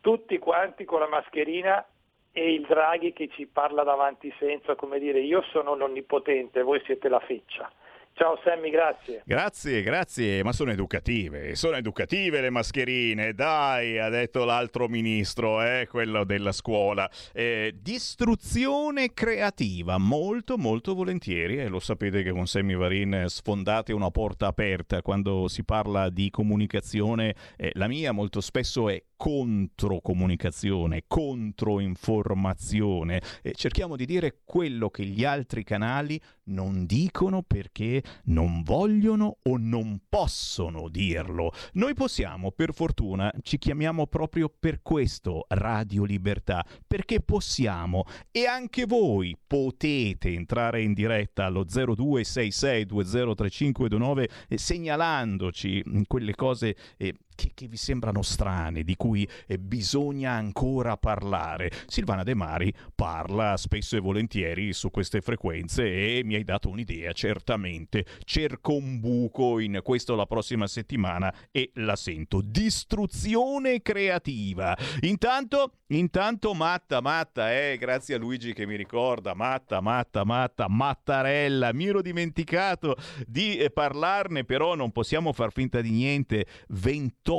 [0.00, 1.86] tutti quanti con la mascherina
[2.32, 7.08] e il Draghi che ci parla davanti senza, come dire io sono l'onnipotente, voi siete
[7.08, 7.70] la feccia.
[8.14, 9.22] Ciao Sammy, grazie.
[9.24, 15.86] Grazie, grazie, ma sono educative, sono educative le mascherine, dai, ha detto l'altro ministro, eh,
[15.88, 17.10] quello della scuola.
[17.32, 23.94] Eh, distruzione creativa, molto molto volentieri, e eh, lo sapete che con Sammy Varin sfondate
[23.94, 31.04] una porta aperta quando si parla di comunicazione, eh, la mia molto spesso è controcomunicazione,
[31.06, 33.22] controinformazione.
[33.42, 39.56] Eh, cerchiamo di dire quello che gli altri canali non dicono perché non vogliono o
[39.58, 41.52] non possono dirlo.
[41.74, 48.02] Noi possiamo, per fortuna, ci chiamiamo proprio per questo Radio Libertà, perché possiamo
[48.32, 57.50] e anche voi potete entrare in diretta allo 0266203529 eh, segnalandoci quelle cose eh, che,
[57.54, 61.70] che, vi sembrano strane, di cui eh, bisogna ancora parlare.
[61.86, 67.10] Silvana De Mari parla spesso e volentieri su queste frequenze e mi hai dato un'idea,
[67.12, 68.04] certamente.
[68.24, 72.40] Cerco un buco in questo la prossima settimana e la sento.
[72.44, 74.76] Distruzione creativa.
[75.00, 81.72] Intanto, intanto Matta, Matta, eh, grazie a Luigi che mi ricorda, Matta, Matta, Matta, Mattarella,
[81.72, 86.46] mi ero dimenticato di eh, parlarne, però non possiamo far finta di niente.
[86.68, 87.31] 28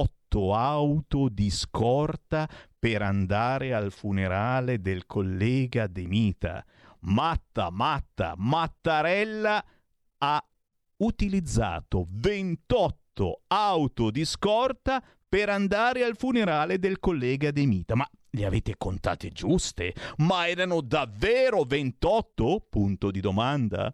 [0.53, 6.65] auto di scorta per andare al funerale del collega De Mita.
[7.01, 9.63] Matta, Matta, Mattarella
[10.17, 10.45] ha
[10.97, 17.95] utilizzato 28 auto di scorta per andare al funerale del collega De Mita.
[17.95, 19.93] Ma le avete contate giuste?
[20.17, 22.65] Ma erano davvero 28?
[22.69, 23.93] Punto di domanda.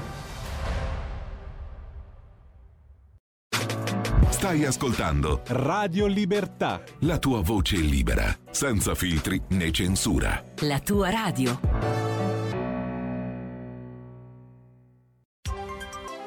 [4.41, 6.81] Stai ascoltando Radio Libertà.
[7.01, 10.43] La tua voce libera, senza filtri né censura.
[10.61, 11.59] La tua radio.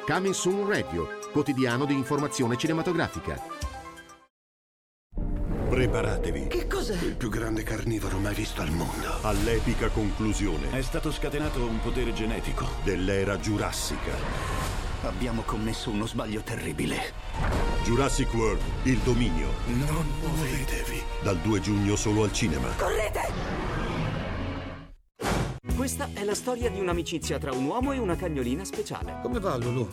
[0.06, 3.36] Coming Soon Radio, quotidiano di informazione cinematografica.
[5.68, 6.46] Preparatevi.
[6.46, 7.04] Che cos'è?
[7.04, 9.22] Il più grande carnivoro mai visto al mondo.
[9.22, 10.70] All'epica conclusione.
[10.70, 12.64] È stato scatenato un potere genetico.
[12.84, 14.84] Dell'era giurassica.
[15.07, 17.12] Abbiamo commesso uno sbaglio terribile.
[17.82, 19.48] Jurassic World, il dominio.
[19.66, 21.02] Non muovetevi.
[21.22, 22.68] Dal 2 giugno solo al cinema.
[22.76, 23.32] Correte!
[25.76, 29.18] Questa è la storia di un'amicizia tra un uomo e una cagnolina speciale.
[29.22, 29.92] Come va, Lulu?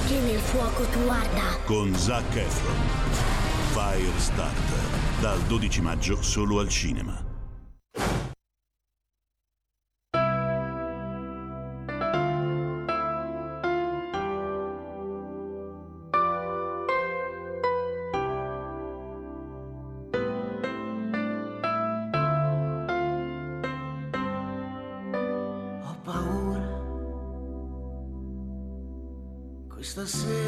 [0.11, 1.57] Anche nel fuoco tu arda.
[1.63, 2.75] Con Zac Efron.
[3.71, 4.99] Firestarter.
[5.21, 7.31] Dal 12 maggio solo al cinema.
[29.95, 30.40] the sea.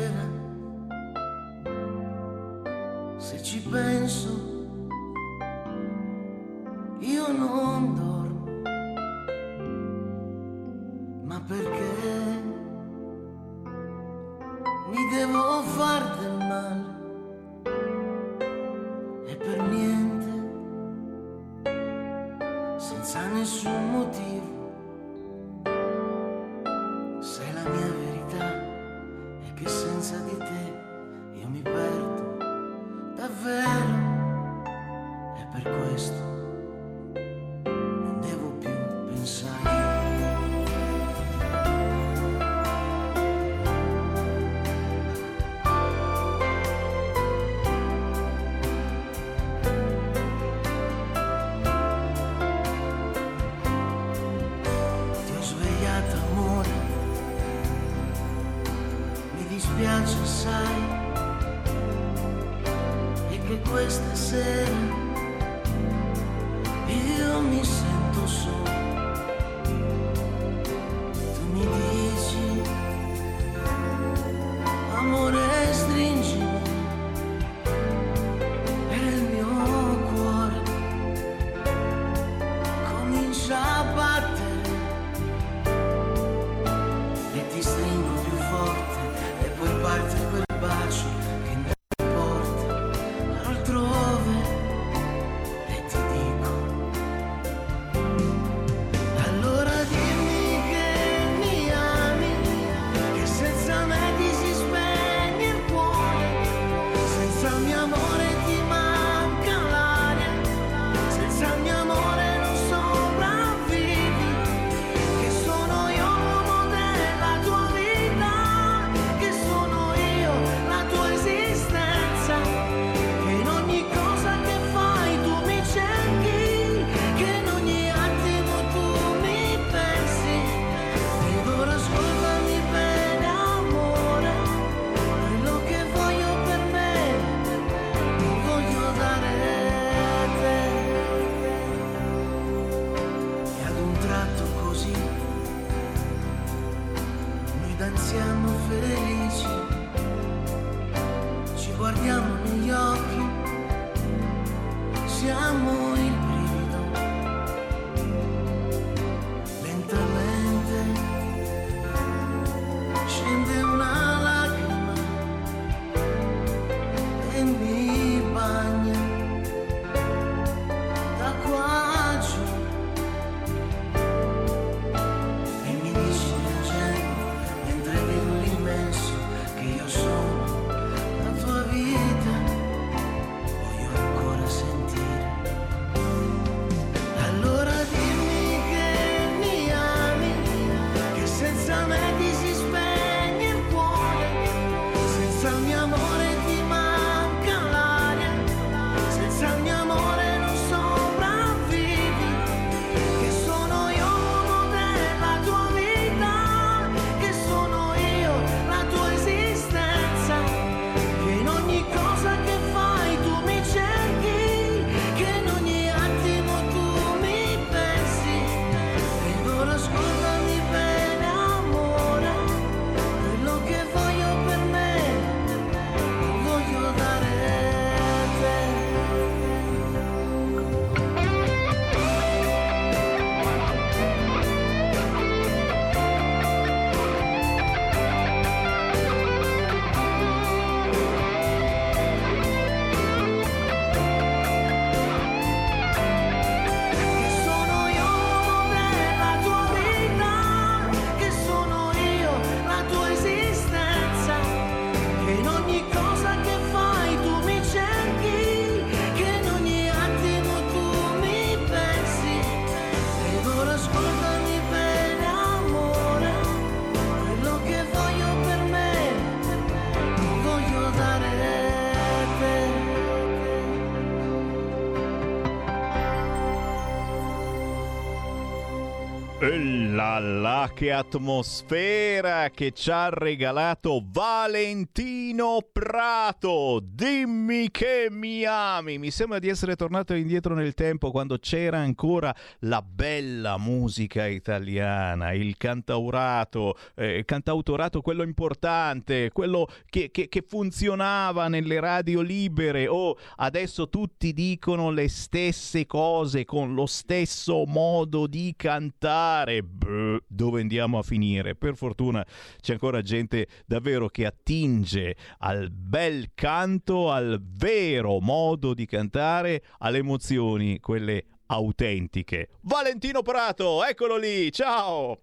[280.20, 286.80] La che atmosfera che ci ha regalato Valentino Prato.
[287.04, 288.98] Dimmi che mi ami.
[288.98, 295.34] Mi sembra di essere tornato indietro nel tempo quando c'era ancora la bella musica italiana,
[295.34, 302.88] il cantaurato, eh, cantautorato quello importante, quello che, che, che funzionava nelle radio libere.
[302.88, 310.62] Oh, adesso tutti dicono le stesse cose con lo stesso modo di cantare brr, dove
[310.62, 311.54] andiamo a finire?
[311.54, 312.26] Per fortuna
[312.62, 319.98] c'è ancora gente davvero che attinge al bel canto, al vero modo di cantare, alle
[320.00, 322.50] emozioni, quelle autentiche.
[322.62, 325.20] Valentino Prato, eccolo lì, ciao!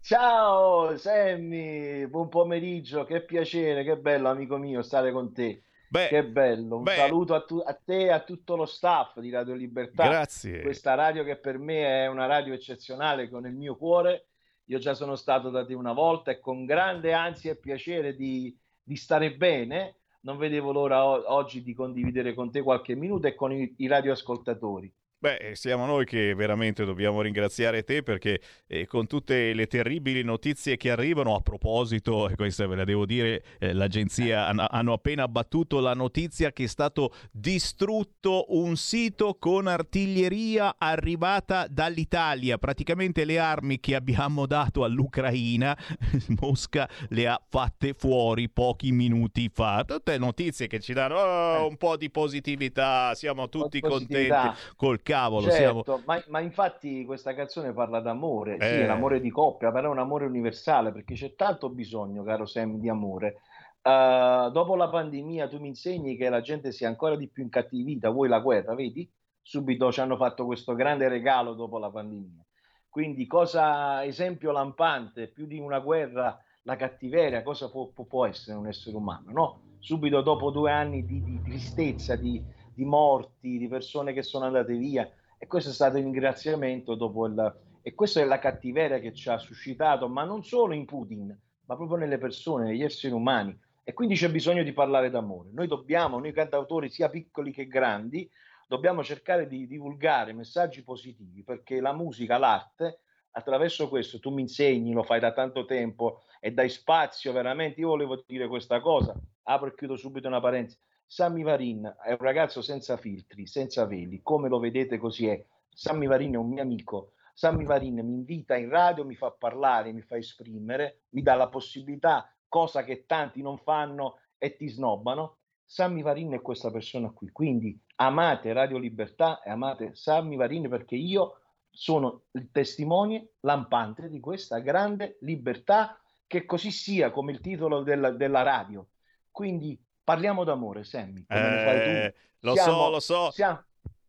[0.00, 5.62] Ciao Sammy, buon pomeriggio, che piacere, che bello amico mio stare con te.
[5.88, 6.94] Beh, che bello, un beh.
[6.94, 10.06] saluto a, tu- a te e a tutto lo staff di Radio Libertà.
[10.06, 10.62] Grazie.
[10.62, 14.26] Questa radio che per me è una radio eccezionale con il mio cuore.
[14.66, 18.56] Io già sono stato da te una volta e con grande ansia e piacere di,
[18.82, 19.96] di stare bene.
[20.26, 24.92] Non vedevo l'ora oggi di condividere con te qualche minuto e con i, i radioascoltatori.
[25.26, 30.76] Beh, siamo noi che veramente dobbiamo ringraziare te perché eh, con tutte le terribili notizie
[30.76, 35.24] che arrivano, a proposito, e questa ve la devo dire, eh, l'agenzia han- hanno appena
[35.24, 42.56] abbattuto la notizia che è stato distrutto un sito con artiglieria arrivata dall'Italia.
[42.58, 45.76] Praticamente le armi che abbiamo dato all'Ucraina,
[46.40, 49.82] Mosca le ha fatte fuori pochi minuti fa.
[49.84, 55.50] Tutte notizie che ci danno oh, un po' di positività, siamo tutti contenti col cavolo.
[55.50, 55.82] Siamo...
[55.82, 58.82] Certo, ma, ma infatti questa canzone parla d'amore, sì, Eh.
[58.82, 62.78] è l'amore di coppia, però è un amore universale perché c'è tanto bisogno, caro Sam,
[62.78, 63.40] di amore.
[63.82, 68.10] Eh, dopo la pandemia tu mi insegni che la gente sia ancora di più incattivita,
[68.10, 69.10] vuoi la guerra, vedi?
[69.40, 72.44] Subito ci hanno fatto questo grande regalo dopo la pandemia.
[72.88, 78.56] Quindi cosa, esempio lampante, più di una guerra, la cattiveria, cosa può, può- può essere
[78.56, 79.60] un essere umano, no?
[79.78, 82.42] Subito dopo due anni di, di tristezza, di,
[82.76, 87.26] di morti, di persone che sono andate via, e questo è stato il ringraziamento dopo
[87.26, 87.60] il...
[87.80, 91.26] E questa è la cattiveria che ci ha suscitato, ma non solo in Putin,
[91.66, 93.58] ma proprio nelle persone, negli esseri umani.
[93.82, 95.50] E quindi c'è bisogno di parlare d'amore.
[95.52, 98.28] Noi dobbiamo, noi cantautori, sia piccoli che grandi,
[98.66, 102.98] dobbiamo cercare di divulgare messaggi positivi, perché la musica, l'arte,
[103.30, 107.80] attraverso questo tu mi insegni, lo fai da tanto tempo e dai spazio veramente.
[107.80, 109.14] Io volevo dire questa cosa,
[109.44, 110.78] apro e chiudo subito una parentesi.
[111.06, 115.44] Sammy Varin è un ragazzo senza filtri, senza veli, come lo vedete così è.
[115.68, 117.12] Sammy Varin è un mio amico.
[117.32, 121.48] Sammy Varin mi invita in radio, mi fa parlare, mi fa esprimere, mi dà la
[121.48, 125.38] possibilità, cosa che tanti non fanno e ti snobbano.
[125.64, 127.30] Sammy Varin è questa persona qui.
[127.30, 131.40] Quindi amate Radio Libertà e amate Sammy Varin perché io
[131.70, 138.10] sono il testimone lampante di questa grande libertà che così sia come il titolo della,
[138.10, 138.88] della radio.
[139.30, 141.24] Quindi parliamo d'amore, Sammy.
[141.28, 143.30] Eh, lo Siamo- so, lo so.
[143.32, 143.64] siamo-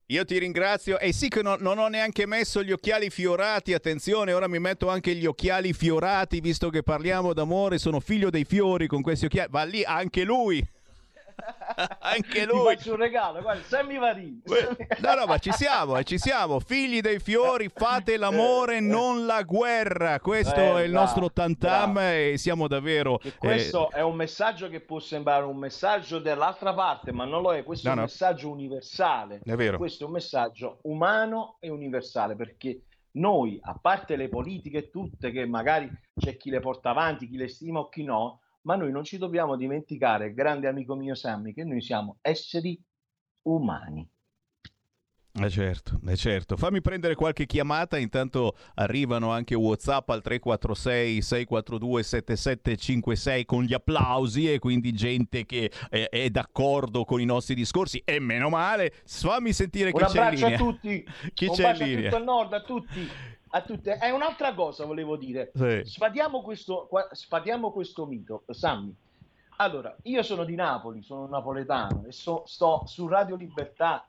[0.09, 0.99] Io ti ringrazio.
[0.99, 3.73] E sì che no- non ho neanche messo gli occhiali fiorati.
[3.73, 7.77] Attenzione, ora mi metto anche gli occhiali fiorati, visto che parliamo d'amore.
[7.79, 9.49] Sono figlio dei fiori con questi occhiali.
[9.51, 10.65] Va lì anche lui.
[12.01, 12.75] anche Ti lui.
[12.75, 14.41] faccio un regalo, guarda, Sammy Varin.
[15.01, 16.59] No, no, ma ci siamo, eh, ci siamo.
[16.59, 20.19] Figli dei fiori, fate l'amore, non la guerra.
[20.19, 23.19] Questo Eh, è il bravo, nostro tantam e siamo davvero...
[23.21, 27.53] eh, Questo è un messaggio che può sembrare un messaggio dell'altra parte, ma non lo
[27.53, 27.63] è.
[27.63, 28.07] Questo No, è un no.
[28.07, 29.41] messaggio universale.
[29.43, 29.77] È vero.
[29.77, 32.81] Questo è un messaggio umano e universale perché
[33.11, 37.47] noi, a parte le politiche tutte, che magari c'è chi le porta avanti, chi le
[37.47, 41.63] stima o chi no, ma noi non ci dobbiamo dimenticare, grande amico mio Sammy, che
[41.63, 42.77] noi siamo esseri
[43.43, 44.05] umani.
[45.39, 46.57] Eh certo, eh certo.
[46.57, 54.51] Fammi prendere qualche chiamata, intanto arrivano anche Whatsapp al 346 642 7756 con gli applausi
[54.51, 58.91] e quindi gente che è, è d'accordo con i nostri discorsi e meno male.
[59.05, 60.57] Fammi sentire chi Un c'è in abbraccio a linea.
[60.57, 62.09] tutti, Chi un c'è in linea?
[62.09, 63.07] tutto il nord, a tutti,
[63.57, 63.97] a tutte.
[63.97, 65.51] È un'altra cosa volevo dire.
[65.53, 65.81] Sì.
[65.83, 68.93] Sfatiamo questo, sfatiamo questo mito, Sammy.
[69.57, 74.05] Allora, io sono di Napoli, sono napoletano e so- sto su Radio Libertà,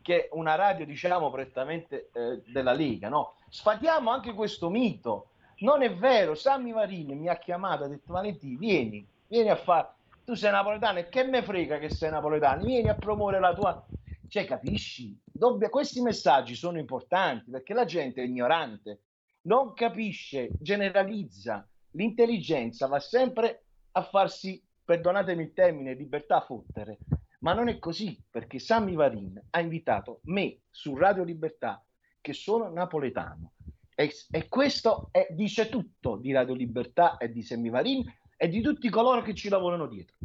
[0.00, 3.34] che è una radio, diciamo, prettamente eh, della Lega, no?
[3.48, 5.26] Sfatiamo anche questo mito.
[5.58, 9.88] Non è vero, Sammy Marini mi ha chiamato, ha detto Valentino, vieni, vieni a fare...
[10.24, 12.64] Tu sei napoletano e che me frega che sei napoletano?
[12.64, 13.84] Vieni a promuovere la tua...
[14.32, 15.14] Cioè, capisci?
[15.22, 19.02] Dobbia- Questi messaggi sono importanti perché la gente è ignorante,
[19.42, 21.68] non capisce, generalizza.
[21.90, 26.96] L'intelligenza va sempre a farsi, perdonatemi il termine, libertà fottere.
[27.40, 31.84] Ma non è così, perché Sammy Varin ha invitato me su Radio Libertà,
[32.18, 33.52] che sono napoletano,
[33.94, 38.02] E, e questo è- dice tutto di Radio Libertà e di Semivarin
[38.38, 40.16] e di tutti coloro che ci lavorano dietro.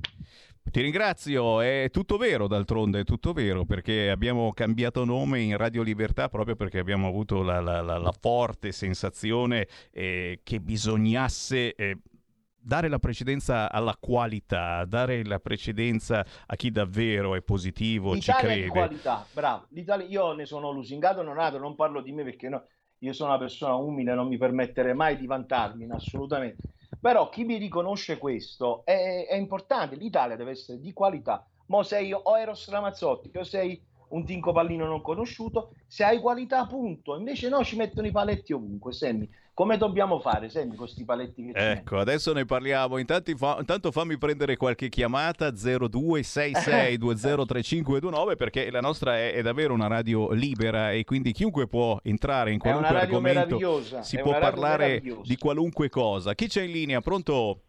[0.69, 5.81] Ti ringrazio, è tutto vero d'altronde, è tutto vero perché abbiamo cambiato nome in Radio
[5.81, 11.97] Libertà proprio perché abbiamo avuto la, la- la- la forte sensazione eh, che bisognasse eh,
[12.59, 18.49] dare la precedenza alla qualità, dare la precedenza a chi davvero è positivo, ci L'Italia
[18.49, 18.69] di crede.
[18.69, 19.65] qualità, bravo.
[19.69, 22.65] L'Italia- io ne sono lusingato, non nato, non parlo di me perché no,
[22.99, 26.61] io sono una persona umile, non mi permetterei mai di vantarmi, assolutamente.
[26.99, 31.45] Però chi mi riconosce questo è, è importante, l'Italia deve essere di qualità.
[31.67, 36.65] Mo sei o Eros Ramazzotti o sei un Tinco Pallino non conosciuto, se hai qualità
[36.65, 39.27] punto, invece no ci mettono i paletti ovunque, Sammy.
[39.53, 41.71] Come dobbiamo fare, Sammy, con questi paletti che?
[41.71, 42.99] Ecco, adesso ne parliamo.
[42.99, 49.87] Intanto, fa- intanto fammi prendere qualche chiamata 0266203529 perché la nostra è, è davvero una
[49.87, 53.57] radio libera e quindi chiunque può entrare in È una qualunque radio argomento.
[53.57, 56.35] meravigliosa, Si è può parlare di qualunque cosa.
[56.35, 57.01] Chi c'è in linea?
[57.01, 57.61] Pronto?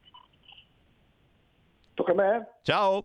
[1.94, 2.48] Tocca a me?
[2.62, 3.04] Ciao.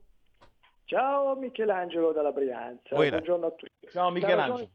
[0.97, 3.09] Ciao Michelangelo dalla Brianza, Buona.
[3.09, 3.87] buongiorno a tutti.
[3.89, 4.51] Ciao Michelangelo.
[4.57, 4.71] ragione-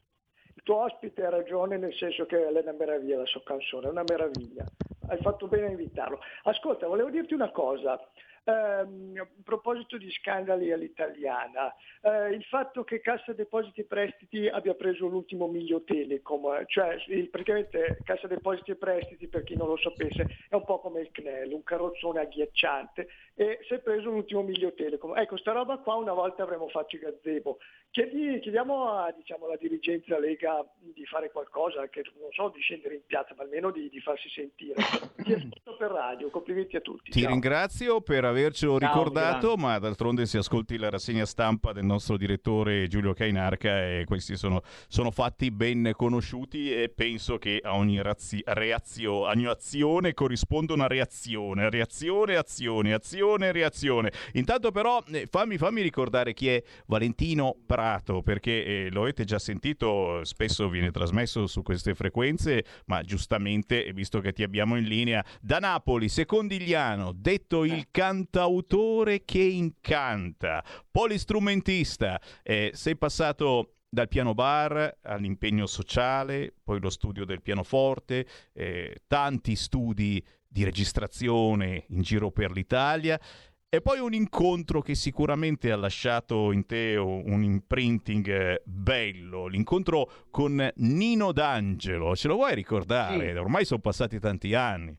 [0.57, 3.91] Il tuo ospite ha ragione nel senso che è una meraviglia la sua canzone, è
[3.91, 4.65] una meraviglia.
[5.07, 6.19] Hai fatto bene a invitarlo.
[6.43, 7.97] Ascolta, volevo dirti una cosa.
[8.45, 14.73] Ehm, a proposito di scandali all'italiana, eh, il fatto che Cassa Depositi e Prestiti abbia
[14.75, 19.69] preso l'ultimo miglio Telecom, eh, cioè il- praticamente Cassa Depositi e Prestiti, per chi non
[19.69, 23.09] lo sapesse, è un po' come il CNEL, un carrozzone agghiacciante
[23.41, 25.17] e si è preso l'ultimo miglio Telecom.
[25.17, 27.59] Ecco, sta roba qua una volta avremmo fatto il gazebo.
[27.91, 32.97] Chiedi- chiediamo a, diciamo, alla dirigenza Lega di fare qualcosa, che non so di scendere
[32.97, 34.75] in piazza, ma almeno di, di farsi sentire.
[35.23, 37.13] Ti ascolto per radio, complimenti a tutti.
[37.13, 37.31] Ti Ciao.
[37.31, 42.89] ringrazio per avercelo Ciao, ricordato, ma d'altronde si ascolti la rassegna stampa del nostro direttore
[42.89, 48.43] Giulio Cainarca e questi sono, sono fatti ben conosciuti e penso che a ogni, razzi-
[48.45, 54.13] reazio- a ogni azione corrisponda una reazione, reazione, azione, azione, reazione.
[54.33, 59.39] Intanto però eh, fammi, fammi ricordare chi è Valentino Prato, perché eh, lo avete già
[59.39, 64.85] sentito, spesso viene trasmesso su queste frequenze, ma giustamente, e visto che ti abbiamo in
[64.85, 74.35] linea, da Napoli, secondigliano, detto il cantautore che incanta, polistrumentista, eh, sei passato dal piano
[74.35, 82.31] bar all'impegno sociale, poi lo studio del pianoforte, eh, tanti studi di registrazione in giro
[82.31, 83.21] per l'Italia
[83.71, 90.11] e poi un incontro che sicuramente ha lasciato in te un imprinting eh, bello, l'incontro
[90.31, 93.33] con Nino D'Angelo, ce lo vuoi ricordare?
[93.33, 93.37] Sì.
[93.37, 94.99] Ormai sono passati tanti anni.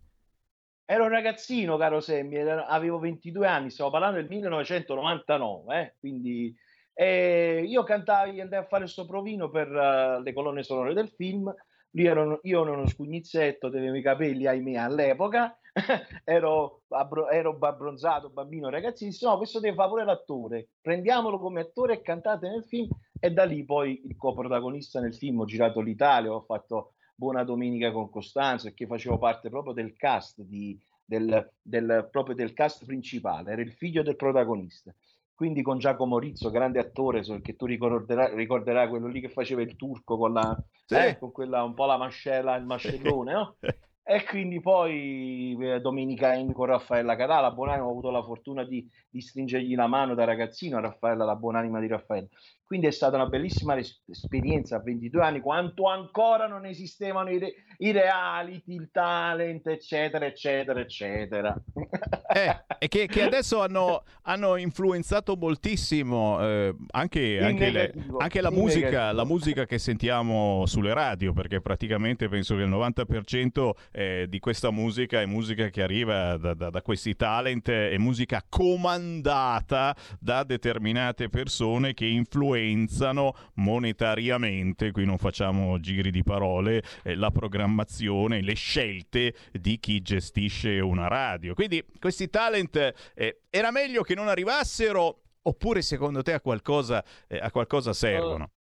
[0.86, 6.56] Ero un ragazzino, caro Semmi, avevo 22 anni, stiamo parlando del 1999, eh, quindi
[6.94, 11.52] eh, io cantavo, andai a fare sto provino per eh, le colonne sonore del film,
[11.92, 15.58] Lì ero, io ero uno scugnizzetto, avevo i capelli, ahimè, all'epoca,
[16.24, 21.94] ero, abbro- ero abbronzato, bambino, ragazzissimo, no, questo deve fare pure l'attore, prendiamolo come attore
[21.96, 22.90] e cantate nel film,
[23.20, 27.92] e da lì poi il coprotagonista nel film, ho girato l'Italia, ho fatto Buona Domenica
[27.92, 33.52] con Costanzo, perché facevo parte proprio del cast, di, del, del- proprio del cast principale,
[33.52, 34.94] era il figlio del protagonista.
[35.40, 39.78] Quindi con Giacomo Rizzo, grande attore, che tu ricorderai, ricorderai quello lì che faceva il
[39.78, 40.96] turco con la, Sì.
[40.96, 43.56] eh, con quella un po' la mascella, il mascellone, no?
[44.12, 48.64] E quindi poi eh, Domenica in con Raffaella Catà, la Buonanima, ho avuto la fortuna
[48.64, 52.28] di, di stringergli la mano da ragazzino a Raffaella, la buonanima di Raffaella.
[52.70, 57.40] Quindi è stata una bellissima res- esperienza a 22 anni, quanto ancora non esistevano i,
[57.40, 61.56] re- i reality, il talent, eccetera, eccetera, eccetera.
[62.32, 68.52] Eh, e che, che adesso hanno, hanno influenzato moltissimo eh, anche, anche le- anche la
[68.52, 74.40] musica, la musica che sentiamo sulle radio, perché praticamente penso che il 90% eh, di
[74.40, 80.44] questa musica è musica che arriva da, da- da questi talent, è musica comandata da
[80.44, 88.54] determinate persone che influenzano monetariamente, qui non facciamo giri di parole, eh, la programmazione, le
[88.54, 91.54] scelte di chi gestisce una radio.
[91.54, 97.38] Quindi questi talent eh, era meglio che non arrivassero oppure secondo te a qualcosa, eh,
[97.38, 98.52] a qualcosa servono?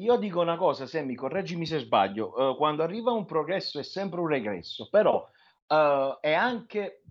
[0.00, 4.20] Io dico una cosa, Sammy, correggimi se sbaglio, eh, quando arriva un progresso è sempre
[4.20, 5.28] un regresso, però
[5.66, 7.02] eh, è anche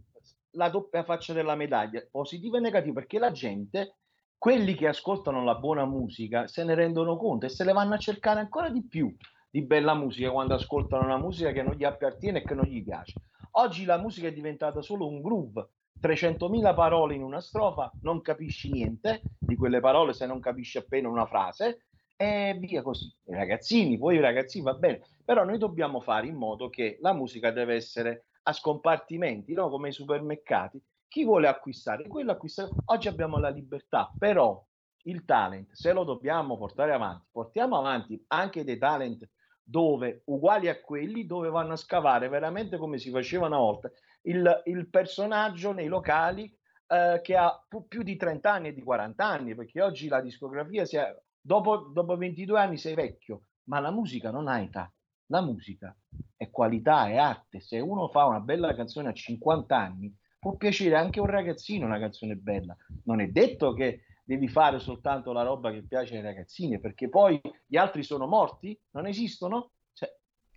[0.54, 3.98] la doppia faccia della medaglia, positivo e negativo, perché la gente,
[4.40, 8.00] quelli che ascoltano la buona musica, se ne rendono conto e se le vanno a
[8.00, 9.16] cercare ancora di più
[9.52, 12.84] di bella musica quando ascoltano una musica che non gli appartiene e che non gli
[12.84, 13.22] piace.
[13.52, 15.70] Oggi la musica è diventata solo un groove,
[16.02, 21.08] 300.000 parole in una strofa, non capisci niente di quelle parole se non capisci appena
[21.08, 21.84] una frase
[22.22, 23.06] e via così.
[23.28, 27.14] I ragazzini, poi i ragazzini va bene, però noi dobbiamo fare in modo che la
[27.14, 29.70] musica deve essere a scompartimenti, no?
[29.70, 30.84] come i supermercati.
[31.08, 32.68] Chi vuole acquistare, quello acquista.
[32.86, 34.62] Oggi abbiamo la libertà, però
[35.04, 39.26] il talent, se lo dobbiamo portare avanti, portiamo avanti anche dei talent
[39.64, 43.90] dove uguali a quelli dove vanno a scavare veramente come si faceva una volta
[44.24, 46.52] il, il personaggio nei locali
[46.88, 50.86] eh, che ha più, di 30 anni e di 40 anni perché oggi la discografia
[50.86, 51.16] si è,
[51.50, 54.92] dopo, dopo 22 anni sei vecchio ma la musica non ha età.
[55.32, 55.96] La musica
[56.36, 57.60] è qualità, è arte.
[57.60, 62.00] Se uno fa una bella canzone a 50 anni può piacere anche un ragazzino una
[62.00, 62.76] canzone bella.
[63.06, 67.40] Non è detto che devi fare soltanto la roba che piace ai ragazzini, perché poi
[67.66, 69.72] gli altri sono morti, non esistono,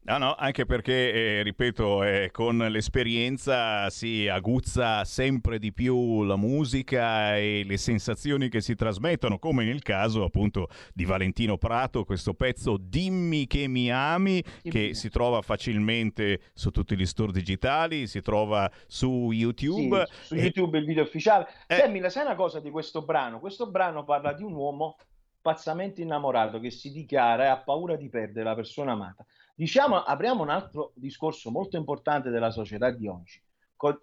[0.04, 6.34] No, no, anche perché, eh, ripeto, eh, con l'esperienza si aguzza sempre di più la
[6.34, 12.34] musica e le sensazioni che si trasmettono, come nel caso appunto di Valentino Prato, questo
[12.34, 18.20] pezzo Dimmi che mi ami, che si trova facilmente su tutti gli store digitali, si
[18.22, 20.08] trova su YouTube.
[20.22, 21.46] Sì, su YouTube il video ufficiale.
[21.68, 21.76] Eh.
[21.76, 23.38] Sammy, la sai una cosa di questo brano?
[23.38, 24.96] Questo brano parla di un uomo
[25.40, 29.24] pazzamente innamorato che si dichiara e ha paura di perdere la persona amata.
[29.62, 33.40] Diciamo, apriamo un altro discorso molto importante della società di oggi.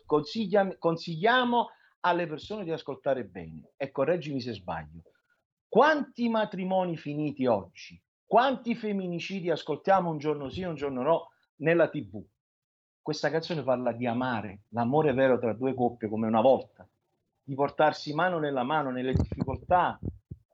[0.06, 1.68] Consigliamo,
[2.00, 5.02] alle persone di ascoltare bene e correggimi se sbaglio.
[5.68, 8.02] Quanti matrimoni finiti oggi?
[8.26, 12.24] Quanti femminicidi ascoltiamo un giorno sì, un giorno no nella TV?
[13.02, 16.88] Questa canzone parla di amare, l'amore vero tra due coppie come una volta,
[17.44, 20.00] di portarsi mano nella mano nelle difficoltà,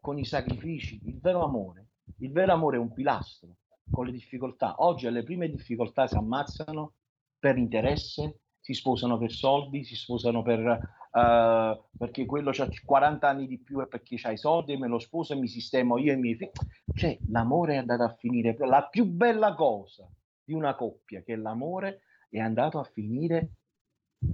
[0.02, 1.00] con i sacrifici.
[1.04, 1.90] Il vero amore,
[2.22, 3.58] il vero amore è un pilastro
[3.90, 4.76] con le difficoltà.
[4.80, 6.94] Oggi alle prime difficoltà si ammazzano
[7.38, 13.48] per interesse, si sposano per soldi, si sposano per, uh, perché quello ha 40 anni
[13.48, 16.16] di più e perché ha i soldi me lo sposo e mi sistemo io e
[16.16, 16.52] i miei figli.
[16.94, 20.10] Cioè l'amore è andato a finire, la più bella cosa
[20.44, 23.52] di una coppia che l'amore è andato a finire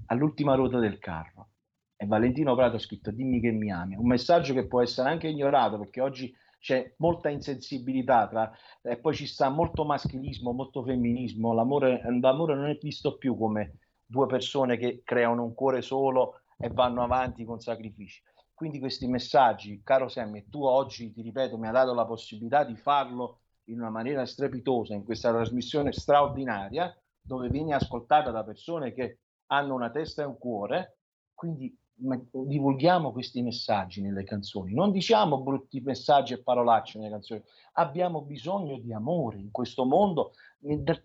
[0.07, 1.49] all'ultima ruota del carro.
[1.95, 5.27] E Valentino Prato ha scritto dimmi che mi ami, un messaggio che può essere anche
[5.27, 8.51] ignorato perché oggi c'è molta insensibilità tra,
[8.83, 13.79] e poi ci sta molto maschilismo, molto femminismo, l'amore, l'amore non è visto più come
[14.05, 18.21] due persone che creano un cuore solo e vanno avanti con sacrifici.
[18.53, 22.75] Quindi questi messaggi, caro Sam, tu oggi, ti ripeto, mi hai dato la possibilità di
[22.75, 29.21] farlo in una maniera strepitosa in questa trasmissione straordinaria dove vieni ascoltata da persone che
[29.47, 30.99] hanno una testa e un cuore,
[31.33, 38.21] quindi divulghiamo questi messaggi nelle canzoni, non diciamo brutti messaggi e parolacce nelle canzoni, abbiamo
[38.21, 40.33] bisogno di amore in questo mondo,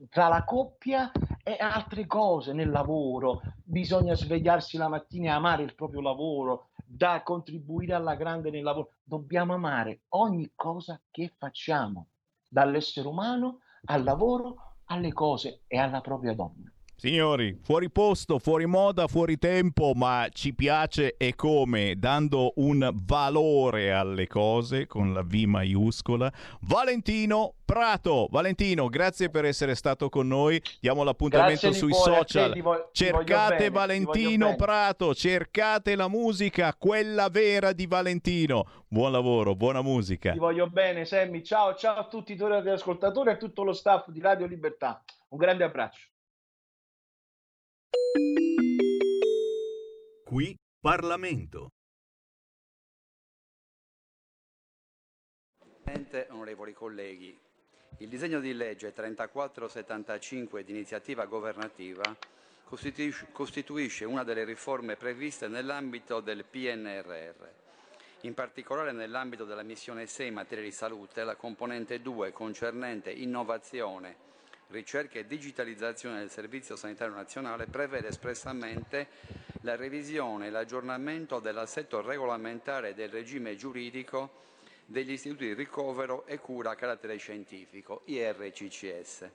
[0.08, 1.12] tra la coppia
[1.42, 7.22] e altre cose nel lavoro, bisogna svegliarsi la mattina e amare il proprio lavoro, da
[7.22, 12.08] contribuire alla grande nel lavoro, dobbiamo amare ogni cosa che facciamo,
[12.48, 16.70] dall'essere umano al lavoro, alle cose e alla propria donna.
[16.98, 21.96] Signori, fuori posto, fuori moda, fuori tempo, ma ci piace e come?
[21.98, 26.32] Dando un valore alle cose con la V maiuscola.
[26.62, 28.28] Valentino Prato.
[28.30, 30.58] Valentino, grazie per essere stato con noi.
[30.80, 32.60] Diamo l'appuntamento grazie, sui Nicola, social.
[32.62, 38.84] Vo- cercate bene, Valentino Prato, cercate la musica, quella vera di Valentino.
[38.88, 40.32] Buon lavoro, buona musica.
[40.32, 41.42] Ti voglio bene, Sammy.
[41.42, 45.04] Ciao, ciao a tutti i tuoi ascoltatori e a tutto lo staff di Radio Libertà.
[45.28, 46.14] Un grande abbraccio.
[50.24, 51.70] Qui Parlamento.
[55.82, 57.38] Presidente, onorevoli colleghi,
[57.98, 62.02] il disegno di legge 3475 di iniziativa governativa
[62.64, 67.48] costituisce, una delle riforme previste nell'ambito del PNRR.
[68.22, 74.25] In particolare nell'ambito della missione 6 in materia di salute, la componente 2 concernente innovazione
[74.68, 79.08] ricerca e digitalizzazione del Servizio Sanitario Nazionale prevede espressamente
[79.60, 84.44] la revisione e l'aggiornamento dell'assetto regolamentare del regime giuridico
[84.84, 89.30] degli istituti di ricovero e cura a carattere scientifico, IRCCS.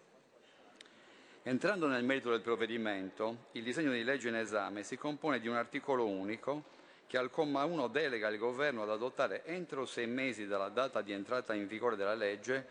[1.43, 5.55] Entrando nel merito del provvedimento, il disegno di legge in esame si compone di un
[5.55, 10.69] articolo unico che al comma 1 delega il Governo ad adottare entro sei mesi dalla
[10.69, 12.65] data di entrata in vigore della legge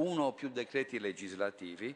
[0.00, 1.94] uno o più decreti legislativi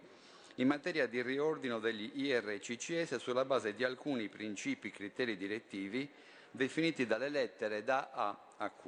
[0.57, 6.09] in materia di riordino degli IRCCS sulla base di alcuni principi criteri direttivi
[6.51, 8.87] definiti dalle lettere da A a Q.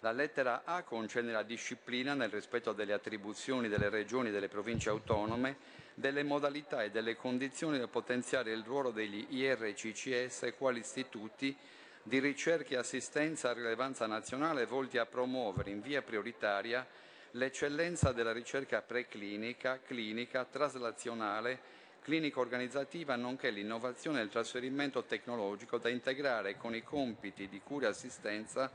[0.00, 4.90] La lettera A concerne la disciplina nel rispetto delle attribuzioni delle regioni e delle province
[4.90, 5.56] autonome,
[5.94, 11.56] delle modalità e delle condizioni da potenziare il ruolo degli IRCCS quali istituti
[12.02, 16.84] di ricerca e assistenza a rilevanza nazionale volti a promuovere in via prioritaria
[17.32, 26.56] l'eccellenza della ricerca preclinica, clinica, traslazionale, clinico-organizzativa, nonché l'innovazione e il trasferimento tecnologico da integrare
[26.56, 28.70] con i compiti di cura e assistenza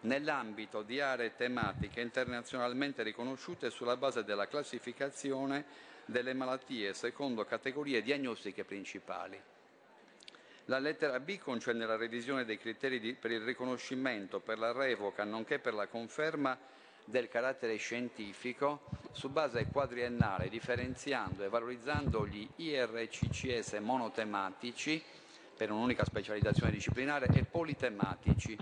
[0.00, 5.64] nell'ambito di aree tematiche internazionalmente riconosciute sulla base della classificazione
[6.04, 9.40] delle malattie secondo categorie diagnostiche principali.
[10.66, 15.24] La lettera B concerne la revisione dei criteri di, per il riconoscimento, per la revoca,
[15.24, 16.56] nonché per la conferma
[17.08, 25.02] del carattere scientifico su base quadriennale, differenziando e valorizzando gli IRCCS monotematici
[25.56, 28.56] per un'unica specializzazione disciplinare e politematici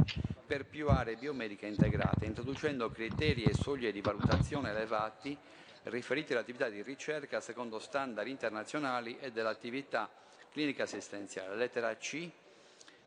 [0.47, 5.37] per più aree biomediche integrate, introducendo criteri e soglie di valutazione elevati
[5.85, 10.09] riferiti all'attività di ricerca secondo standard internazionali e dell'attività
[10.53, 11.57] clinica assistenziale.
[11.57, 12.31] Lettera C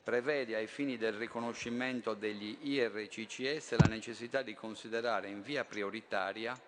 [0.03, 6.59] prevede ai fini del riconoscimento degli IRCCS la necessità di considerare in via prioritaria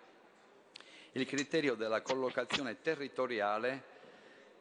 [1.12, 3.90] il criterio della collocazione territoriale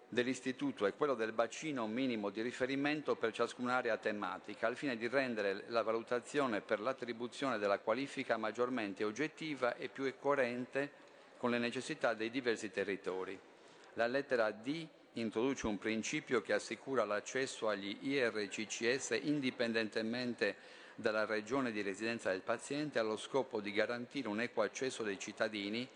[0.09, 5.07] dell'istituto e quello del bacino minimo di riferimento per ciascuna area tematica, al fine di
[5.07, 10.91] rendere la valutazione per l'attribuzione della qualifica maggiormente oggettiva e più coerente
[11.37, 13.39] con le necessità dei diversi territori.
[13.93, 20.55] La lettera D introduce un principio che assicura l'accesso agli IRCCS indipendentemente
[20.95, 25.87] dalla regione di residenza del paziente allo scopo di garantire un equo accesso dei cittadini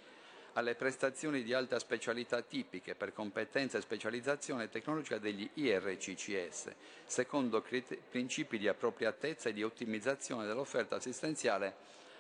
[0.54, 6.74] alle prestazioni di alta specialità tipiche per competenza e specializzazione tecnologica degli IRCCS,
[7.06, 7.64] secondo
[8.10, 11.76] principi di appropriatezza e di ottimizzazione dell'offerta assistenziale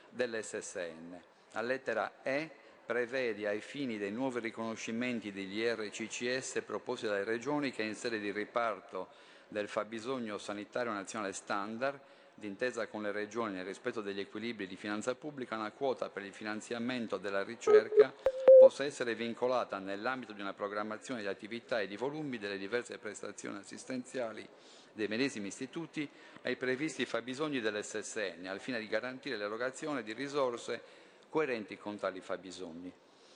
[0.09, 1.17] dell'SSN.
[1.53, 7.83] La lettera E prevede ai fini dei nuovi riconoscimenti degli IRCCS proposti dalle regioni che
[7.83, 9.07] in sede di riparto
[9.47, 11.99] del fabbisogno sanitario nazionale standard
[12.35, 16.33] d'intesa con le regioni nel rispetto degli equilibri di finanza pubblica, una quota per il
[16.33, 18.13] finanziamento della ricerca
[18.59, 23.57] possa essere vincolata nell'ambito di una programmazione di attività e di volumi delle diverse prestazioni
[23.57, 24.47] assistenziali
[24.91, 26.07] dei medesimi istituti
[26.43, 31.03] ai previsti fabbisogni dell'SSN, al fine di garantire l'erogazione di risorse
[31.35, 32.89] coerenti con tali fabbisogni.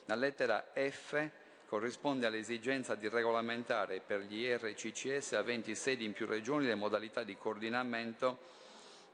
[0.06, 1.30] La lettera F
[1.66, 7.36] corrisponde all'esigenza di regolamentare per gli IRCCS aventi sedi in più regioni le modalità di
[7.36, 8.38] coordinamento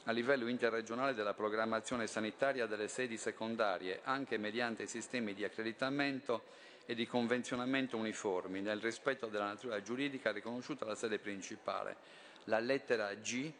[0.04, 6.44] a livello interregionale della programmazione sanitaria delle sedi secondarie, anche mediante sistemi di accreditamento
[6.86, 11.96] e di convenzionamento uniformi, nel rispetto della natura giuridica riconosciuta alla sede principale.
[12.44, 13.52] La lettera G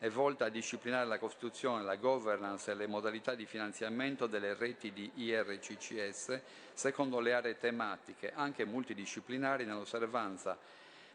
[0.00, 4.94] è volta a disciplinare la costituzione, la governance e le modalità di finanziamento delle reti
[4.94, 6.40] di IRCCS
[6.72, 10.56] secondo le aree tematiche, anche multidisciplinari, nell'osservanza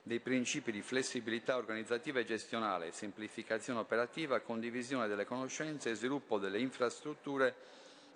[0.03, 6.59] dei principi di flessibilità organizzativa e gestionale, semplificazione operativa, condivisione delle conoscenze e sviluppo delle
[6.59, 7.55] infrastrutture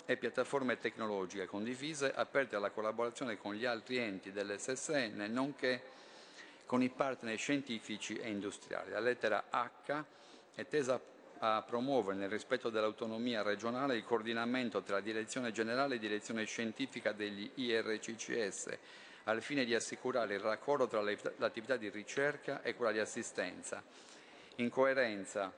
[0.06, 5.82] e piattaforme tecnologiche condivise aperte alla collaborazione con gli altri enti dell'SSN, nonché
[6.68, 8.91] con i partner scientifici e industriali.
[8.91, 10.18] La lettera H
[10.55, 11.01] è tesa
[11.39, 17.49] a promuovere, nel rispetto dell'autonomia regionale, il coordinamento tra Direzione Generale e Direzione Scientifica degli
[17.55, 18.77] IRCCS,
[19.23, 23.81] al fine di assicurare il raccordo tra l'attività di ricerca e quella di assistenza,
[24.55, 25.53] in coerenza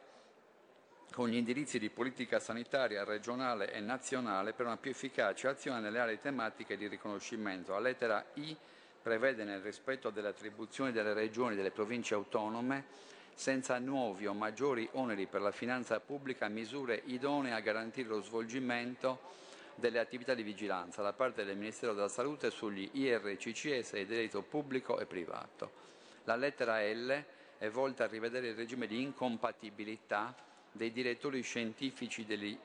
[1.13, 5.99] con gli indirizzi di politica sanitaria regionale e nazionale per una più efficace azione nelle
[5.99, 7.73] aree tematiche di riconoscimento.
[7.73, 8.55] La lettera I
[9.01, 12.85] prevede, nel rispetto delle attribuzioni delle regioni e delle province autonome,
[13.33, 19.19] senza nuovi o maggiori oneri per la finanza pubblica, misure idonee a garantire lo svolgimento
[19.75, 24.99] delle attività di vigilanza da parte del Ministero della Salute sugli IRCCS di diritto pubblico
[24.99, 25.71] e privato.
[26.25, 27.25] La lettera L
[27.57, 30.35] è volta a rivedere il regime di incompatibilità
[30.71, 32.57] dei direttori scientifici degli,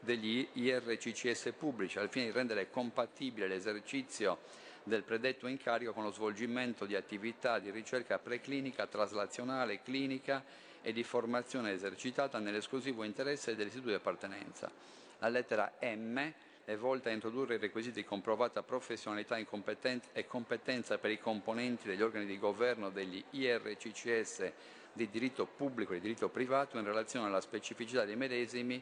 [0.00, 4.38] degli IRCCS pubblici al fine di rendere compatibile l'esercizio
[4.86, 10.44] del predetto incarico con lo svolgimento di attività di ricerca preclinica, traslazionale, clinica
[10.80, 14.70] e di formazione esercitata nell'esclusivo interesse dell'istituto di appartenenza.
[15.18, 16.32] La lettera M
[16.64, 22.02] è volta a introdurre i requisiti di comprovata professionalità e competenza per i componenti degli
[22.02, 24.52] organi di governo degli IRCCS
[24.92, 28.80] di diritto pubblico e di diritto privato in relazione alla specificità dei medesimi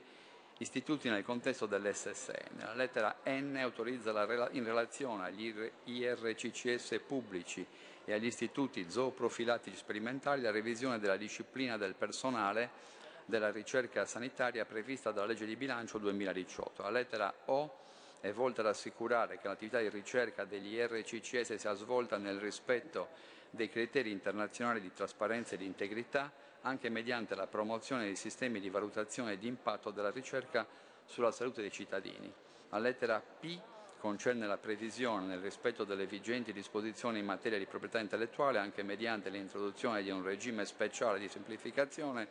[0.59, 2.59] istituti nel contesto dell'SSN.
[2.59, 5.55] La lettera N autorizza la, in relazione agli
[5.85, 7.67] IRCCS pubblici
[8.05, 12.93] e agli istituti zooprofilattici sperimentali la revisione della disciplina del personale
[13.25, 16.83] della ricerca sanitaria prevista dalla legge di bilancio 2018.
[16.83, 17.79] La lettera O
[18.21, 23.09] è volta ad assicurare che l'attività di ricerca degli RCCS sia svolta nel rispetto
[23.51, 26.33] dei criteri internazionali di trasparenza e di integrità,
[26.65, 30.67] anche mediante la promozione dei sistemi di valutazione di impatto della ricerca
[31.05, 32.33] sulla salute dei cittadini.
[32.71, 33.59] La lettera P
[33.99, 39.31] concerne la previsione, nel rispetto delle vigenti disposizioni in materia di proprietà intellettuale, anche mediante
[39.31, 42.29] l'introduzione di un regime speciale di semplificazione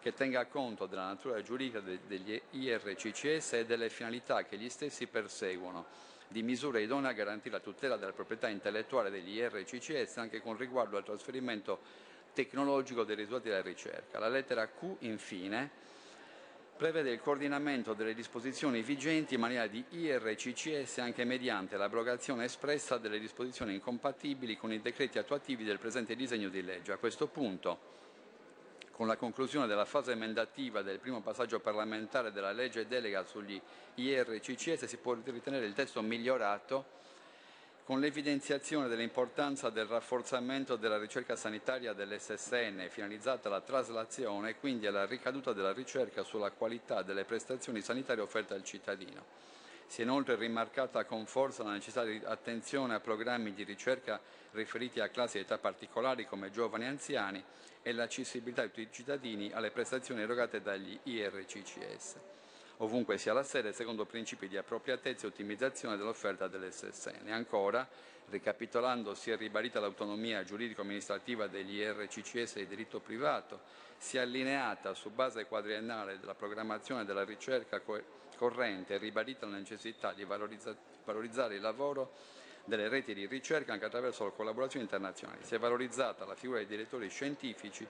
[0.00, 5.86] che tenga conto della natura giuridica degli IRCCS e delle finalità che gli stessi perseguono,
[6.28, 10.96] di misure idonee a garantire la tutela della proprietà intellettuale degli IRCCS anche con riguardo
[10.96, 14.18] al trasferimento tecnologico dei risultati della ricerca.
[14.18, 15.70] La lettera Q, infine,
[16.76, 23.20] prevede il coordinamento delle disposizioni vigenti in maniera di IRCCS anche mediante l'abrogazione espressa delle
[23.20, 26.92] disposizioni incompatibili con i decreti attuativi del presente disegno di legge.
[26.92, 27.78] A questo punto,
[28.90, 33.60] con la conclusione della fase emendativa del primo passaggio parlamentare della legge delega sugli
[33.94, 37.00] IRCCS, si può ritenere il testo migliorato
[37.84, 45.04] con l'evidenziazione dell'importanza del rafforzamento della ricerca sanitaria dell'SSN finalizzata alla traslazione e quindi alla
[45.04, 49.50] ricaduta della ricerca sulla qualità delle prestazioni sanitarie offerte al cittadino.
[49.88, 54.20] Si è inoltre rimarcata con forza la necessità di attenzione a programmi di ricerca
[54.52, 57.44] riferiti a classi di età particolari come giovani e anziani
[57.82, 62.41] e l'accessibilità di tutti i cittadini alle prestazioni erogate dagli IRCCS
[62.82, 67.28] ovunque sia la sede, secondo principi di appropriatezza e ottimizzazione dell'offerta dell'SSN.
[67.28, 67.88] Ancora,
[68.28, 73.60] ricapitolando, si è ribadita l'autonomia giuridico-amministrativa degli RCCS di diritto privato,
[73.98, 79.56] si è allineata su base quadriennale della programmazione della ricerca co- corrente e ribadita la
[79.56, 82.12] necessità di valorizza- valorizzare il lavoro
[82.64, 85.44] delle reti di ricerca anche attraverso le collaborazioni internazionali.
[85.44, 87.86] Si è valorizzata la figura dei direttori scientifici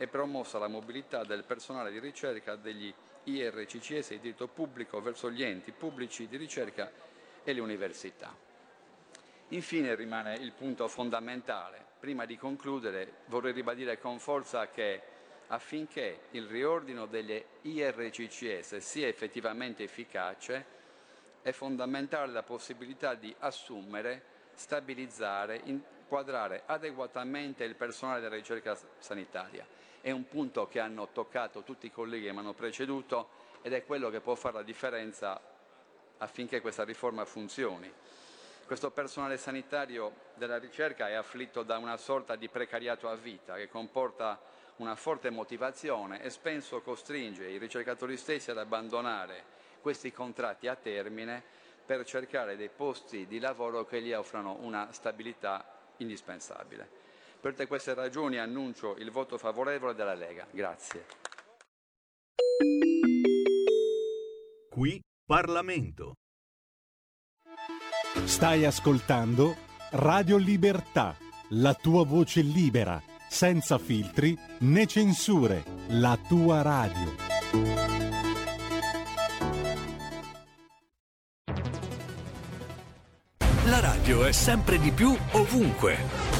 [0.00, 2.90] e promossa la mobilità del personale di ricerca degli
[3.24, 6.90] IRCCS di diritto pubblico verso gli enti pubblici di ricerca
[7.44, 8.34] e le università.
[9.48, 11.84] Infine rimane il punto fondamentale.
[12.00, 15.02] Prima di concludere vorrei ribadire con forza che
[15.48, 20.64] affinché il riordino degli IRCCS sia effettivamente efficace
[21.42, 24.22] è fondamentale la possibilità di assumere,
[24.54, 29.66] stabilizzare, inquadrare adeguatamente il personale della ricerca sanitaria
[30.00, 33.28] è un punto che hanno toccato tutti i colleghi che mi hanno preceduto
[33.62, 35.40] ed è quello che può fare la differenza
[36.18, 37.92] affinché questa riforma funzioni.
[38.64, 43.68] Questo personale sanitario della ricerca è afflitto da una sorta di precariato a vita che
[43.68, 44.40] comporta
[44.76, 51.42] una forte motivazione e spesso costringe i ricercatori stessi ad abbandonare questi contratti a termine
[51.84, 55.64] per cercare dei posti di lavoro che gli offrano una stabilità
[55.96, 56.99] indispensabile.
[57.40, 60.46] Per tutte queste ragioni annuncio il voto favorevole della Lega.
[60.50, 61.06] Grazie.
[64.68, 66.16] Qui Parlamento.
[68.24, 69.56] Stai ascoltando
[69.92, 71.16] Radio Libertà,
[71.50, 77.14] la tua voce libera, senza filtri né censure, la tua radio.
[83.64, 86.39] La radio è sempre di più ovunque.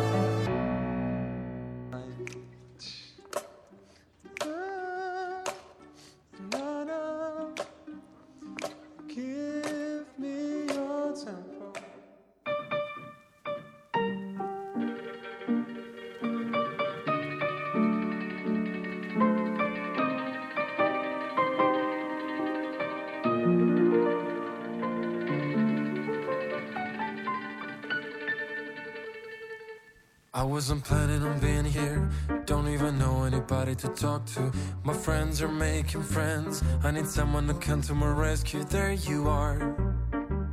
[33.81, 34.51] To talk to.
[34.83, 36.63] My friends are making friends.
[36.83, 38.63] I need someone to come to my rescue.
[38.63, 39.75] There you are.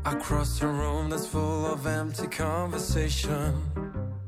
[0.04, 3.54] I crossed a room that's full of empty conversation.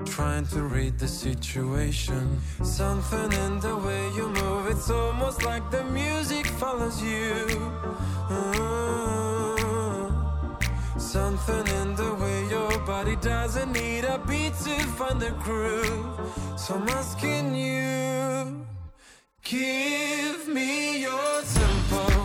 [0.05, 2.39] Trying to read the situation.
[2.63, 7.47] Something in the way you move, it's almost like the music follows you.
[8.29, 8.81] Uh,
[10.99, 16.21] Something in the way your body doesn't need a beat to find the groove.
[16.57, 18.60] So I'm asking you,
[19.51, 22.20] give me your tempo.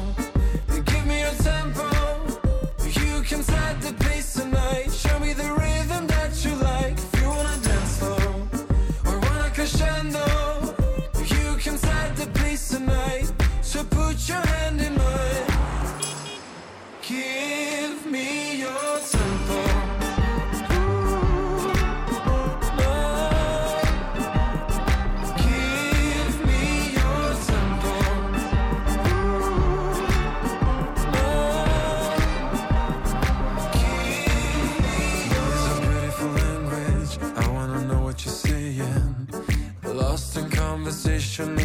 [41.37, 41.64] Russian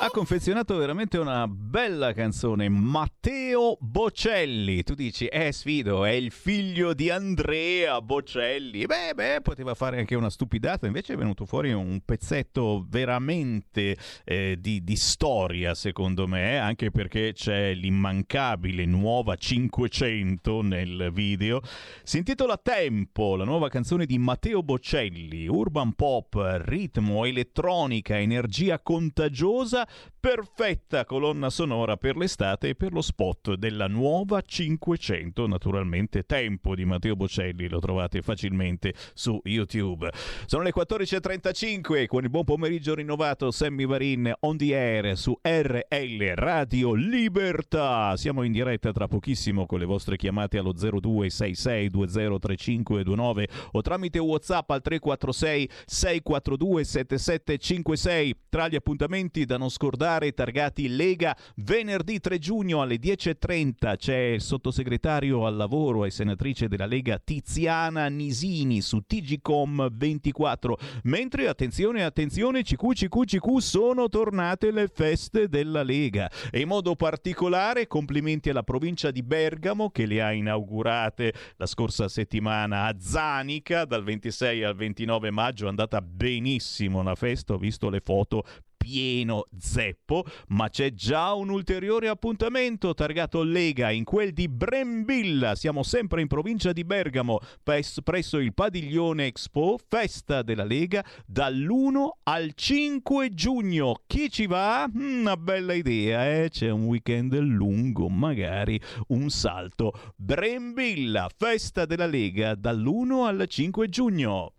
[0.00, 4.84] Ha confezionato veramente una bella canzone, Matteo Bocelli.
[4.84, 8.86] Tu dici, eh sfido, è il figlio di Andrea Bocelli.
[8.86, 14.56] Beh, beh, poteva fare anche una stupidata, invece è venuto fuori un pezzetto veramente eh,
[14.60, 21.60] di, di storia, secondo me, anche perché c'è l'immancabile nuova 500 nel video.
[22.04, 29.86] Si intitola Tempo, la nuova canzone di Matteo Bocelli, urban pop, ritmo, elettronica, energia contagiosa
[30.20, 36.84] perfetta colonna sonora per l'estate e per lo spot della nuova 500, naturalmente tempo di
[36.84, 40.10] Matteo Bocelli, lo trovate facilmente su YouTube.
[40.46, 46.34] Sono le 14.35 con il buon pomeriggio rinnovato Sammy Varin on the air su RL
[46.34, 48.16] Radio Libertà.
[48.16, 54.82] Siamo in diretta tra pochissimo con le vostre chiamate allo 0266203529 o tramite WhatsApp al
[54.82, 61.36] 346 642 7756 tra gli appuntamenti da non scordare targati Lega.
[61.56, 68.08] Venerdì 3 giugno alle 10.30 c'è il sottosegretario al lavoro e senatrice della Lega Tiziana
[68.08, 75.84] Nisini su TGCom 24 mentre attenzione attenzione CQ CQ CQ sono tornate le feste della
[75.84, 76.28] Lega.
[76.50, 81.32] E in modo particolare complimenti alla provincia di Bergamo che le ha inaugurate.
[81.56, 87.52] La scorsa settimana a Zanica dal 26 al 29 maggio è andata benissimo una festa.
[87.52, 88.44] Ho visto le foto
[88.78, 95.54] pieno zeppo, ma c'è già un ulteriore appuntamento targato Lega in quel di Brembilla.
[95.56, 102.08] Siamo sempre in provincia di Bergamo, pes- presso il Padiglione Expo, festa della Lega dall'1
[102.22, 104.00] al 5 giugno.
[104.06, 104.88] Chi ci va?
[104.88, 106.48] Mm, Una bella idea, eh?
[106.48, 109.92] C'è un weekend lungo, magari un salto.
[110.16, 114.52] Brembilla, festa della Lega dall'1 al 5 giugno.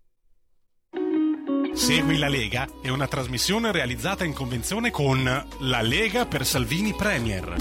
[1.72, 7.54] Segui la Lega è una trasmissione realizzata in convenzione con La Lega per Salvini Premier.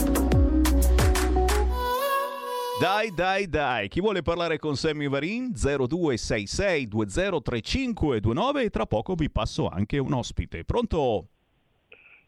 [2.79, 5.51] Dai, dai, dai, chi vuole parlare con Sammy Varin?
[5.53, 10.63] 0266 203529 e tra poco vi passo anche un ospite.
[10.63, 11.27] Pronto?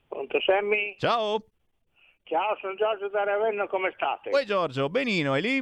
[0.07, 0.95] Pronto Sammy?
[0.97, 1.43] Ciao.
[2.23, 4.29] Ciao, sono Giorgio da Ravenna, come state?
[4.29, 5.61] Poi Giorgio, benino, è lì?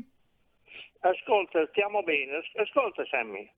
[1.01, 2.37] Ascolta, stiamo bene.
[2.37, 3.49] As- Ascolta Sammy,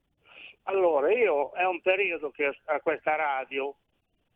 [0.64, 3.74] allora io è un periodo che a questa radio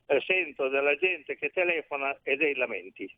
[0.07, 3.09] eh, sento della gente che telefona e dei lamenti.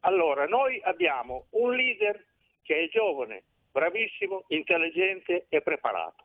[0.00, 2.22] Allora, noi abbiamo un leader
[2.62, 6.24] che è giovane, bravissimo, intelligente e preparato.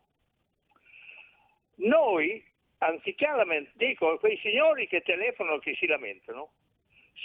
[1.76, 2.46] Noi,
[2.80, 6.52] anziché lamentare, dico a quei signori che telefonano che si lamentano,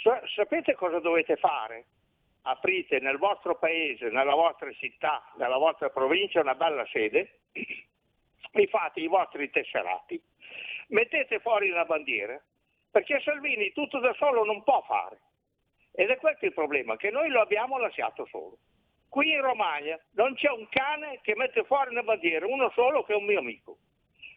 [0.01, 1.85] sa- sapete cosa dovete fare?
[2.43, 7.39] Aprite nel vostro paese, nella vostra città, nella vostra provincia una bella sede
[8.51, 10.21] e fate i vostri tesserati,
[10.89, 12.41] mettete fuori una bandiera,
[12.91, 15.19] perché Salvini tutto da solo non può fare.
[15.91, 18.57] Ed è questo il problema, che noi lo abbiamo lasciato solo.
[19.09, 23.13] Qui in Romagna non c'è un cane che mette fuori una bandiera, uno solo che
[23.13, 23.77] è un mio amico.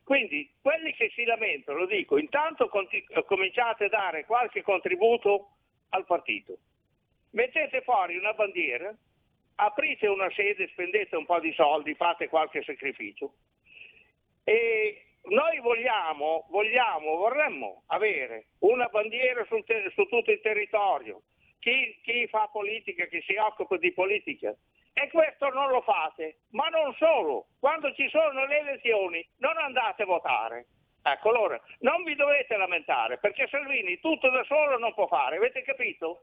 [0.04, 5.50] Quindi quelli che si lamentano, lo dico, intanto conti- cominciate a dare qualche contributo
[5.90, 6.58] al partito.
[7.30, 8.94] Mettete fuori una bandiera,
[9.56, 13.34] aprite una sede, spendete un po' di soldi, fate qualche sacrificio.
[14.48, 21.20] E noi vogliamo, vogliamo, vorremmo avere una bandiera sul te- su tutto il territorio.
[21.58, 24.56] Chi, chi fa politica, chi si occupa di politica.
[24.94, 26.38] E questo non lo fate.
[26.52, 30.68] Ma non solo, quando ci sono le elezioni non andate a votare.
[31.02, 35.60] Ecco, allora, non vi dovete lamentare, perché Salvini tutto da solo non può fare, avete
[35.60, 36.22] capito?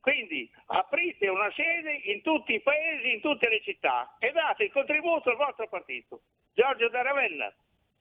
[0.00, 4.70] Quindi aprite una sede in tutti i paesi, in tutte le città e date il
[4.70, 6.20] contributo al vostro partito.
[6.54, 7.52] Giorgio da Ravenna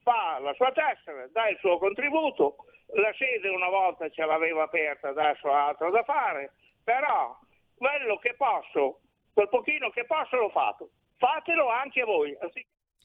[0.04, 2.58] fa la sua tessera, dà il suo contributo,
[2.94, 6.54] la sede una volta ce l'aveva aperta, adesso ha altro da fare,
[6.84, 7.36] però
[7.76, 9.00] quello che posso,
[9.34, 10.90] quel pochino che posso l'ho fatto.
[11.18, 12.38] Fatelo anche voi.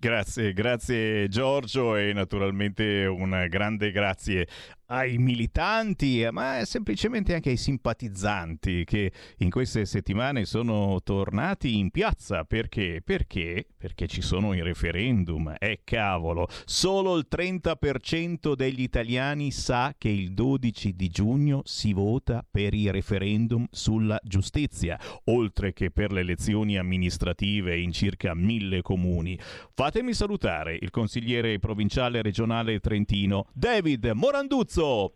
[0.01, 4.47] Grazie, grazie Giorgio e naturalmente un grande grazie
[4.91, 12.45] ai militanti, ma semplicemente anche ai simpatizzanti che in queste settimane sono tornati in piazza.
[12.45, 13.03] Perché?
[13.05, 13.67] Perché?
[13.77, 15.55] Perché ci sono i referendum.
[15.59, 22.45] E cavolo, solo il 30% degli italiani sa che il 12 di giugno si vota
[22.49, 29.39] per i referendum sulla giustizia, oltre che per le elezioni amministrative in circa mille comuni.
[29.75, 34.78] Fatemi salutare il consigliere provinciale regionale trentino, David Moranduzzo.
[34.79, 35.13] Lorenzo.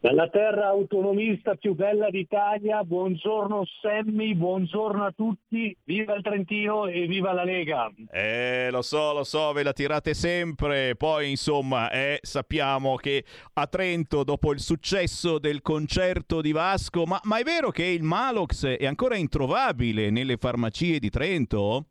[0.00, 7.08] Dalla terra autonomista più bella d'Italia, buongiorno Semmi, buongiorno a tutti, viva il Trentino e
[7.08, 7.90] viva la Lega.
[8.12, 13.24] Eh, lo so, lo so, ve la tirate sempre, poi insomma eh, sappiamo che
[13.54, 18.04] a Trento dopo il successo del concerto di Vasco, ma, ma è vero che il
[18.04, 21.86] Malox è ancora introvabile nelle farmacie di Trento?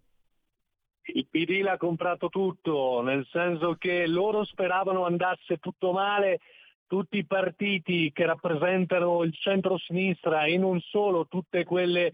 [1.14, 6.40] il PD l'ha comprato tutto, nel senso che loro speravano andasse tutto male
[6.88, 12.12] tutti i partiti che rappresentano il centro-sinistra e non solo, tutte quelle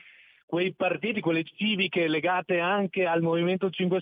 [0.54, 4.02] quei partiti, quelle civiche legate anche al Movimento 5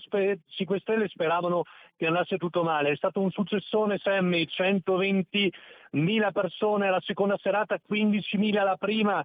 [0.80, 1.62] Stelle speravano
[1.96, 2.90] che andasse tutto male.
[2.90, 9.22] È stato un successone Sammy, 120.000 persone alla seconda serata, 15.000 la prima,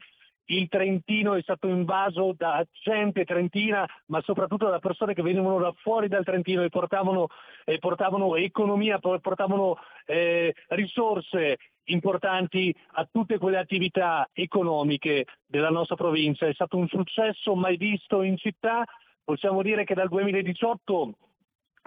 [0.47, 5.73] il Trentino è stato invaso da gente trentina, ma soprattutto da persone che venivano da
[5.77, 7.27] fuori dal Trentino e portavano,
[7.65, 16.47] e portavano economia, portavano eh, risorse importanti a tutte quelle attività economiche della nostra provincia.
[16.47, 18.85] È stato un successo mai visto in città.
[19.23, 21.13] Possiamo dire che dal 2018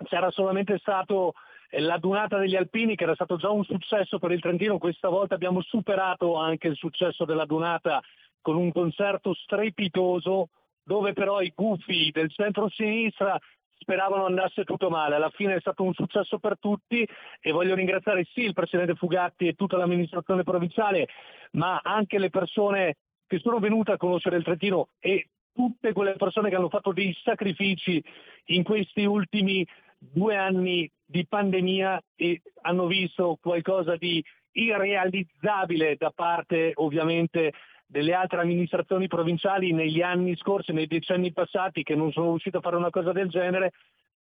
[0.05, 1.32] c'era solamente stato
[1.70, 5.09] eh, la Dunata degli Alpini che era stato già un successo per il Trentino, questa
[5.09, 8.03] volta abbiamo superato anche il successo della Dunata
[8.41, 10.49] con un concerto strepitoso
[10.83, 13.39] dove però i gufi del centro-sinistra
[13.79, 15.17] speravano andasse tutto male.
[15.17, 17.07] Alla fine è stato un successo per tutti
[17.41, 21.09] e voglio ringraziare sì il Presidente Fugatti e tutta l'amministrazione provinciale,
[21.53, 22.97] ma anche le persone
[23.27, 27.17] che sono venute a conoscere il Trentino e tutte quelle persone che hanno fatto dei
[27.23, 28.03] sacrifici
[28.47, 29.67] in questi ultimi
[29.99, 37.53] due anni di pandemia e hanno visto qualcosa di irrealizzabile da parte ovviamente
[37.91, 42.61] delle altre amministrazioni provinciali negli anni scorsi, nei decenni passati, che non sono riuscite a
[42.61, 43.73] fare una cosa del genere,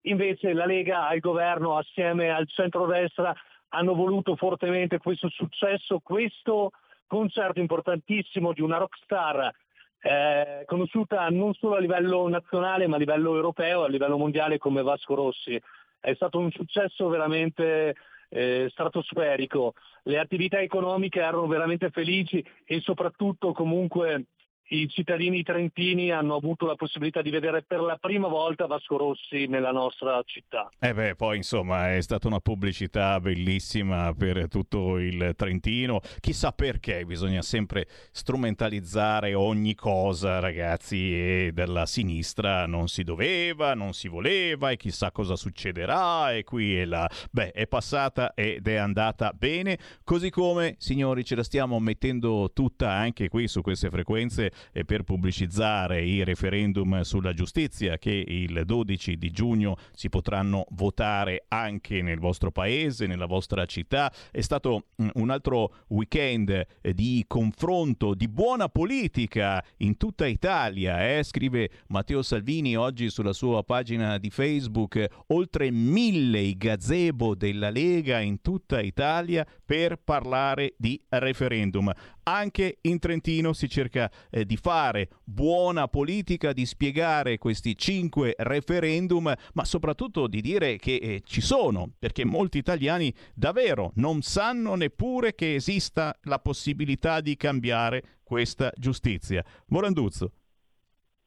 [0.01, 3.35] invece la Lega al governo assieme al centro-destra
[3.69, 6.71] hanno voluto fortemente questo successo, questo
[7.05, 9.53] concerto importantissimo di una rockstar
[10.01, 14.81] eh, conosciuta non solo a livello nazionale ma a livello europeo, a livello mondiale come
[14.81, 15.61] Vasco Rossi.
[15.99, 17.95] È stato un successo veramente
[18.29, 19.73] eh, stratosferico.
[20.03, 24.25] Le attività economiche erano veramente felici e soprattutto comunque
[24.69, 29.47] i cittadini trentini hanno avuto la possibilità di vedere per la prima volta Vasco Rossi
[29.47, 30.69] nella nostra città.
[30.79, 36.01] Eh beh, poi insomma è stata una pubblicità bellissima per tutto il Trentino.
[36.19, 43.93] Chissà perché bisogna sempre strumentalizzare ogni cosa, ragazzi, e dalla sinistra non si doveva, non
[43.93, 47.09] si voleva e chissà cosa succederà e qui e là.
[47.31, 52.91] Beh, è passata ed è andata bene, così come, signori, ce la stiamo mettendo tutta
[52.91, 54.51] anche qui su queste frequenze
[54.85, 62.01] per pubblicizzare i referendum sulla giustizia che il 12 di giugno si potranno votare anche
[62.01, 64.11] nel vostro paese, nella vostra città.
[64.31, 66.49] È stato mm, un altro weekend
[66.81, 71.23] eh, di confronto, di buona politica in tutta Italia, eh?
[71.23, 78.19] scrive Matteo Salvini oggi sulla sua pagina di Facebook, oltre mille i gazebo della Lega
[78.19, 81.91] in tutta Italia per parlare di referendum.
[82.29, 89.33] Anche in Trentino si cerca eh, di fare buona politica, di spiegare questi cinque referendum,
[89.53, 95.33] ma soprattutto di dire che eh, ci sono, perché molti italiani davvero non sanno neppure
[95.33, 99.43] che esista la possibilità di cambiare questa giustizia.
[99.69, 100.33] Moranduzzo.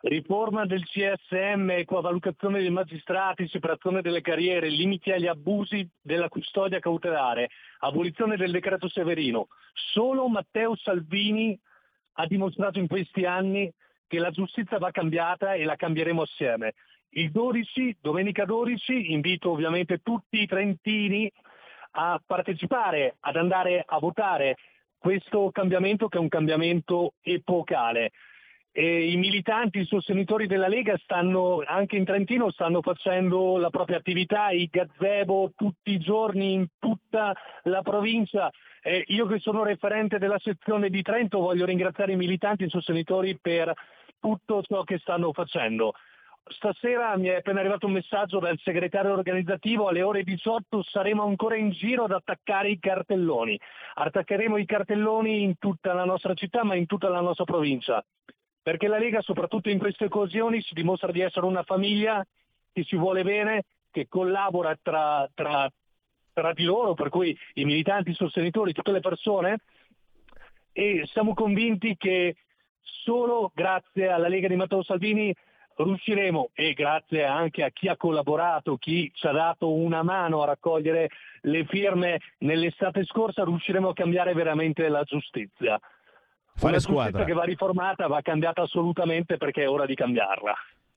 [0.05, 7.51] Riforma del CSM, equavalutazione dei magistrati, separazione delle carriere, limiti agli abusi della custodia cautelare,
[7.79, 9.47] abolizione del decreto Severino.
[9.73, 11.57] Solo Matteo Salvini
[12.15, 13.73] ha dimostrato in questi anni
[14.09, 16.75] che la giustizia va cambiata e la cambieremo assieme.
[17.11, 21.31] Il 12, domenica 12, invito ovviamente tutti i trentini
[21.93, 24.57] a partecipare, ad andare a votare
[24.99, 28.11] questo cambiamento che è un cambiamento epocale.
[28.75, 33.99] E I militanti, i sostenitori della Lega stanno, anche in Trentino, stanno facendo la propria
[33.99, 38.51] attività, i gazebo tutti i giorni in tutta la provincia.
[38.81, 42.71] Eh, io che sono referente della sezione di Trento voglio ringraziare i militanti e i
[42.71, 43.75] sostenitori per
[44.19, 45.93] tutto ciò che stanno facendo.
[46.45, 51.57] Stasera mi è appena arrivato un messaggio dal segretario organizzativo, alle ore 18 saremo ancora
[51.57, 53.61] in giro ad attaccare i cartelloni.
[53.97, 58.03] Attaccheremo i cartelloni in tutta la nostra città ma in tutta la nostra provincia
[58.63, 62.25] perché la Lega soprattutto in queste occasioni si dimostra di essere una famiglia
[62.73, 65.71] che si vuole bene, che collabora tra, tra,
[66.33, 69.59] tra di loro, per cui i militanti, i sostenitori, tutte le persone,
[70.73, 72.37] e siamo convinti che
[72.81, 75.35] solo grazie alla Lega di Matteo Salvini
[75.75, 80.47] riusciremo, e grazie anche a chi ha collaborato, chi ci ha dato una mano a
[80.47, 81.09] raccogliere
[81.43, 85.81] le firme nell'estate scorsa, riusciremo a cambiare veramente la giustizia.
[86.55, 87.25] Fare squadra.
[87.25, 90.55] che va riformata, va cambiata assolutamente perché è ora di cambiarla.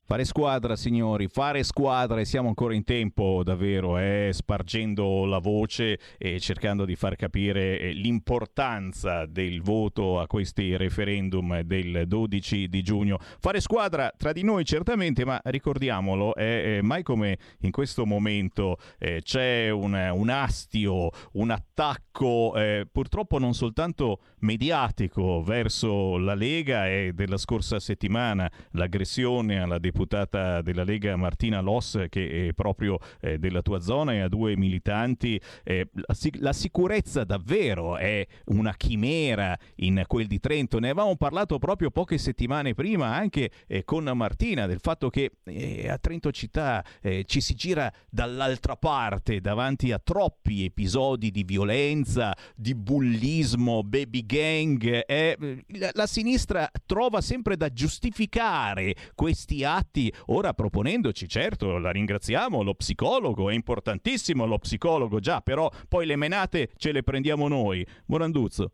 [0.07, 5.97] Fare squadra, signori, fare squadra e siamo ancora in tempo davvero, eh, spargendo la voce
[6.19, 12.83] e cercando di far capire eh, l'importanza del voto a questi referendum del 12 di
[12.83, 13.17] giugno.
[13.39, 18.77] Fare squadra tra di noi certamente, ma ricordiamolo, eh, eh, mai come in questo momento
[18.99, 26.87] eh, c'è un, un astio, un attacco eh, purtroppo non soltanto mediatico verso la Lega
[26.87, 33.37] e della scorsa settimana l'aggressione alla deputata della Lega Martina Loss che è proprio eh,
[33.39, 35.41] della tua zona e a due militanti.
[35.63, 40.79] Eh, la, sic- la sicurezza davvero è una chimera in quel di Trento.
[40.79, 45.89] Ne avevamo parlato proprio poche settimane prima anche eh, con Martina del fatto che eh,
[45.89, 52.35] a Trento città eh, ci si gira dall'altra parte davanti a troppi episodi di violenza
[52.55, 55.37] di bullismo baby gang eh,
[55.77, 62.73] la, la sinistra trova sempre da giustificare questi atti, ora proponendoci, certo, la ringraziamo, lo
[62.73, 67.85] psicologo, è importantissimo lo psicologo, già, però poi le menate ce le prendiamo noi.
[68.07, 68.71] Moranduzzo.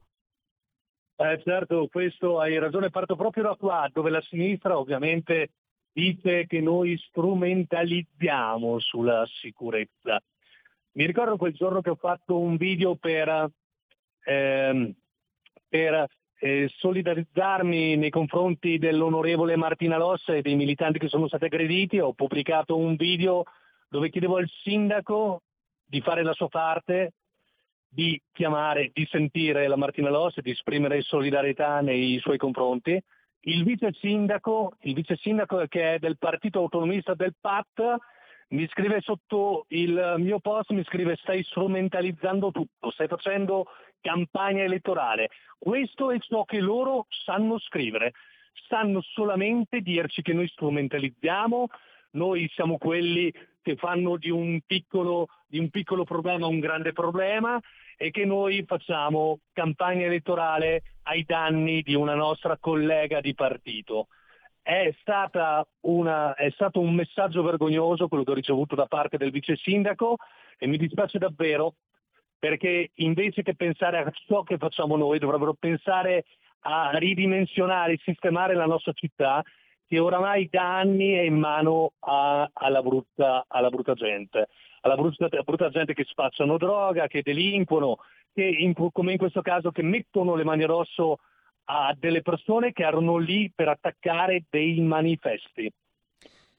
[1.15, 5.51] Eh, certo, questo hai ragione, parto proprio da qua, dove la sinistra ovviamente
[5.93, 10.19] dice che noi strumentalizziamo sulla sicurezza.
[10.93, 13.51] Mi ricordo quel giorno che ho fatto un video per,
[14.23, 14.93] ehm,
[15.72, 16.06] per
[16.39, 22.11] eh, solidarizzarmi nei confronti dell'onorevole Martina Lossa e dei militanti che sono stati aggrediti, ho
[22.11, 23.45] pubblicato un video
[23.88, 25.43] dove chiedevo al sindaco
[25.85, 27.14] di fare la sua parte,
[27.88, 33.02] di chiamare, di sentire la Martina Lossa e di esprimere solidarietà nei suoi confronti.
[33.43, 37.98] Il vice sindaco, il vice sindaco che è del partito autonomista del PAT,
[38.49, 43.68] mi scrive sotto il mio post, mi scrive stai strumentalizzando tutto, stai facendo
[44.02, 45.30] campagna elettorale.
[45.57, 48.14] Questo è ciò che loro sanno scrivere,
[48.68, 51.68] sanno solamente dirci che noi strumentalizziamo,
[52.11, 57.60] noi siamo quelli che fanno di un piccolo, di un piccolo problema un grande problema
[57.95, 64.07] e che noi facciamo campagna elettorale ai danni di una nostra collega di partito.
[64.64, 64.94] È,
[65.82, 70.18] una, è stato un messaggio vergognoso quello che ho ricevuto da parte del vice sindaco
[70.57, 71.76] e mi dispiace davvero
[72.41, 76.26] perché invece che pensare a ciò che facciamo noi dovrebbero pensare
[76.61, 79.43] a ridimensionare e sistemare la nostra città
[79.88, 84.47] che oramai da anni è in mano a- alla, brutta, alla brutta gente,
[84.81, 87.97] alla brutta, brutta gente che spacciano droga, che delinquono,
[88.34, 91.19] che in- come in questo caso che mettono le mani rosso
[91.65, 95.72] a delle persone che erano lì per attaccare dei manifesti.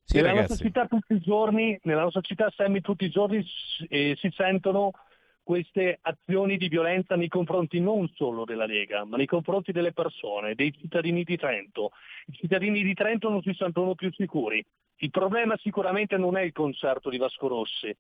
[0.05, 3.45] Sì, nella nostra città tutti i giorni, nella nostra città Sammy, tutti i giorni
[3.89, 4.93] eh, si sentono
[5.43, 10.55] queste azioni di violenza nei confronti non solo della Lega, ma nei confronti delle persone,
[10.55, 11.91] dei cittadini di Trento.
[12.27, 14.65] I cittadini di Trento non si sentono più sicuri.
[14.97, 17.95] Il problema sicuramente non è il concerto di Vasco Rossi.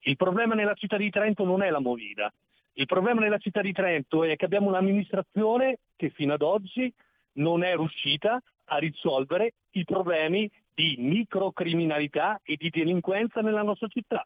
[0.00, 2.32] Il problema nella città di Trento non è la Movida.
[2.74, 6.92] Il problema nella città di Trento è che abbiamo un'amministrazione che fino ad oggi
[7.34, 14.24] non è riuscita a risolvere i problemi di microcriminalità e di delinquenza nella nostra città.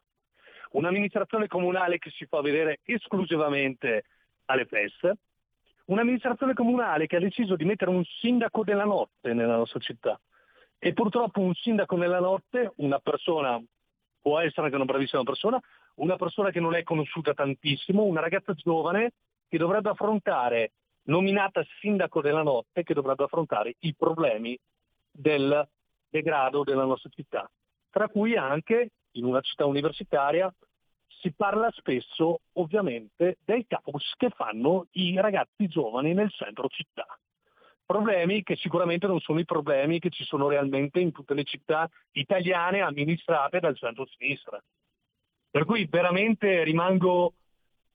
[0.73, 4.05] Un'amministrazione comunale che si fa vedere esclusivamente
[4.45, 5.17] alle feste,
[5.85, 10.19] un'amministrazione comunale che ha deciso di mettere un sindaco della notte nella nostra città.
[10.79, 13.61] E purtroppo un sindaco nella notte, una persona,
[14.19, 15.61] può essere anche una bravissima persona,
[15.95, 19.11] una persona che non è conosciuta tantissimo, una ragazza giovane
[19.47, 20.71] che dovrebbe affrontare,
[21.03, 24.57] nominata sindaco della notte, che dovrebbe affrontare i problemi
[25.11, 25.67] del
[26.09, 27.49] degrado della nostra città,
[27.91, 30.53] tra cui anche in una città universitaria
[31.07, 37.05] si parla spesso ovviamente dei caos che fanno i ragazzi giovani nel centro città.
[37.85, 41.89] Problemi che sicuramente non sono i problemi che ci sono realmente in tutte le città
[42.11, 44.61] italiane amministrate dal centro-sinistra.
[45.51, 47.33] Per cui veramente rimango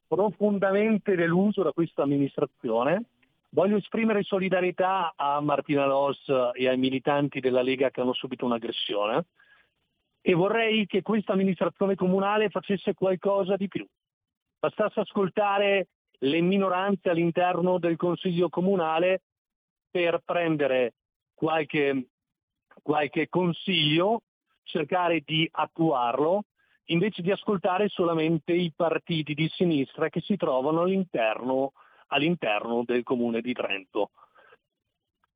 [0.07, 3.05] profondamente deluso da questa amministrazione.
[3.51, 9.25] Voglio esprimere solidarietà a Martina Loss e ai militanti della Lega che hanno subito un'aggressione
[10.21, 13.87] e vorrei che questa amministrazione comunale facesse qualcosa di più.
[14.59, 15.89] Bastasse ascoltare
[16.21, 19.23] le minoranze all'interno del Consiglio comunale
[19.91, 20.95] per prendere
[21.35, 22.09] qualche,
[22.83, 24.23] qualche consiglio,
[24.65, 26.45] cercare di attuarlo,
[26.87, 31.73] invece di ascoltare solamente i partiti di sinistra che si trovano all'interno,
[32.09, 34.11] all'interno del comune di Trento.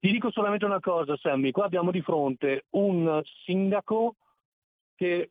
[0.01, 4.17] Ti dico solamente una cosa, Sammy, qua abbiamo di fronte un sindaco
[5.03, 5.31] che,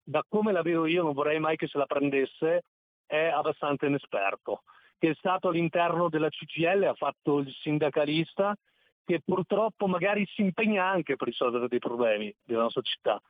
[0.00, 2.62] da come la vedo io, non vorrei mai che se la prendesse,
[3.04, 4.62] è abbastanza inesperto,
[4.96, 8.56] che è stato all'interno della CGL, ha fatto il sindacalista,
[9.04, 13.20] che purtroppo magari si impegna anche per risolvere dei problemi della nostra città,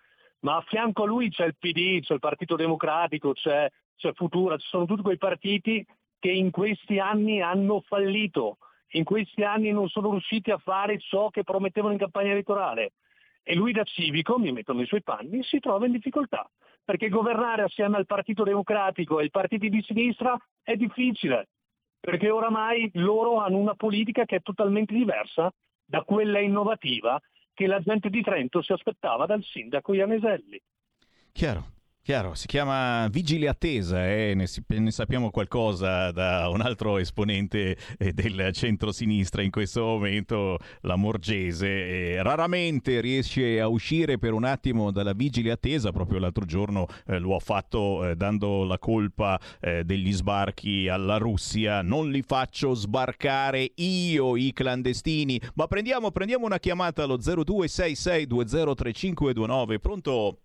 [0.41, 3.67] ma a fianco a lui c'è il PD, c'è il Partito Democratico, c'è,
[3.97, 5.87] c'è Futura, ci sono tutti quei partiti
[6.19, 8.59] che in questi anni hanno fallito,
[8.93, 12.93] in questi anni non sono riusciti a fare ciò che promettevano in campagna elettorale.
[13.43, 16.49] E lui da civico, mi metto nei suoi panni, si trova in difficoltà,
[16.85, 21.49] perché governare assieme al Partito Democratico e ai partiti di sinistra è difficile,
[21.99, 25.53] perché oramai loro hanno una politica che è totalmente diversa
[25.85, 27.21] da quella innovativa
[27.55, 30.61] che la gente di Trento si aspettava dal sindaco Ianeselli.
[31.33, 31.78] Chiaro.
[32.09, 34.35] Chiaro, si chiama Vigile Attesa e eh?
[34.35, 34.47] ne,
[34.79, 41.67] ne, sappiamo qualcosa da un altro esponente eh, del centro-sinistra in questo momento, la Morgese.
[41.67, 47.19] Eh, raramente riesce a uscire per un attimo dalla Vigile Attesa, proprio l'altro giorno eh,
[47.19, 51.83] lo ha fatto eh, dando la colpa degli sbarchi alla Russia.
[51.83, 59.79] Non li faccio sbarcare io i clandestini, ma prendiamo, prendiamo una chiamata allo 0266203529.
[59.79, 60.39] Pronto?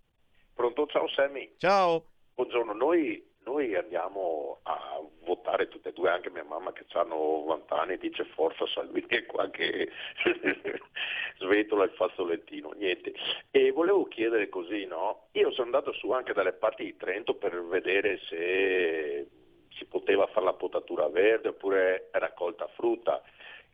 [0.54, 1.54] Pronto, ciao Sammy.
[1.58, 2.04] Ciao.
[2.34, 7.80] Buongiorno, noi, noi, andiamo a votare tutte e due, anche mia mamma che ha 90
[7.80, 9.90] anni dice forza Salvini e qua che
[11.38, 13.14] svetola il fazzolettino, niente.
[13.50, 15.26] E volevo chiedere così, no?
[15.32, 19.26] Io sono andato su anche dalle parti di Trento per vedere se
[19.70, 23.20] si poteva fare la potatura verde oppure raccolta frutta.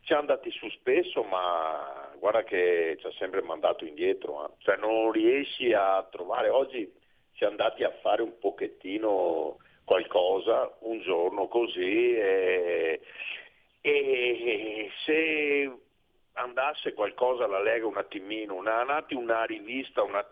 [0.01, 4.47] Ci hanno andati su spesso, ma guarda che ci ha sempre mandato indietro.
[4.47, 4.53] Eh.
[4.59, 6.49] Cioè non riesci a trovare.
[6.51, 6.99] Oggi
[7.45, 13.01] è andati a fare un pochettino qualcosa, un giorno così, e,
[13.81, 15.73] e se
[16.35, 20.25] andasse qualcosa alla Lega un attimino, una, una rivista, una,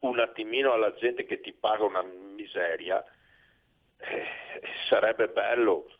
[0.00, 3.02] un attimino alla gente che ti paga una miseria,
[3.98, 4.24] eh,
[4.88, 5.86] sarebbe bello.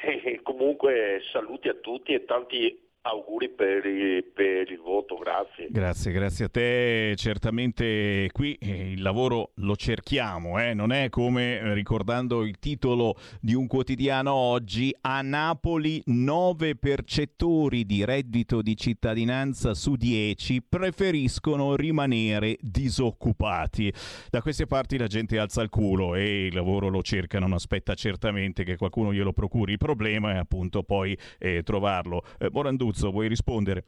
[0.00, 5.68] E comunque saluti a tutti e tanti auguri per il, per il, voto, grazie.
[5.70, 7.14] Grazie, grazie a te.
[7.16, 10.74] Certamente qui eh, il lavoro lo cerchiamo, eh?
[10.74, 17.84] non è come eh, ricordando il titolo di un quotidiano oggi, a Napoli 9 percettori
[17.84, 23.92] di reddito di cittadinanza su 10 preferiscono rimanere disoccupati.
[24.30, 27.94] Da queste parti la gente alza il culo e il lavoro lo cerca, non aspetta
[27.94, 29.72] certamente che qualcuno glielo procuri.
[29.72, 32.22] Il problema è appunto poi eh, trovarlo.
[32.38, 32.50] Eh,
[32.98, 33.84] Abruzzo, vuoi rispondere?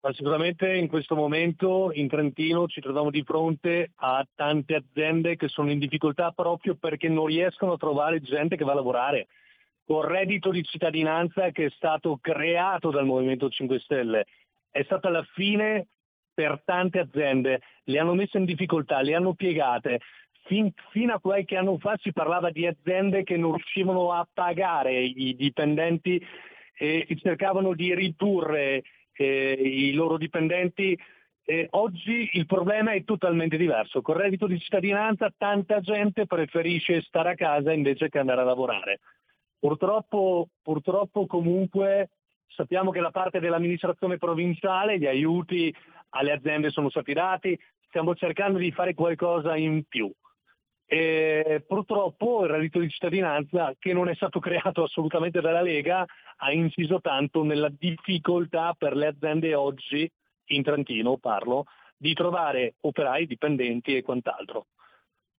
[0.00, 5.46] Ma sicuramente in questo momento in Trentino ci troviamo di fronte a tante aziende che
[5.46, 9.28] sono in difficoltà proprio perché non riescono a trovare gente che va a lavorare.
[9.84, 14.26] Con reddito di cittadinanza che è stato creato dal Movimento 5 Stelle
[14.70, 15.86] è stata la fine
[16.34, 20.00] per tante aziende, le hanno messe in difficoltà, le hanno piegate.
[20.44, 25.00] Fin, fino a qualche anno fa si parlava di aziende che non riuscivano a pagare
[25.00, 26.20] i dipendenti
[26.82, 28.82] e cercavano di ridurre
[29.12, 30.98] eh, i loro dipendenti.
[31.44, 34.02] Eh, oggi il problema è totalmente diverso.
[34.02, 38.44] Con il reddito di cittadinanza tanta gente preferisce stare a casa invece che andare a
[38.44, 38.98] lavorare.
[39.60, 42.10] Purtroppo, purtroppo comunque
[42.48, 45.72] sappiamo che la parte dell'amministrazione provinciale, gli aiuti
[46.10, 47.56] alle aziende sono stati dati,
[47.86, 50.12] stiamo cercando di fare qualcosa in più.
[50.92, 56.04] E purtroppo il reddito di cittadinanza, che non è stato creato assolutamente dalla Lega,
[56.36, 60.06] ha inciso tanto nella difficoltà per le aziende oggi,
[60.48, 61.64] in Trentino parlo,
[61.96, 64.66] di trovare operai, dipendenti e quant'altro.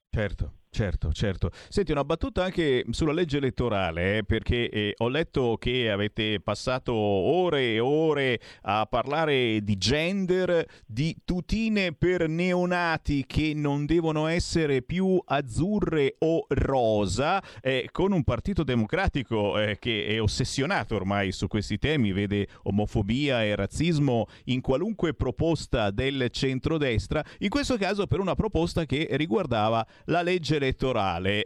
[0.09, 0.62] Certo.
[0.75, 1.51] Certo, certo.
[1.69, 6.95] Senti, una battuta anche sulla legge elettorale, eh, perché eh, ho letto che avete passato
[6.95, 14.81] ore e ore a parlare di gender, di tutine per neonati che non devono essere
[14.81, 21.49] più azzurre o rosa, eh, con un partito democratico eh, che è ossessionato ormai su
[21.49, 28.21] questi temi, vede omofobia e razzismo in qualunque proposta del centrodestra, in questo caso per
[28.21, 30.61] una proposta che riguardava la legge elettorale.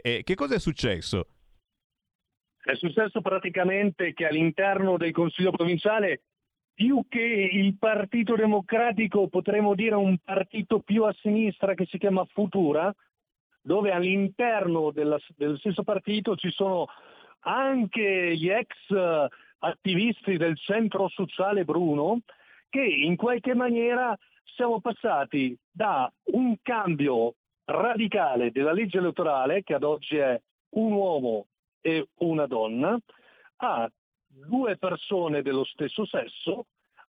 [0.01, 1.27] Eh, che cosa è successo?
[2.61, 6.23] È successo praticamente che all'interno del Consiglio provinciale,
[6.73, 12.25] più che il Partito Democratico, potremmo dire un partito più a sinistra che si chiama
[12.25, 12.93] Futura,
[13.61, 16.87] dove all'interno della, del stesso partito ci sono
[17.39, 18.67] anche gli ex
[19.59, 22.19] attivisti del centro sociale Bruno,
[22.69, 27.35] che in qualche maniera siamo passati da un cambio
[27.67, 30.39] radicale della legge elettorale, che ad oggi è
[30.69, 31.47] un uomo
[31.81, 32.97] e una donna,
[33.57, 33.89] a
[34.25, 36.65] due persone dello stesso sesso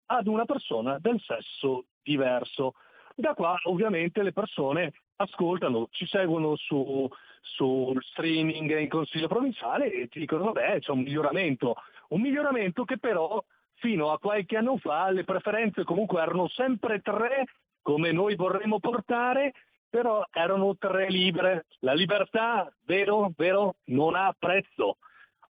[0.08, 2.74] ad una persona del sesso diverso.
[3.16, 7.08] Da qua ovviamente le persone ascoltano, ci seguono su,
[7.42, 11.76] sul streaming in consiglio provinciale e ti dicono vabbè c'è un miglioramento,
[12.10, 13.44] un miglioramento che però
[13.76, 17.46] fino a qualche anno fa le preferenze comunque erano sempre tre
[17.82, 19.54] come noi vorremmo portare
[19.94, 21.68] però erano tre libere.
[21.82, 24.98] La libertà, vero, vero, non ha prezzo.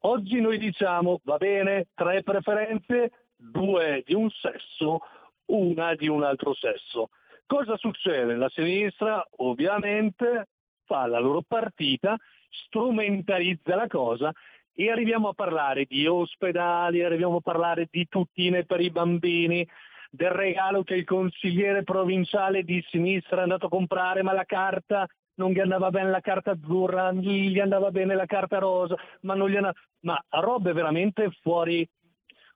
[0.04, 5.00] Oggi noi diciamo, va bene, tre preferenze, due di un sesso,
[5.48, 7.10] una di un altro sesso.
[7.44, 8.34] Cosa succede?
[8.34, 10.46] La sinistra ovviamente
[10.86, 12.16] fa la loro partita,
[12.48, 14.32] strumentalizza la cosa
[14.72, 19.68] e arriviamo a parlare di ospedali, arriviamo a parlare di tuttine per i bambini,
[20.10, 25.06] del regalo che il consigliere provinciale di sinistra è andato a comprare, ma la carta
[25.34, 29.48] non gli andava bene la carta azzurra, gli andava bene la carta rosa, ma non
[29.48, 29.74] gli andava...
[30.00, 31.88] Ma robe veramente fuori,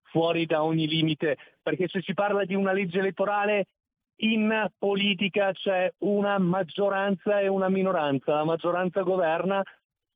[0.02, 3.66] fuori da ogni limite, perché se si parla di una legge elettorale
[4.16, 9.62] in politica c'è una maggioranza e una minoranza, la maggioranza governa,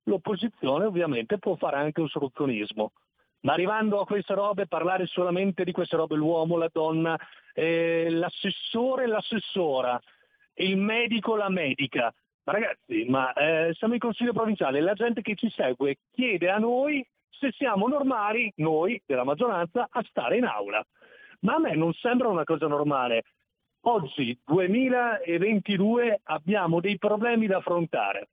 [0.04, 2.92] l'opposizione ovviamente può fare anche ostruzionismo.
[3.40, 7.16] Ma arrivando a queste robe, parlare solamente di queste robe, l'uomo, la donna,
[7.54, 10.00] eh, l'assessore, l'assessora,
[10.54, 12.12] il medico, la medica.
[12.44, 16.58] Ma ragazzi, ma eh, siamo in consiglio provinciale, la gente che ci segue chiede a
[16.58, 20.84] noi se siamo normali, noi della maggioranza, a stare in aula.
[21.40, 23.22] Ma a me non sembra una cosa normale.
[23.82, 28.28] Oggi, 2022, abbiamo dei problemi da affrontare.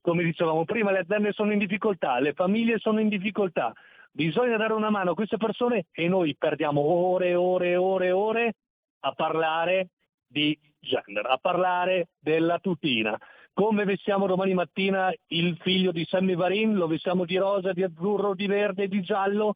[0.00, 3.72] Come dicevamo prima, le aziende sono in difficoltà, le famiglie sono in difficoltà,
[4.14, 8.06] Bisogna dare una mano a queste persone e noi perdiamo ore e ore e ore
[8.08, 8.54] e ore
[9.00, 9.88] a parlare
[10.26, 13.18] di gender, a parlare della tutina.
[13.54, 16.74] Come vestiamo domani mattina il figlio di Sammy Varin?
[16.74, 19.54] Lo vestiamo di rosa, di azzurro, di verde, di giallo?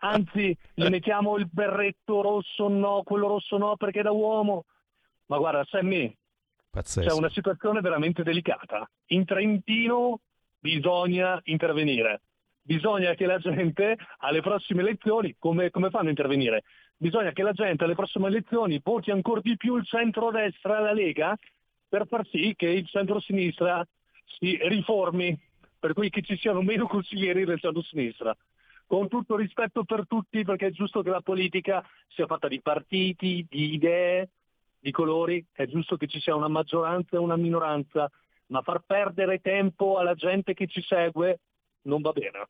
[0.00, 4.64] Anzi, gli mettiamo il berretto rosso no, quello rosso no perché è da uomo.
[5.26, 6.14] Ma guarda, Sammy,
[6.70, 7.08] Pazzesco.
[7.08, 8.88] c'è una situazione veramente delicata.
[9.08, 10.20] In Trentino
[10.58, 12.22] bisogna intervenire
[12.68, 16.64] bisogna che la gente alle prossime elezioni, come, come fanno a intervenire?
[16.98, 21.34] Bisogna che la gente alle prossime elezioni voti ancora di più il centro-destra, la Lega,
[21.88, 23.86] per far sì che il centro-sinistra
[24.26, 25.34] si riformi,
[25.78, 28.36] per cui che ci siano meno consiglieri del centro-sinistra.
[28.86, 33.46] Con tutto rispetto per tutti, perché è giusto che la politica sia fatta di partiti,
[33.48, 34.28] di idee,
[34.78, 38.10] di colori, è giusto che ci sia una maggioranza e una minoranza,
[38.48, 41.38] ma far perdere tempo alla gente che ci segue
[41.82, 42.48] non va bene.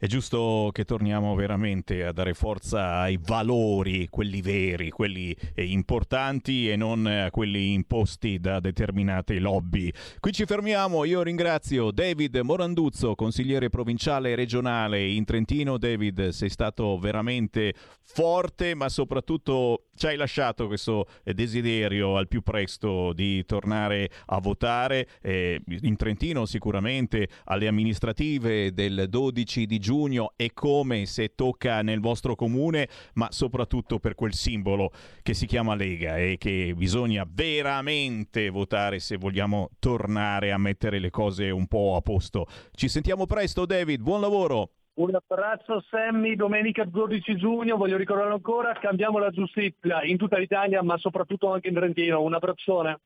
[0.00, 6.70] È giusto che torniamo veramente a dare forza ai valori, quelli veri, quelli eh, importanti
[6.70, 9.90] e non a quelli imposti da determinate lobby.
[10.20, 15.78] Qui ci fermiamo, io ringrazio David Moranduzzo, consigliere provinciale e regionale in Trentino.
[15.78, 22.42] David, sei stato veramente forte, ma soprattutto ci hai lasciato questo eh, desiderio al più
[22.42, 30.32] presto di tornare a votare eh, in Trentino sicuramente alle amministrative del 12 di giugno
[30.36, 34.90] e come se tocca nel vostro comune, ma soprattutto per quel simbolo
[35.22, 41.08] che si chiama Lega e che bisogna veramente votare se vogliamo tornare a mettere le
[41.08, 42.44] cose un po' a posto.
[42.72, 44.72] Ci sentiamo presto David, buon lavoro!
[44.98, 50.82] Un abbraccio Sammy, domenica 12 giugno, voglio ricordarlo ancora, cambiamo la giustizia in tutta l'Italia
[50.82, 52.98] ma soprattutto anche in Trentino, un abbraccione.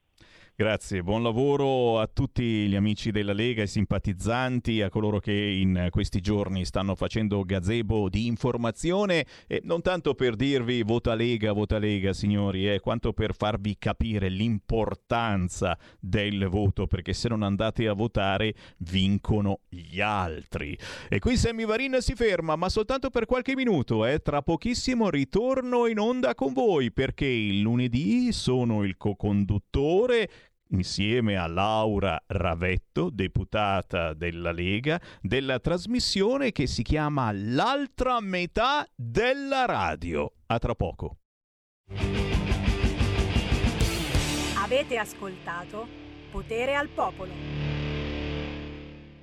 [0.54, 5.88] Grazie, buon lavoro a tutti gli amici della Lega, ai simpatizzanti, a coloro che in
[5.88, 11.78] questi giorni stanno facendo gazebo di informazione e non tanto per dirvi vota Lega, vota
[11.78, 17.94] Lega signori, eh, quanto per farvi capire l'importanza del voto, perché se non andate a
[17.94, 20.76] votare vincono gli altri.
[21.08, 24.18] E qui Sammy Varin si ferma, ma soltanto per qualche minuto, eh.
[24.18, 30.28] tra pochissimo ritorno in onda con voi, perché il lunedì sono il co-conduttore
[30.72, 39.64] insieme a Laura Ravetto, deputata della Lega, della trasmissione che si chiama L'altra metà della
[39.64, 40.32] radio.
[40.46, 41.16] A tra poco.
[44.56, 45.86] Avete ascoltato
[46.30, 47.61] Potere al Popolo.